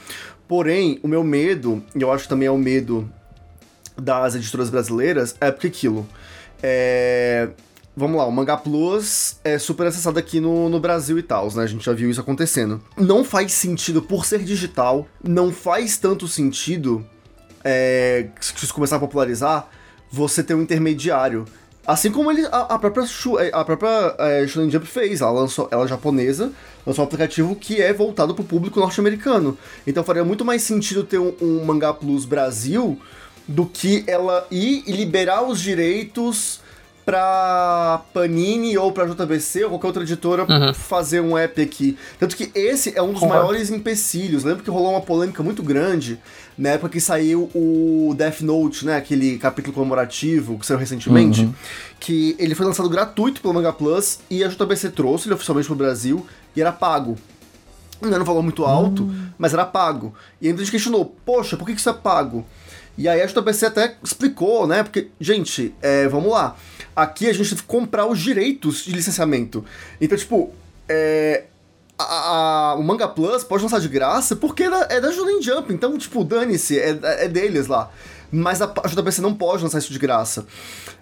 [0.46, 3.10] Porém, o meu medo, e eu acho que também é o medo
[4.00, 6.06] das editoras brasileiras, é porque aquilo.
[6.62, 7.48] É,
[7.98, 11.64] vamos lá, o Manga Plus é super acessado aqui no, no Brasil e tal, né?
[11.64, 12.80] A gente já viu isso acontecendo.
[12.96, 17.04] Não faz sentido, por ser digital, não faz tanto sentido
[17.64, 19.68] é, se isso começar a popularizar,
[20.10, 21.44] você ter um intermediário.
[21.86, 25.68] Assim como ele, a, a própria, Shu- a própria é, Shonen Jump fez, ela lançou,
[25.70, 26.52] ela é japonesa,
[26.86, 29.56] lançou um aplicativo que é voltado para o público norte-americano.
[29.86, 33.00] Então faria muito mais sentido ter um, um Manga Plus Brasil
[33.46, 36.60] do que ela ir e liberar os direitos
[37.08, 41.96] pra Panini ou pra JBC ou qualquer outra editora fazer um app aqui.
[42.18, 43.44] Tanto que esse é um dos Concordo.
[43.44, 44.44] maiores empecilhos.
[44.44, 46.20] Lembro que rolou uma polêmica muito grande
[46.58, 48.98] na época que saiu o Death Note, né?
[48.98, 51.48] Aquele capítulo comemorativo que saiu recentemente.
[51.98, 55.76] Que ele foi lançado gratuito pelo Manga Plus e a JBC trouxe ele oficialmente pro
[55.76, 57.16] Brasil e era pago.
[58.02, 60.12] Não era um valor muito alto, mas era pago.
[60.42, 62.44] E aí a gente questionou, poxa, por que que isso é pago?
[62.98, 64.82] E aí a JBC até explicou, né?
[64.82, 66.54] Porque, gente, é, vamos lá.
[67.00, 69.64] Aqui a gente teve que comprar os direitos de licenciamento.
[70.00, 70.52] Então, tipo,
[70.88, 71.44] é,
[71.98, 75.72] a- a- o Manga Plus pode lançar de graça porque é da, é da Jump.
[75.72, 77.90] Então, tipo, dane-se, é, é deles lá.
[78.32, 80.46] Mas a, a JBC não pode lançar isso de graça.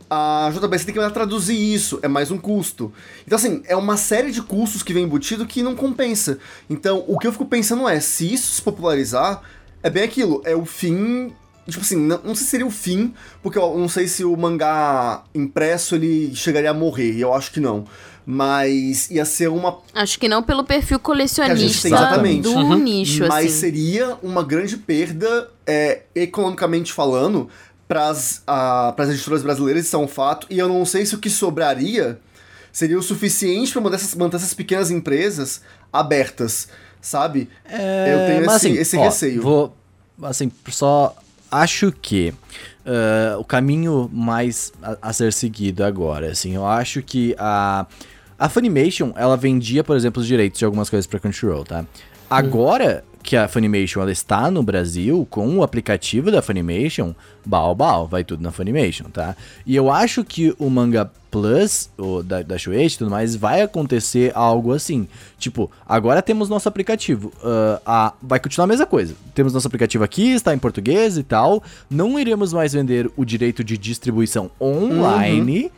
[0.09, 2.93] A JBC tem que traduzir isso, é mais um custo.
[3.27, 6.39] Então, assim, é uma série de custos que vem embutido que não compensa.
[6.71, 9.43] Então, o que eu fico pensando é, se isso se popularizar,
[9.83, 11.33] é bem aquilo, é o fim
[11.69, 13.13] Tipo assim, não, não sei se seria o fim,
[13.43, 17.51] porque eu não sei se o mangá impresso ele chegaria a morrer, e eu acho
[17.51, 17.85] que não.
[18.25, 19.79] Mas ia ser uma.
[19.95, 22.43] Acho que não pelo perfil colecionista tem, exatamente.
[22.43, 22.75] do Uhum.
[22.77, 23.49] nicho, Mas assim.
[23.55, 27.49] seria uma grande perda, é, economicamente falando,
[27.87, 31.19] pras, a, pras editoras brasileiras, isso é um fato, e eu não sei se o
[31.19, 32.19] que sobraria
[32.73, 35.63] seria o suficiente para manter essas, manter essas pequenas empresas
[35.93, 36.69] abertas,
[37.01, 37.49] sabe?
[37.69, 39.41] eu tenho mas, esse, assim, esse ó, receio.
[39.43, 39.77] Vou,
[40.23, 41.17] assim, só
[41.61, 42.33] acho que
[42.85, 47.87] ah, o caminho mais a, a ser seguido agora, assim, eu acho que a
[48.39, 51.87] a Funimation, ela vendia, por exemplo, os direitos de algumas coisas pra Crunchyroll, tá?
[52.29, 57.13] Agora que a Funimation ela está no Brasil com o aplicativo da Funimation,
[57.45, 59.35] bal bal, vai tudo na Funimation, tá?
[59.67, 63.61] E eu acho que o Manga Plus, o da, da Shueisha e tudo mais, vai
[63.61, 65.07] acontecer algo assim.
[65.39, 67.33] Tipo, agora temos nosso aplicativo.
[67.45, 69.15] ah, a- vai continuar a mesma coisa.
[69.35, 71.63] Temos nosso aplicativo aqui, está em português e tal.
[71.91, 75.71] Não iremos mais vender o direito de distribuição online.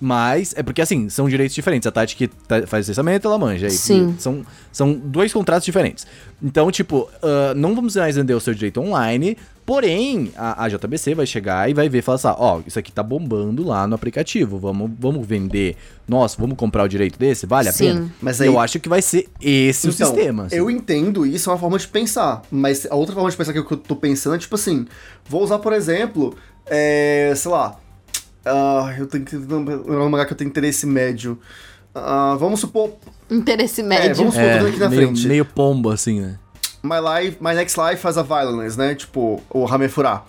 [0.00, 1.86] Mas, é porque assim, são direitos diferentes.
[1.86, 3.66] A Tati que tá- faz licenciamento, ela manja.
[3.66, 3.72] aí.
[3.72, 4.14] Sim.
[4.18, 6.06] São, são dois contratos diferentes.
[6.42, 9.36] Então, tipo, ah, não vamos mais vender o seu direito online.
[9.64, 12.92] Porém, a, a JBC vai chegar e vai ver e falar assim: ó, isso aqui
[12.92, 14.58] tá bombando lá no aplicativo.
[14.58, 15.76] Vamos, vamos vender.
[16.06, 17.46] Nossa, vamos comprar o direito desse?
[17.46, 17.86] Vale a Sim.
[17.86, 18.12] pena?
[18.20, 20.44] Mas eu aí- acho que vai ser esse o Então, sistema.
[20.44, 20.56] assim.
[20.56, 22.42] Eu entendo, isso é uma forma de pensar.
[22.50, 24.86] Mas a outra forma de pensar que eu tô pensando é tipo assim:
[25.28, 26.36] vou usar, por exemplo,
[26.66, 27.76] é, sei lá,
[28.46, 31.38] Ah, eu tenho que lembrar um mangá que eu tenho interesse médio.
[31.94, 32.92] Ah, vamos supor.
[33.30, 34.14] Interesse É, médio.
[34.16, 35.26] vamos supor, vendo aqui na meio, frente.
[35.26, 36.38] meio pombo, assim, né?
[36.82, 38.94] My, life, My Next Life as a Violence, né?
[38.94, 40.22] Tipo, o Hamefura.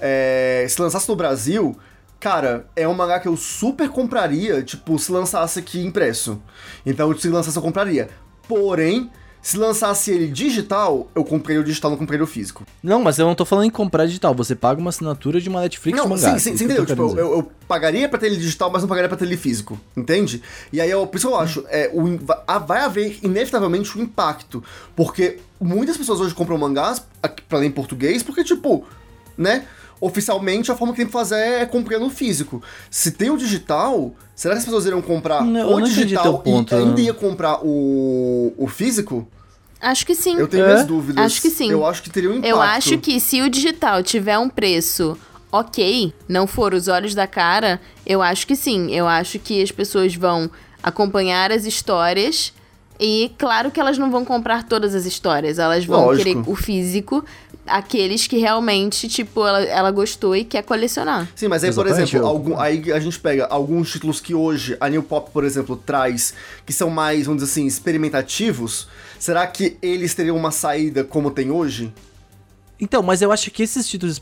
[0.00, 1.74] É, se lançasse no Brasil,
[2.20, 6.42] cara, é um mangá que eu super compraria, tipo, se lançasse aqui impresso.
[6.84, 8.10] Então, se lançasse, eu compraria.
[8.46, 9.10] Porém,
[9.44, 12.66] se lançasse ele digital, eu comprei o digital, não comprei o físico.
[12.82, 14.34] Não, mas eu não tô falando em comprar digital.
[14.34, 16.32] Você paga uma assinatura de uma Netflix Não, mangá.
[16.32, 16.86] sim, sim, eu entendeu?
[16.86, 19.78] Tipo, eu, eu pagaria pra ter ele digital, mas não pagaria pra ter ele físico,
[19.94, 20.42] entende?
[20.72, 22.18] E aí, eu, por isso que eu acho, é, o,
[22.66, 24.64] vai haver inevitavelmente um impacto,
[24.96, 27.04] porque muitas pessoas hoje compram mangás
[27.46, 28.86] pra ler em português, porque, tipo,
[29.36, 29.66] né,
[30.06, 32.62] oficialmente a forma que tem que fazer é comprando o físico.
[32.90, 36.78] Se tem o digital, será que as pessoas iriam comprar Não, o digital ponto, e
[36.78, 37.00] ainda né?
[37.02, 39.26] ia comprar o, o físico?
[39.80, 40.36] Acho que sim.
[40.38, 40.68] Eu tenho É?
[40.68, 41.24] minhas dúvidas.
[41.24, 41.70] Acho que sim.
[41.70, 42.48] Eu acho que teria um impacto.
[42.50, 45.16] Eu acho que se o digital tiver um preço
[45.52, 48.90] ok, não for os olhos da cara, eu acho que sim.
[48.94, 50.50] Eu acho que as pessoas vão
[50.82, 52.52] acompanhar as histórias
[52.98, 56.24] e claro que elas não vão comprar todas as histórias, elas vão Lógico.
[56.24, 57.24] querer o físico,
[57.66, 61.28] aqueles que realmente, tipo, ela, ela gostou e quer colecionar.
[61.34, 64.34] Sim, mas aí, por Exatamente, exemplo, eu- algum, aí a gente pega alguns títulos que
[64.34, 66.34] hoje a New Pop, por exemplo, traz,
[66.66, 68.88] que são mais, vamos dizer assim, experimentativos.
[69.18, 71.92] Será que eles teriam uma saída como tem hoje?
[72.80, 74.20] Então, mas eu acho que esses títulos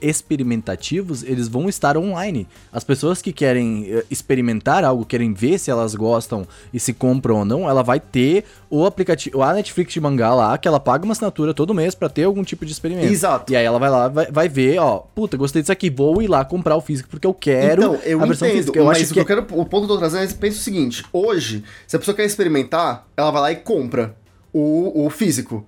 [0.00, 2.48] experimentativos, eles vão estar online.
[2.72, 7.36] As pessoas que querem eh, experimentar algo, querem ver se elas gostam e se compram
[7.36, 11.04] ou não, ela vai ter o aplicativo, a Netflix de mangá lá, que ela paga
[11.04, 13.12] uma assinatura todo mês pra ter algum tipo de experimento.
[13.12, 13.52] Exato.
[13.52, 16.28] E aí ela vai lá, vai, vai ver, ó, puta, gostei disso aqui, vou ir
[16.28, 18.78] lá comprar o físico porque eu quero então, eu a versão entendo, física.
[18.78, 20.34] Eu mas acho o que que eu quero, o ponto que eu tô trazendo é
[20.34, 24.16] pensa o seguinte: hoje, se a pessoa quer experimentar, ela vai lá e compra
[24.52, 25.66] o, o físico.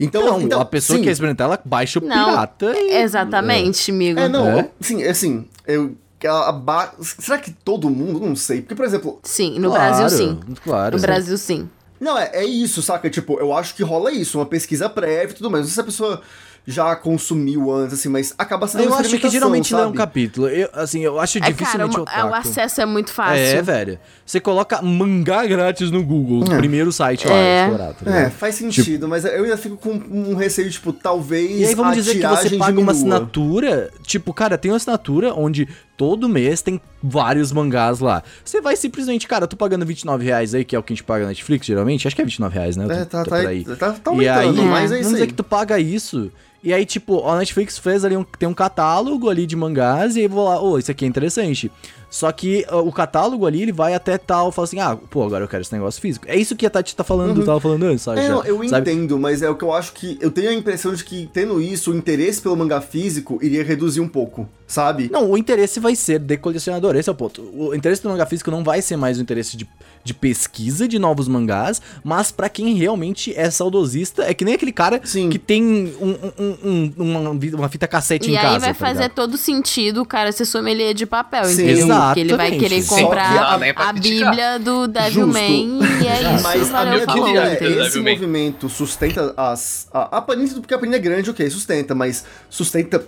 [0.00, 2.96] Então, não, então a pessoa sim, que quer experimentar, ela baixa o Não, pirata e...
[3.02, 4.20] Exatamente, amigo.
[4.20, 4.70] É, não, É?
[4.80, 5.96] sim, assim, eu.
[6.26, 8.20] a ba- Será que todo mundo?
[8.20, 8.60] Não sei.
[8.60, 10.40] Porque, por exemplo, Sim, no Claro, Brasil sim.
[10.62, 10.96] Claro.
[10.96, 11.68] No Brasil sim.
[12.00, 13.10] Não, é, é isso, saca?
[13.10, 15.66] Tipo, eu acho que rola isso, uma pesquisa prévia e tudo mais.
[15.68, 16.22] Se a pessoa
[16.70, 19.86] já consumiu antes, assim, mas acaba sendo Eu uma acho que geralmente não é um
[19.86, 19.96] sabe?
[19.96, 20.48] capítulo.
[20.48, 22.28] Eu, assim, eu acho É, cara, dificilmente o, otaku.
[22.28, 23.36] o acesso é muito fácil.
[23.42, 23.98] É, velho.
[24.26, 27.62] Você coloca mangá grátis no Google, o primeiro site lá, É.
[27.64, 31.64] explorar, tá É, faz sentido, mas eu ainda fico com um receio, tipo, talvez E
[31.64, 32.92] aí vamos a dizer que você paga uma diminua.
[32.92, 35.66] assinatura, tipo, cara, tem uma assinatura onde
[35.98, 38.22] todo mês tem vários mangás lá.
[38.44, 40.96] Você vai simplesmente, cara, eu tô pagando 29 reais aí, que é o que a
[40.96, 42.84] gente paga na Netflix, geralmente, acho que é 29 reais, né?
[42.86, 43.64] Eu É, tô- tá, tô tá, aí.
[43.64, 45.26] tá, tá e aí, aumentando, mas é vamos isso dizer aí.
[45.28, 46.30] que tu paga isso,
[46.62, 50.20] e aí, tipo, a Netflix fez ali um, tem um catálogo ali de mangás, e
[50.20, 51.70] aí vou lá, ô, isso aqui é interessante.
[52.10, 55.44] Só que ó, o catálogo ali, ele vai até tal, fala assim, ah, pô, agora
[55.44, 56.26] eu quero esse negócio físico.
[56.28, 58.20] É isso que a Tati tá falando, tava falando antes, sabe?
[58.20, 58.90] É, não, eu sabe?
[58.90, 60.18] entendo, mas é o que eu acho que.
[60.20, 64.00] Eu tenho a impressão de que, tendo isso, o interesse pelo mangá físico iria reduzir
[64.00, 65.10] um pouco, sabe?
[65.12, 67.42] Não, o interesse vai ser de colecionador, esse é o ponto.
[67.54, 69.68] O interesse do mangá físico não vai ser mais o interesse de,
[70.08, 74.72] de pesquisa de novos mangás, mas pra quem realmente é saudosista, é que nem aquele
[74.72, 75.28] cara Sim.
[75.28, 75.62] que tem
[76.00, 78.58] um, um- um- uma, uma fita cassete E em aí casa.
[78.60, 79.14] vai tá fazer ligado?
[79.14, 81.64] todo sentido o cara ser sommelier de papel, Sim.
[81.64, 81.86] entendeu?
[81.88, 82.58] Porque ele vai Exatamente.
[82.58, 84.88] querer Só que comprar a- a bíblia do.
[84.88, 87.84] Devilman e é isso, Mas a minha falou, é, entendeu?
[87.84, 89.86] esse movimento sustenta as...
[89.92, 93.04] A, a Panini, porque a Panini é grande, ok, sustenta, mas sustenta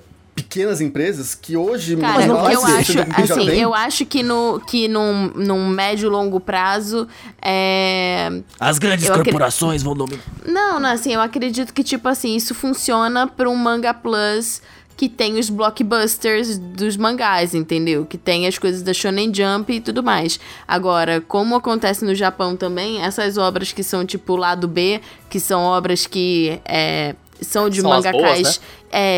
[0.51, 1.97] pequenas empresas que hoje...
[1.97, 3.01] Cara, mas não eu ser, acho,
[3.33, 3.61] assim, tem.
[3.61, 7.07] eu acho que, no, que num, num médio e longo prazo,
[7.41, 8.43] é...
[8.59, 10.25] As grandes Eu corporações vão dominar.
[10.45, 14.61] Não, não, assim, eu acredito que, tipo assim, isso funciona pra um Manga Plus
[14.97, 18.05] que tem os blockbusters dos mangás, entendeu?
[18.05, 20.39] Que tem as coisas da Shonen Jump e tudo mais.
[20.69, 25.01] Agora, como acontece no Japão também, essas obras que são tipo lado B,
[25.31, 28.67] que são obras que é, são de São mangakás boas, né?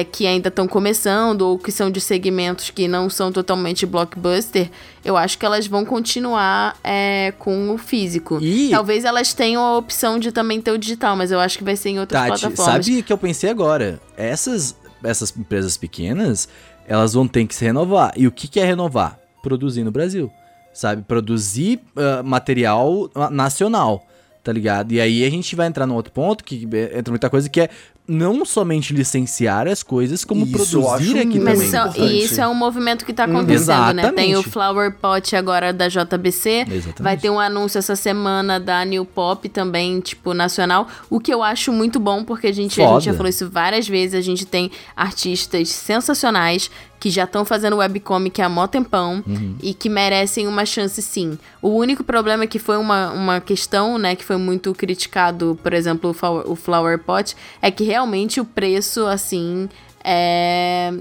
[0.00, 4.70] é, que ainda estão começando ou que são de segmentos que não são totalmente blockbuster,
[5.04, 8.38] eu acho que elas vão continuar é, com o físico.
[8.40, 11.64] E- Talvez elas tenham a opção de também ter o digital, mas eu acho que
[11.64, 12.84] vai ser em outras Tati, plataformas.
[12.86, 14.00] sabe o que eu pensei agora?
[14.16, 16.48] Essas, essas empresas pequenas,
[16.86, 18.12] elas vão ter que se renovar.
[18.16, 19.18] E o que, que é renovar?
[19.42, 20.30] Produzir no Brasil.
[20.72, 21.02] Sabe?
[21.02, 24.06] Produzir ah, material nacional.
[24.44, 24.90] Tá ligado?
[24.90, 27.60] E aí a gente vai entrar num outro ponto que eh, entra muita coisa que
[27.60, 27.68] é
[28.06, 31.54] não somente licenciar as coisas, como Isso, eu produzir acho aqui também.
[31.54, 32.00] isso, importante.
[32.00, 34.10] e isso é um movimento que tá acontecendo, né?
[34.12, 34.50] Tem o Exatamente.
[34.50, 36.66] Flower Pot agora da JBC.
[36.68, 37.02] Exatamente.
[37.02, 40.88] Vai ter um anúncio essa semana da New Pop também, tipo, nacional.
[41.08, 43.86] O que eu acho muito bom, porque a gente, a gente já falou isso várias
[43.86, 44.14] vezes.
[44.14, 46.70] A gente tem artistas sensacionais
[47.02, 49.56] que já estão fazendo webcomic há mó tempão Uhum.
[49.60, 51.36] e que merecem uma chance sim.
[51.60, 55.72] O único problema é que foi uma, uma questão, né, que foi muito criticado, por
[55.72, 59.68] exemplo, o Flower, o Flower Pot, é que realmente o preço, assim,
[60.04, 60.92] é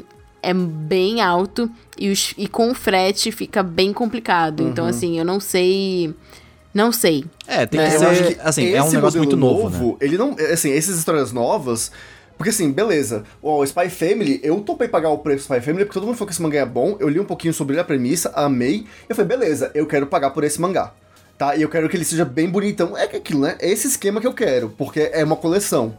[0.44, 4.64] é bem alto e, os- e com o frete fica bem complicado.
[4.64, 6.16] Então, assim, eu não sei.
[6.74, 7.26] Não sei.
[7.46, 8.06] É, tem É, que eu ser.
[8.08, 9.98] acho que assim, é um negócio muito modelo novo, né?
[10.02, 10.36] Ele não.
[10.52, 11.92] Assim, essas histórias novas.
[12.42, 13.24] Porque assim, beleza.
[13.40, 16.26] O Spy Family, eu topei pagar o preço do Spy Family porque todo mundo falou
[16.26, 16.98] que esse mangá é bom.
[17.00, 18.78] Eu li um pouquinho sobre ele, a premissa, amei.
[18.78, 20.92] E eu falei, beleza, eu quero pagar por esse mangá.
[21.38, 21.56] Tá?
[21.56, 22.98] E eu quero que ele seja bem bonitão.
[22.98, 23.58] É que aquilo, né?
[23.60, 25.96] É esse esquema que eu quero, porque é uma coleção.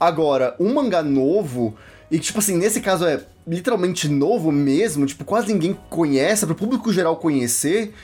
[0.00, 1.76] Agora, um mangá novo,
[2.10, 6.56] e tipo assim, nesse caso é literalmente novo mesmo, tipo, quase ninguém conhece, para o
[6.56, 7.94] público geral conhecer,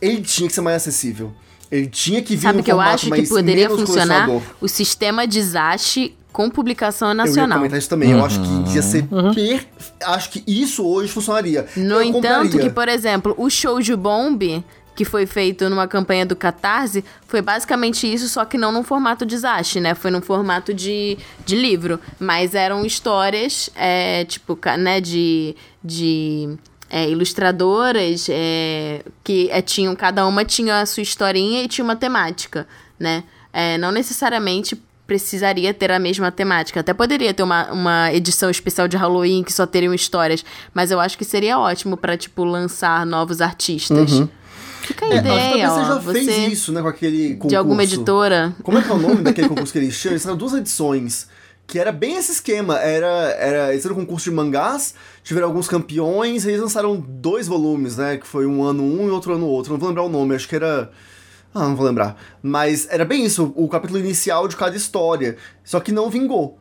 [0.00, 1.32] ele tinha que ser mais acessível.
[1.72, 4.28] Ele tinha que vir Sabe num o que eu acho que poderia funcionar?
[4.60, 7.58] O sistema de Zashi com publicação Eu ia nacional.
[7.58, 8.10] comentar isso também.
[8.10, 9.66] Eu acho que ia ser per...
[10.04, 11.66] Acho que isso hoje funcionaria.
[11.76, 12.60] No eu entanto, compraria.
[12.60, 14.64] que, por exemplo, o Shoujo Bomb,
[14.96, 19.24] que foi feito numa campanha do Catarse, foi basicamente isso, só que não num formato
[19.24, 19.94] de Zashi, né?
[19.94, 22.00] Foi num formato de, de livro.
[22.18, 25.54] Mas eram histórias, é, tipo, né, de...
[25.84, 26.56] de
[26.94, 31.96] é, ilustradoras é, que é, tinham cada uma tinha a sua historinha e tinha uma
[31.96, 32.68] temática,
[33.00, 33.24] né?
[33.50, 34.78] É, não necessariamente
[35.12, 36.80] precisaria ter a mesma temática.
[36.80, 40.98] Até poderia ter uma, uma edição especial de Halloween que só teriam histórias, mas eu
[40.98, 44.22] acho que seria ótimo pra tipo lançar novos artistas.
[44.80, 47.48] Fica a É, ideia, talvez você ó, já você fez isso, né, com aquele concurso.
[47.48, 48.54] de alguma editora.
[48.62, 50.12] Como é que é o nome daquele concurso que eles tinham?
[50.12, 51.28] Eles fizeram duas edições.
[51.66, 52.78] Que era bem esse esquema.
[52.78, 53.06] Era,
[53.38, 57.96] era, eles fizeram um concurso de mangás, tiveram alguns campeões, e eles lançaram dois volumes,
[57.98, 58.16] né?
[58.16, 59.72] Que foi um ano um e outro ano outro.
[59.72, 60.90] Não vou lembrar o nome, acho que era.
[61.54, 62.16] Ah, não vou lembrar.
[62.42, 65.36] Mas era bem isso, o capítulo inicial de cada história.
[65.64, 66.58] Só que não vingou.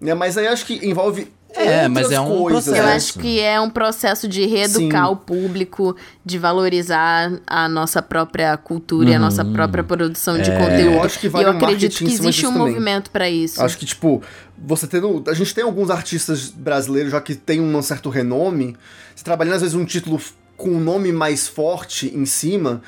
[0.00, 0.14] Né?
[0.14, 1.30] Mas aí acho que envolve.
[1.54, 2.88] É, mas é um coisas, processo.
[2.88, 5.12] Eu acho que é um processo de reeducar Sim.
[5.12, 5.94] o público,
[6.24, 10.70] de valorizar a nossa própria cultura e a nossa própria produção de conteúdo.
[10.70, 10.92] Uhum.
[10.92, 10.96] É.
[10.96, 12.68] Eu acho que vale e eu um acredito que existe um também.
[12.68, 13.62] movimento pra isso.
[13.62, 14.22] Acho que, tipo,
[14.56, 15.22] você tendo.
[15.28, 18.74] A gente tem alguns artistas brasileiros já que tem um certo renome.
[19.14, 20.18] Você trabalhando, às vezes, um título
[20.56, 22.80] com um nome mais forte em cima.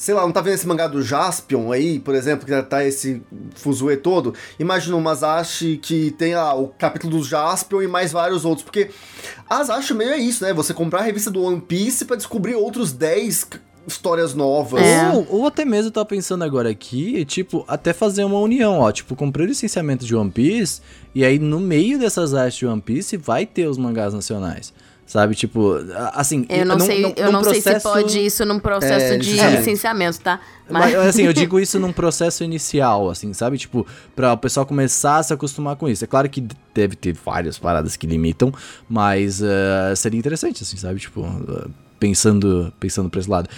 [0.00, 3.20] Sei lá, não tá vendo esse mangá do Jaspion aí, por exemplo, que tá esse
[3.54, 4.32] fuzuê todo?
[4.58, 8.64] Imagina o Masashi que tem lá o capítulo do Jaspion e mais vários outros.
[8.64, 8.88] Porque
[9.46, 10.54] a Asashi meio é isso, né?
[10.54, 14.80] Você comprar a revista do One Piece pra descobrir outros 10 c- histórias novas.
[14.82, 15.10] É.
[15.10, 18.90] Ou, ou até mesmo eu tava pensando agora aqui, tipo, até fazer uma união, ó.
[18.90, 20.80] Tipo, comprei o licenciamento de One Piece,
[21.14, 24.72] e aí no meio dessas artes de One Piece vai ter os mangás nacionais.
[25.10, 25.74] Sabe, tipo,
[26.14, 26.46] assim.
[26.48, 29.18] Eu não, num- sei, num- eu não sei se processo- pode isso num processo É,
[29.18, 29.58] de licenciamento.
[29.58, 30.40] licenciamento, tá?
[30.70, 33.58] Mas, assim, eu digo isso num processo inicial, assim, sabe?
[33.58, 33.84] Tipo,
[34.14, 36.04] pra o pessoal começar a se acostumar com isso.
[36.04, 38.54] É claro que deve ter várias paradas que limitam,
[38.88, 41.00] mas eh, seria interessante, assim, sabe?
[41.00, 41.68] Tipo, eh,
[41.98, 43.48] pensando, pensando pra esse lado.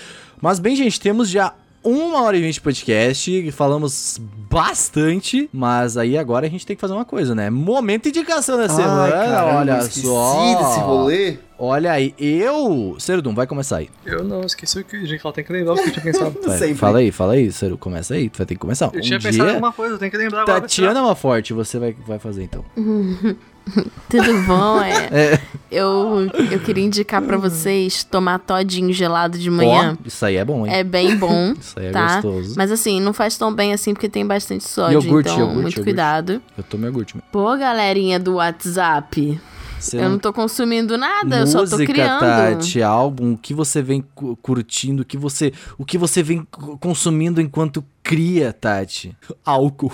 [0.41, 1.53] Mas, bem, gente, temos já
[1.85, 4.19] uma hora e vinte de podcast, falamos
[4.51, 7.49] bastante, mas aí agora a gente tem que fazer uma coisa, né?
[7.51, 10.55] Momento de indicação da semana, caramba, olha só.
[10.59, 11.37] desse rolê.
[11.59, 12.97] Olha aí, eu...
[12.99, 13.89] Cerdum, vai começar aí.
[14.05, 16.37] Eu não esqueci o que gente, ela tem que lembrar o que eu tinha pensado.
[16.45, 16.75] Vai, Sempre.
[16.75, 18.87] Fala aí, fala aí, Ceru, começa aí, tu vai ter que começar.
[18.93, 20.61] Eu Um tinha dia- pensado em alguma coisa, eu tenho que lembrar agora.
[20.61, 22.65] Tatiana Maforte, você vai, vai fazer então.
[24.09, 24.81] Tudo bom?
[24.83, 25.39] É.
[25.71, 29.97] Eu, eu queria indicar pra vocês tomar todinho gelado de manhã.
[29.99, 30.73] Ó, isso aí é bom, hein?
[30.75, 32.15] É bem bom, Isso aí é tá?
[32.21, 32.55] gostoso.
[32.59, 35.75] Mas assim, não faz tão bem assim porque tem bastante sódio, Iogurte, então iogurte, muito
[35.77, 35.83] iogurte.
[35.83, 36.43] cuidado.
[36.59, 37.23] Eu tô iogurte, meu.
[37.33, 39.41] Pô, galerinha do WhatsApp,
[39.79, 42.21] Você eu não tô consumindo nada, eu só tô Música, criando.
[42.21, 46.47] Tati, álbum, o que você vem cu- curtindo, o que você, o que você vem
[46.81, 49.17] consumindo enquanto cria, Tati?
[49.45, 49.93] Álcool.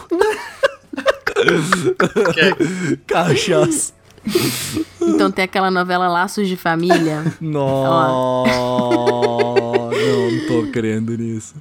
[3.06, 3.92] Cachaça.
[5.00, 7.24] Então tem aquela novela Laços de Família.
[7.40, 11.54] Não, não, não tô crendo nisso.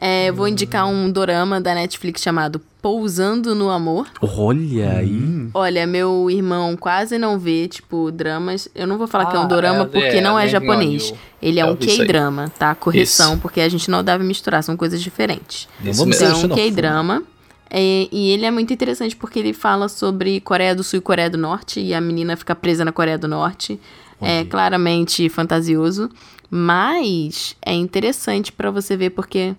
[0.00, 4.06] É, eu vou indicar um dorama da Netflix chamado Pousando no Amor.
[4.22, 5.48] Olha aí.
[5.52, 8.68] Olha, meu irmão quase não vê, tipo, dramas.
[8.74, 10.50] Eu não vou falar que é um Ah, dorama é, porque é, não é nem
[10.52, 11.12] japonês.
[11.42, 11.76] Ele é um.
[11.76, 12.74] K-drama, tá?
[12.74, 13.42] Correção, Isso.
[13.42, 15.68] porque a gente não deve misturar, são coisas diferentes.
[15.84, 16.56] Isso Então, um xenofóbicos.
[16.56, 17.22] K-drama.
[17.68, 21.28] É, e ele é muito interessante porque ele fala sobre Coreia do Sul e Coreia
[21.28, 21.80] do Norte.
[21.80, 23.78] E a menina fica presa na Coreia do Norte.
[24.20, 26.08] É claramente fantasioso.
[26.50, 29.54] Mas é interessante pra você ver porque.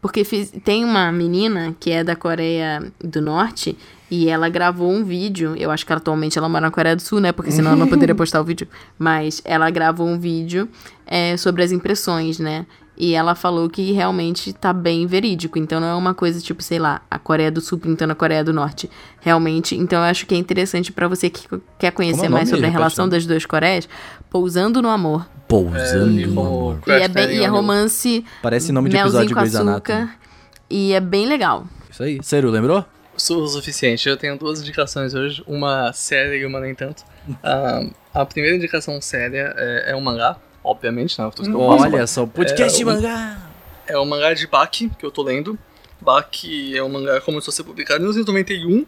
[0.00, 3.76] Porque fiz- tem uma menina que é da Coreia do Norte
[4.08, 5.56] e ela gravou um vídeo.
[5.56, 7.32] Eu acho que atualmente ela mora na Coreia do Sul, né?
[7.32, 8.68] Porque senão ela não poderia postar o vídeo.
[8.96, 10.68] Mas ela gravou um vídeo
[11.04, 12.64] é, sobre as impressões, né?
[13.00, 15.56] E ela falou que realmente tá bem verídico.
[15.56, 18.42] Então não é uma coisa tipo, sei lá, a Coreia do Sul pintando a Coreia
[18.42, 18.90] do Norte.
[19.20, 19.76] Realmente.
[19.76, 21.46] Então eu acho que é interessante pra você que
[21.78, 23.88] quer conhecer é o mais sobre a relação das duas Coreias.
[24.28, 25.28] Pousando no amor.
[25.46, 26.78] Pousando É, no amor.
[26.86, 28.24] E é, Crash bem, e é romance.
[28.42, 29.54] Parece nome de episódio de Grey's.
[29.54, 30.08] Anatomy.
[30.68, 31.66] E é bem legal.
[31.90, 32.18] Isso aí.
[32.22, 32.84] Cero, lembrou?
[33.16, 34.08] Sou o suficiente.
[34.08, 37.02] Eu tenho duas indicações hoje, uma séria e uma nem tanto.
[37.42, 41.30] Ah, A primeira indicação séria é, é um mangá, obviamente, né?
[41.34, 43.38] Que eu faço, Olha só, podcast É, de mangá.
[43.86, 45.58] É o mangá de Baki, que eu tô lendo.
[46.00, 48.86] Baki é um mangá que começou a ser publicado em 1991.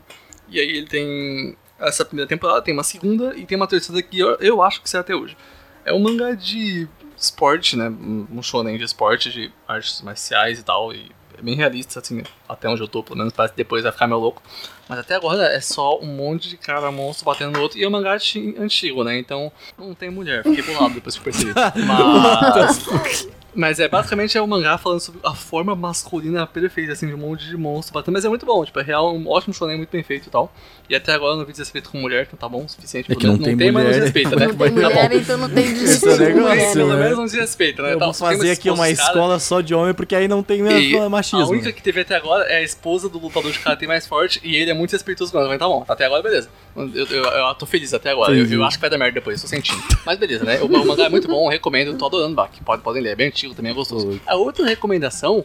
[0.48, 4.18] E aí ele tem essa primeira temporada, tem uma segunda e tem uma terceira que
[4.18, 5.36] eu, eu acho que sai até hoje.
[5.84, 6.86] É um mangá de
[7.16, 7.88] esporte, né?
[7.88, 10.92] Um shonen de esporte, de artes marciais e tal.
[10.92, 11.10] E
[11.42, 14.20] bem realista, assim, até onde eu tô, pelo menos parece que depois vai ficar meio
[14.20, 14.42] louco.
[14.88, 17.78] Mas até agora é só um monte de cara monstro batendo no outro.
[17.78, 19.18] E é um mangá anti- antigo, né?
[19.18, 20.42] Então não tem mulher.
[20.42, 21.52] Fiquei bolado depois que percebi.
[21.86, 23.28] Mas.
[23.54, 27.18] Mas é basicamente é um mangá falando sobre a forma masculina perfeita, assim, de um
[27.18, 28.14] monte de monstro batendo.
[28.14, 30.52] Mas é muito bom, tipo, é real, um ótimo shonen, muito bem feito e tal.
[30.88, 33.10] E até agora eu não vi desrespeito com mulher, então tá bom o suficiente.
[33.10, 33.58] É que pelo não menos.
[33.58, 34.46] tem mas não mulher, desrespeita, né?
[34.46, 34.94] Não tem Tá bom.
[34.94, 36.40] mulher, então não tem Esse é o desrespeito.
[36.40, 36.72] mulher.
[36.72, 37.02] Pelo né?
[37.02, 37.92] menos não desrespeita, né?
[37.94, 40.62] Eu Tal, vou tem fazer aqui uma escola só de homem, porque aí não tem
[40.62, 41.44] mesmo machismo.
[41.44, 44.40] A única que teve até agora é a esposa do lutador de karatê mais forte
[44.44, 45.48] e ele é muito respeitoso com ela.
[45.48, 46.48] Mas tá bom, até agora beleza.
[46.76, 48.34] Eu, eu, eu tô feliz até agora.
[48.34, 49.82] Eu, acho que vai dar merda depois, tô sentindo.
[50.06, 50.60] Mas beleza, né?
[50.60, 52.60] O, o mangá é muito bom, eu recomendo, tô adorando Bak.
[52.62, 54.20] Podem, podem ler, é bem antigo também, é gostoso.
[54.26, 55.44] A outra recomendação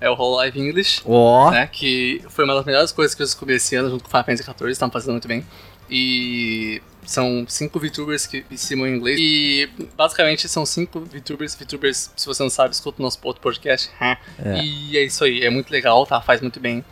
[0.00, 1.02] é o Whole Life English.
[1.04, 1.66] Ó, né?
[1.66, 4.24] Que foi uma das melhores coisas que eu descobri esse ano junto com o Final
[4.24, 5.44] Fantasy XIV, estão fazendo muito bem.
[5.90, 9.18] E são cinco VTubers que ensinam inglês.
[9.20, 11.54] E basicamente são cinco VTubers.
[11.54, 13.90] VTubers, se você não sabe, escuta o nosso outro podcast.
[14.62, 16.20] E é isso aí, é muito legal, tá?
[16.20, 16.84] Faz muito bem.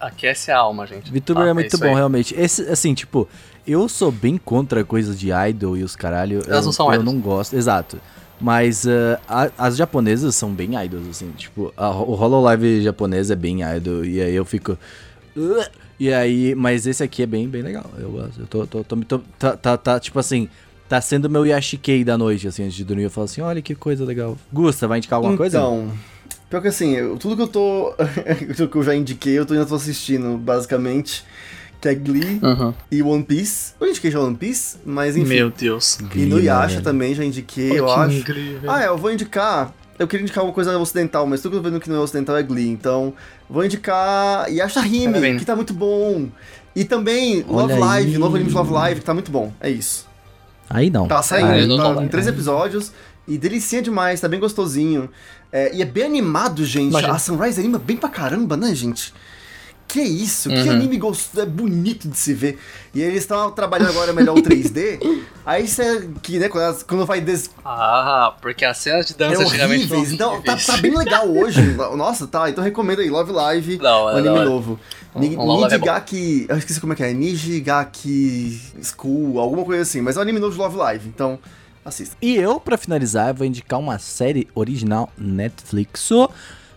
[0.00, 1.12] Aquece a alma, gente.
[1.12, 1.50] VTuber tá?
[1.50, 1.94] é muito isso bom, aí.
[1.94, 2.34] realmente.
[2.34, 3.28] Esse, assim, tipo,
[3.66, 6.38] eu sou bem contra coisas de idol e os caralho.
[6.46, 7.14] Elas eu, não são Eu idols.
[7.14, 8.00] não gosto, exato.
[8.40, 11.30] Mas ah, a- as japonesas são bem idols, assim.
[11.36, 14.04] Tipo, a, o Hololive japonês é bem idol.
[14.04, 14.76] E aí eu fico.
[15.98, 17.90] E aí, mas esse aqui é bem, bem legal.
[17.98, 18.40] Eu gosto.
[18.40, 20.48] Eu tô, tô, tô, tô- tá, tá, tá, tipo assim.
[20.88, 23.02] Tá sendo meu Yashikei da noite, assim, antes de dormir.
[23.04, 24.38] Eu falo assim: olha que coisa legal.
[24.52, 25.58] Gusta, vai indicar alguma coisa?
[25.58, 25.90] Então,
[26.48, 27.92] pior que assim, eu- tudo que eu tô.
[28.56, 31.24] tudo que eu já indiquei, eu tô, ainda tô assistindo, basicamente.
[31.80, 32.72] Que é Glee Uhum.
[32.90, 33.74] e One Piece.
[33.80, 35.28] Eu indiquei já One Piece, mas enfim.
[35.28, 35.98] Meu Deus.
[36.14, 38.12] e no Yasha também já indiquei, eu Que acho.
[38.18, 38.70] incrível.
[38.70, 39.72] Ah, é, eu vou indicar.
[39.98, 42.00] Eu queria indicar uma coisa ocidental, mas tudo que eu tô vendo que não é
[42.00, 42.68] ocidental é Glee.
[42.68, 43.14] Então,
[43.48, 45.38] vou indicar Yasha Tá Hime, vendo?
[45.38, 46.28] que tá muito bom.
[46.74, 48.18] E também Love Olha Live, aí.
[48.18, 49.52] novo anime de Love Live, que tá muito bom.
[49.60, 50.06] É isso.
[50.68, 51.06] Aí não.
[51.08, 52.92] Tá saindo, Ah, não tá em três episódios.
[53.28, 55.08] E delicinha demais, tá bem gostosinho.
[55.50, 56.90] É, e é bem animado, gente.
[56.90, 57.14] Imagina.
[57.14, 59.12] A Sunrise anima bem pra caramba, né, gente?
[59.88, 60.70] Que isso, que Uhum.
[60.72, 62.58] anime gostoso, é bonito de se ver.
[62.92, 64.98] E eles estão trabalhando agora melhor o 3D.
[65.46, 67.48] aí você, que, né, quando, elas- quando vai des...
[67.64, 70.18] Ah, porque as cenas de É dança antigamente horríveis.
[70.18, 71.60] foram Então, tá, tá bem legal hoje.
[71.96, 72.50] Nossa, tá.
[72.50, 74.44] Então recomendo aí, Love Live, hora, um anime hora.
[74.44, 74.78] novo.
[75.14, 75.78] Ni- Um Love Live é.
[76.48, 77.12] Eu esqueci como é que é.
[77.14, 80.00] Nijigaki School, alguma coisa assim.
[80.00, 81.08] Mas é um anime novo de Love Live.
[81.08, 81.38] Então,
[81.84, 82.16] assista.
[82.20, 86.10] E eu, pra finalizar, vou indicar uma série original Netflix,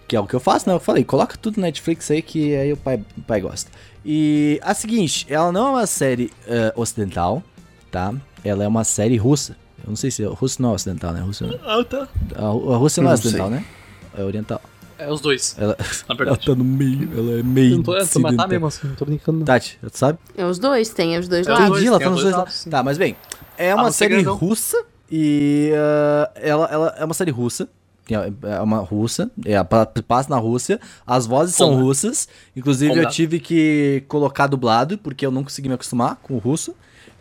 [0.09, 0.75] que é o que eu faço, né?
[0.75, 3.69] Eu falei, coloca tudo no Netflix aí que aí o pai, o pai gosta.
[4.03, 7.43] E a seguinte, ela não é uma série eh, ocidental,
[7.91, 8.11] tá?
[8.43, 9.55] Ela é uma série russa.
[9.83, 11.21] Eu não sei se russo não é ocidental, né?
[11.21, 12.07] Russo, Ah, tá.
[12.35, 13.63] a, a Rússia não é ocidental, né?
[14.17, 14.59] É oriental.
[14.97, 15.55] É os dois.
[15.59, 15.77] Ela,
[16.09, 16.45] Na ela verdade.
[16.47, 18.95] tá no meio, ela é meio Eu não tô, eu tô matar mesmo assim, não
[18.95, 19.37] tô brincando.
[19.39, 19.45] não.
[19.45, 20.17] Tati, tu sabe?
[20.35, 21.69] É os dois, tem os dois É os lados.
[21.77, 22.65] Entendi, ela tá os nos dois dois lados.
[22.65, 23.15] Tá, mas bem,
[23.59, 27.69] é uma Ah, série russa e ah, ela, ela é uma série russa.
[28.15, 31.87] É uma russa, é, pa- passa na Rússia, as vozes são Combinado.
[31.87, 32.27] russas.
[32.55, 33.15] Inclusive, eu Combinado.
[33.15, 36.73] tive que colocar dublado, porque eu não consegui me acostumar com o russo.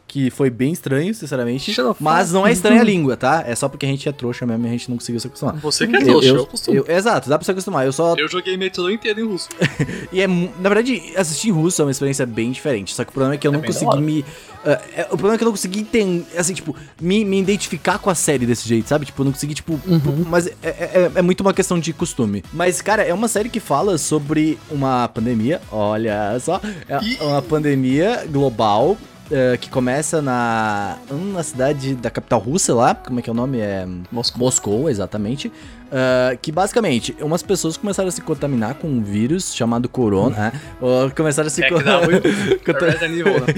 [0.08, 1.70] Que foi bem estranho, sinceramente.
[1.70, 2.02] Xenofóbico.
[2.02, 3.44] Mas não é estranha a língua, tá?
[3.46, 5.54] É só porque a gente é trouxa mesmo e a gente não conseguiu se acostumar.
[5.56, 6.76] Você que é trouxa, eu, costumo.
[6.78, 7.84] eu- Exato, dá pra se acostumar.
[7.84, 9.48] Eu só Eu joguei Metro inteiro em russo.
[10.10, 12.94] e é, na verdade, assistir em russo é uma experiência bem diferente.
[12.94, 14.24] Só que o problema é que eu não bem da consegui me.
[14.64, 17.98] ah, é- o problema é que eu não consegui entender, assim, tipo, me, me identificar
[17.98, 19.04] com a série desse jeito, sabe?
[19.04, 19.78] Tipo, eu não consegui, tipo.
[20.26, 22.42] Mas é, é- é- é muito uma questão de costume.
[22.50, 25.60] Mas, cara, é uma série que fala sobre uma pandemia.
[25.70, 26.60] Olha só.
[26.88, 28.96] É uma pandemia global.
[29.30, 33.36] Eh, que começa na, na cidade da capital russa lá, como é que é o
[33.36, 33.58] nome?
[33.60, 34.38] É Moscou.
[34.40, 35.52] Moscou, exatamente.
[35.90, 40.36] Ah, que basicamente, umas pessoas começaram a se contaminar com um vírus chamado corona.
[40.36, 40.52] né?
[40.80, 42.20] Ou começaram a se É co- né?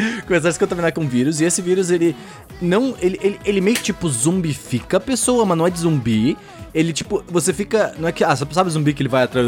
[0.26, 1.40] começaram a se contaminar com um vírus.
[1.40, 2.14] E esse vírus, ele
[2.62, 2.94] não.
[3.00, 6.36] Ele, ele, ele meio que tipo zumbifica a pessoa, mas não é de zumbi.
[6.72, 7.94] Ele tipo, você fica.
[7.98, 8.22] Não é que.
[8.22, 9.44] Ah, você sabe zumbi que ele vai atrás.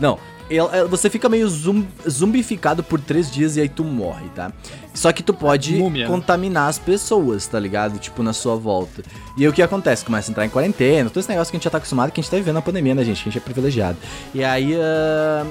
[0.00, 0.18] Não.
[0.50, 4.52] É, Você fica meio zum- zumbificado por três dias e aí tu morre, tá?
[4.92, 6.10] Só que tu pode Múmia, né?
[6.10, 7.98] contaminar as pessoas, tá ligado?
[7.98, 9.02] Tipo, na sua volta.
[9.38, 10.04] E aí o que acontece?
[10.04, 12.20] Começa a entrar em quarentena, todo esse negócio que a gente já tá acostumado, que
[12.20, 13.22] a gente tá vivendo na pandemia, né, gente?
[13.22, 13.96] Que a gente é privilegiado.
[14.34, 14.74] E aí.
[14.80, 15.46] ah,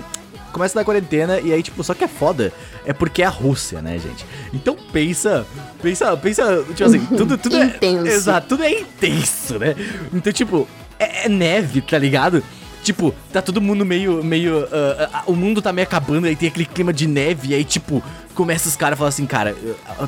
[0.54, 2.52] Começa a dar quarentena e aí, tipo, só que é foda.
[2.86, 4.26] É porque é a Rússia, né, gente?
[4.54, 5.46] Então pensa.
[5.82, 7.64] Pensa, pensa, tipo assim, tudo, tudo é.
[7.68, 8.08] Intenso.
[8.08, 9.74] Exato, tudo é intenso, né?
[10.14, 10.68] Então, tipo,
[11.00, 12.44] é, é neve, tá ligado?
[12.84, 14.24] Tipo, tá todo mundo meio.
[14.24, 17.54] meio ah, ah, o mundo tá meio acabando, aí tem aquele clima de neve, e
[17.54, 18.04] aí, tipo,
[18.34, 19.56] começa os caras a falar assim, cara,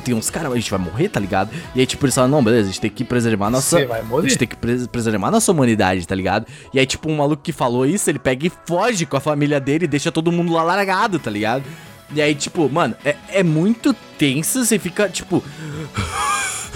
[0.04, 1.50] tem uns caras, a gente vai morrer, tá ligado?
[1.74, 3.78] E aí, tipo, eles falam, não, beleza, a gente tem que preservar a nossa.
[3.78, 4.26] Você vai morrer.
[4.26, 6.46] A gente tem que pres- preservar a nossa humanidade, tá ligado?
[6.72, 9.60] E aí, tipo, um maluco que falou isso, ele pega e foge com a família
[9.60, 11.64] dele e deixa todo mundo lá largado, tá ligado?
[12.14, 15.42] E aí, tipo, mano, é, é muito tenso, você fica, tipo.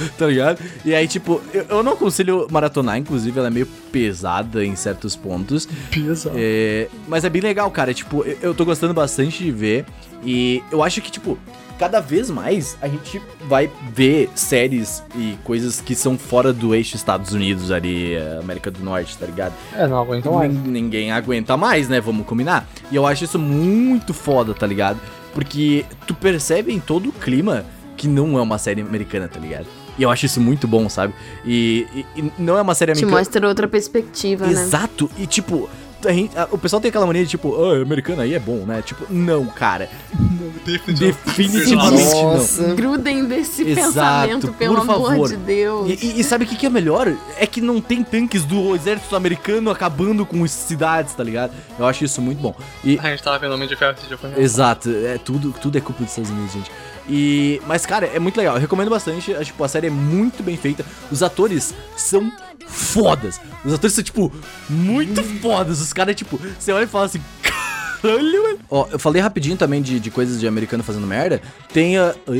[0.18, 0.58] tá ligado?
[0.84, 5.16] E aí, tipo, eu, eu não aconselho maratonar, inclusive, ela é meio pesada em certos
[5.16, 5.68] pontos.
[5.90, 6.36] Pesado.
[6.38, 7.92] É, mas é bem legal, cara.
[7.92, 9.84] Tipo, eu, eu tô gostando bastante de ver.
[10.24, 11.38] E eu acho que, tipo,
[11.78, 16.96] cada vez mais a gente vai ver séries e coisas que são fora do eixo
[16.96, 19.54] Estados Unidos ali, eh, América do Norte, tá ligado?
[19.72, 20.52] É, não aguento mais.
[20.52, 22.00] Nin- Ninguém aguenta mais, né?
[22.00, 22.68] Vamos combinar.
[22.90, 24.98] E eu acho isso muito foda, tá ligado?
[25.32, 27.64] Porque tu percebe em todo o clima
[27.96, 29.66] que não é uma série americana, tá ligado?
[29.98, 31.12] E eu acho isso muito bom, sabe?
[31.44, 33.18] E, e- e não é uma série Te americana.
[33.20, 34.52] mostra outra perspectiva, né?
[34.52, 35.10] Exato.
[35.18, 35.68] E tipo,
[36.06, 38.64] a gente- a- o pessoal tem aquela mania de tipo, ah, americano aí é bom,
[38.64, 38.80] né?
[38.82, 39.88] Tipo, não, cara.
[40.64, 42.34] Definitivamente não.
[42.34, 42.74] Nossa.
[42.74, 45.28] Grudem desse Exato, pensamento, pelo por amor favor.
[45.28, 45.88] de Deus.
[45.90, 47.12] E, e- e sabe o que, que é melhor?
[47.38, 51.52] É que não tem tanques do exército americano acabando com as cidades, tá ligado?
[51.78, 52.54] Eu acho isso muito bom.
[52.84, 55.76] E, A gente tava vendo Homem de Ferro esse dia foi Exato, é tudo, tudo
[55.78, 56.70] é culpa dos Estados Unidos, gente.
[57.08, 58.56] E, mas cara, é muito legal.
[58.56, 59.34] Eu recomendo bastante.
[59.34, 60.84] A, tipo, a série é muito bem feita.
[61.10, 62.30] Os atores são
[62.66, 63.40] fodas.
[63.64, 64.32] Os atores são tipo
[64.68, 65.80] muito fodas.
[65.80, 68.58] Os caras tipo, você olha e fala assim, caralho, mano.
[68.70, 71.40] Ó, eu falei rapidinho também de, de coisas de americano fazendo merda.
[71.72, 72.32] Tem a uh,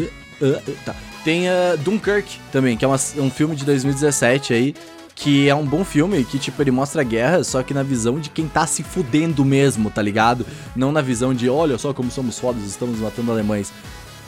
[0.44, 0.94] uh, tá.
[1.24, 4.74] Tem a Dunkirk também, que é uma- um filme de 2017 aí
[5.20, 8.20] que é um bom filme, que, tipo, ele mostra a guerra, só que na visão
[8.20, 10.46] de quem tá se fudendo mesmo, tá ligado?
[10.76, 13.72] Não na visão de, olha só como somos fodas, estamos matando alemães.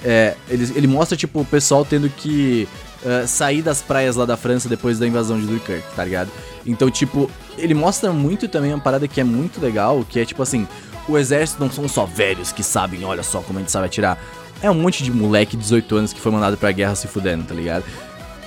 [0.04, 2.66] É, ele, ele mostra, tipo, o pessoal tendo que
[3.02, 6.30] eh, sair das praias lá da França depois da invasão de Dunkirk, tá ligado?
[6.66, 10.42] Então, tipo, ele mostra muito também uma parada que é muito legal, que é, tipo
[10.42, 10.68] assim,
[11.08, 14.22] o exército não são só velhos que sabem, olha só como a gente sabe atirar.
[14.62, 17.44] É um monte de moleque de 18 anos que foi mandado pra guerra se fudendo,
[17.44, 17.84] tá ligado?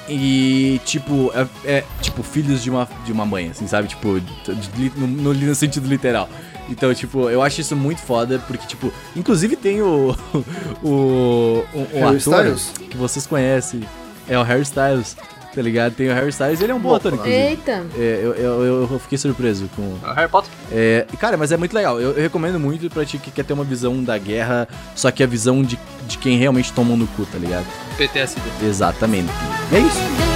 [0.07, 3.87] E, tipo, é, é, tipo, filhos de uma, de uma mãe, assim, sabe?
[3.87, 4.21] Tipo,
[4.95, 6.29] no, no sentido literal.
[6.69, 10.15] Então, tipo, eu acho isso muito foda, porque, tipo, inclusive tem o.
[10.83, 11.63] o.
[11.73, 12.71] o, o Harry ator Styles?
[12.89, 13.83] que vocês conhecem.
[14.27, 15.17] É o Harry Styles,
[15.53, 15.93] tá ligado?
[15.93, 17.35] Tem o Harry Styles ele é um bom ator, inclusive.
[17.35, 17.85] Eita.
[17.97, 19.97] É, eu, eu, eu, fiquei surpreso com.
[20.13, 20.49] Harry Potter?
[20.71, 21.99] É, cara, mas é muito legal.
[21.99, 25.21] Eu, eu recomendo muito pra ti que quer ter uma visão da guerra, só que
[25.21, 25.77] a visão de,
[26.07, 27.65] de quem realmente tomou no cu, tá ligado?
[27.97, 28.41] PTSD.
[28.63, 29.31] Exatamente.
[29.71, 30.32] É isso.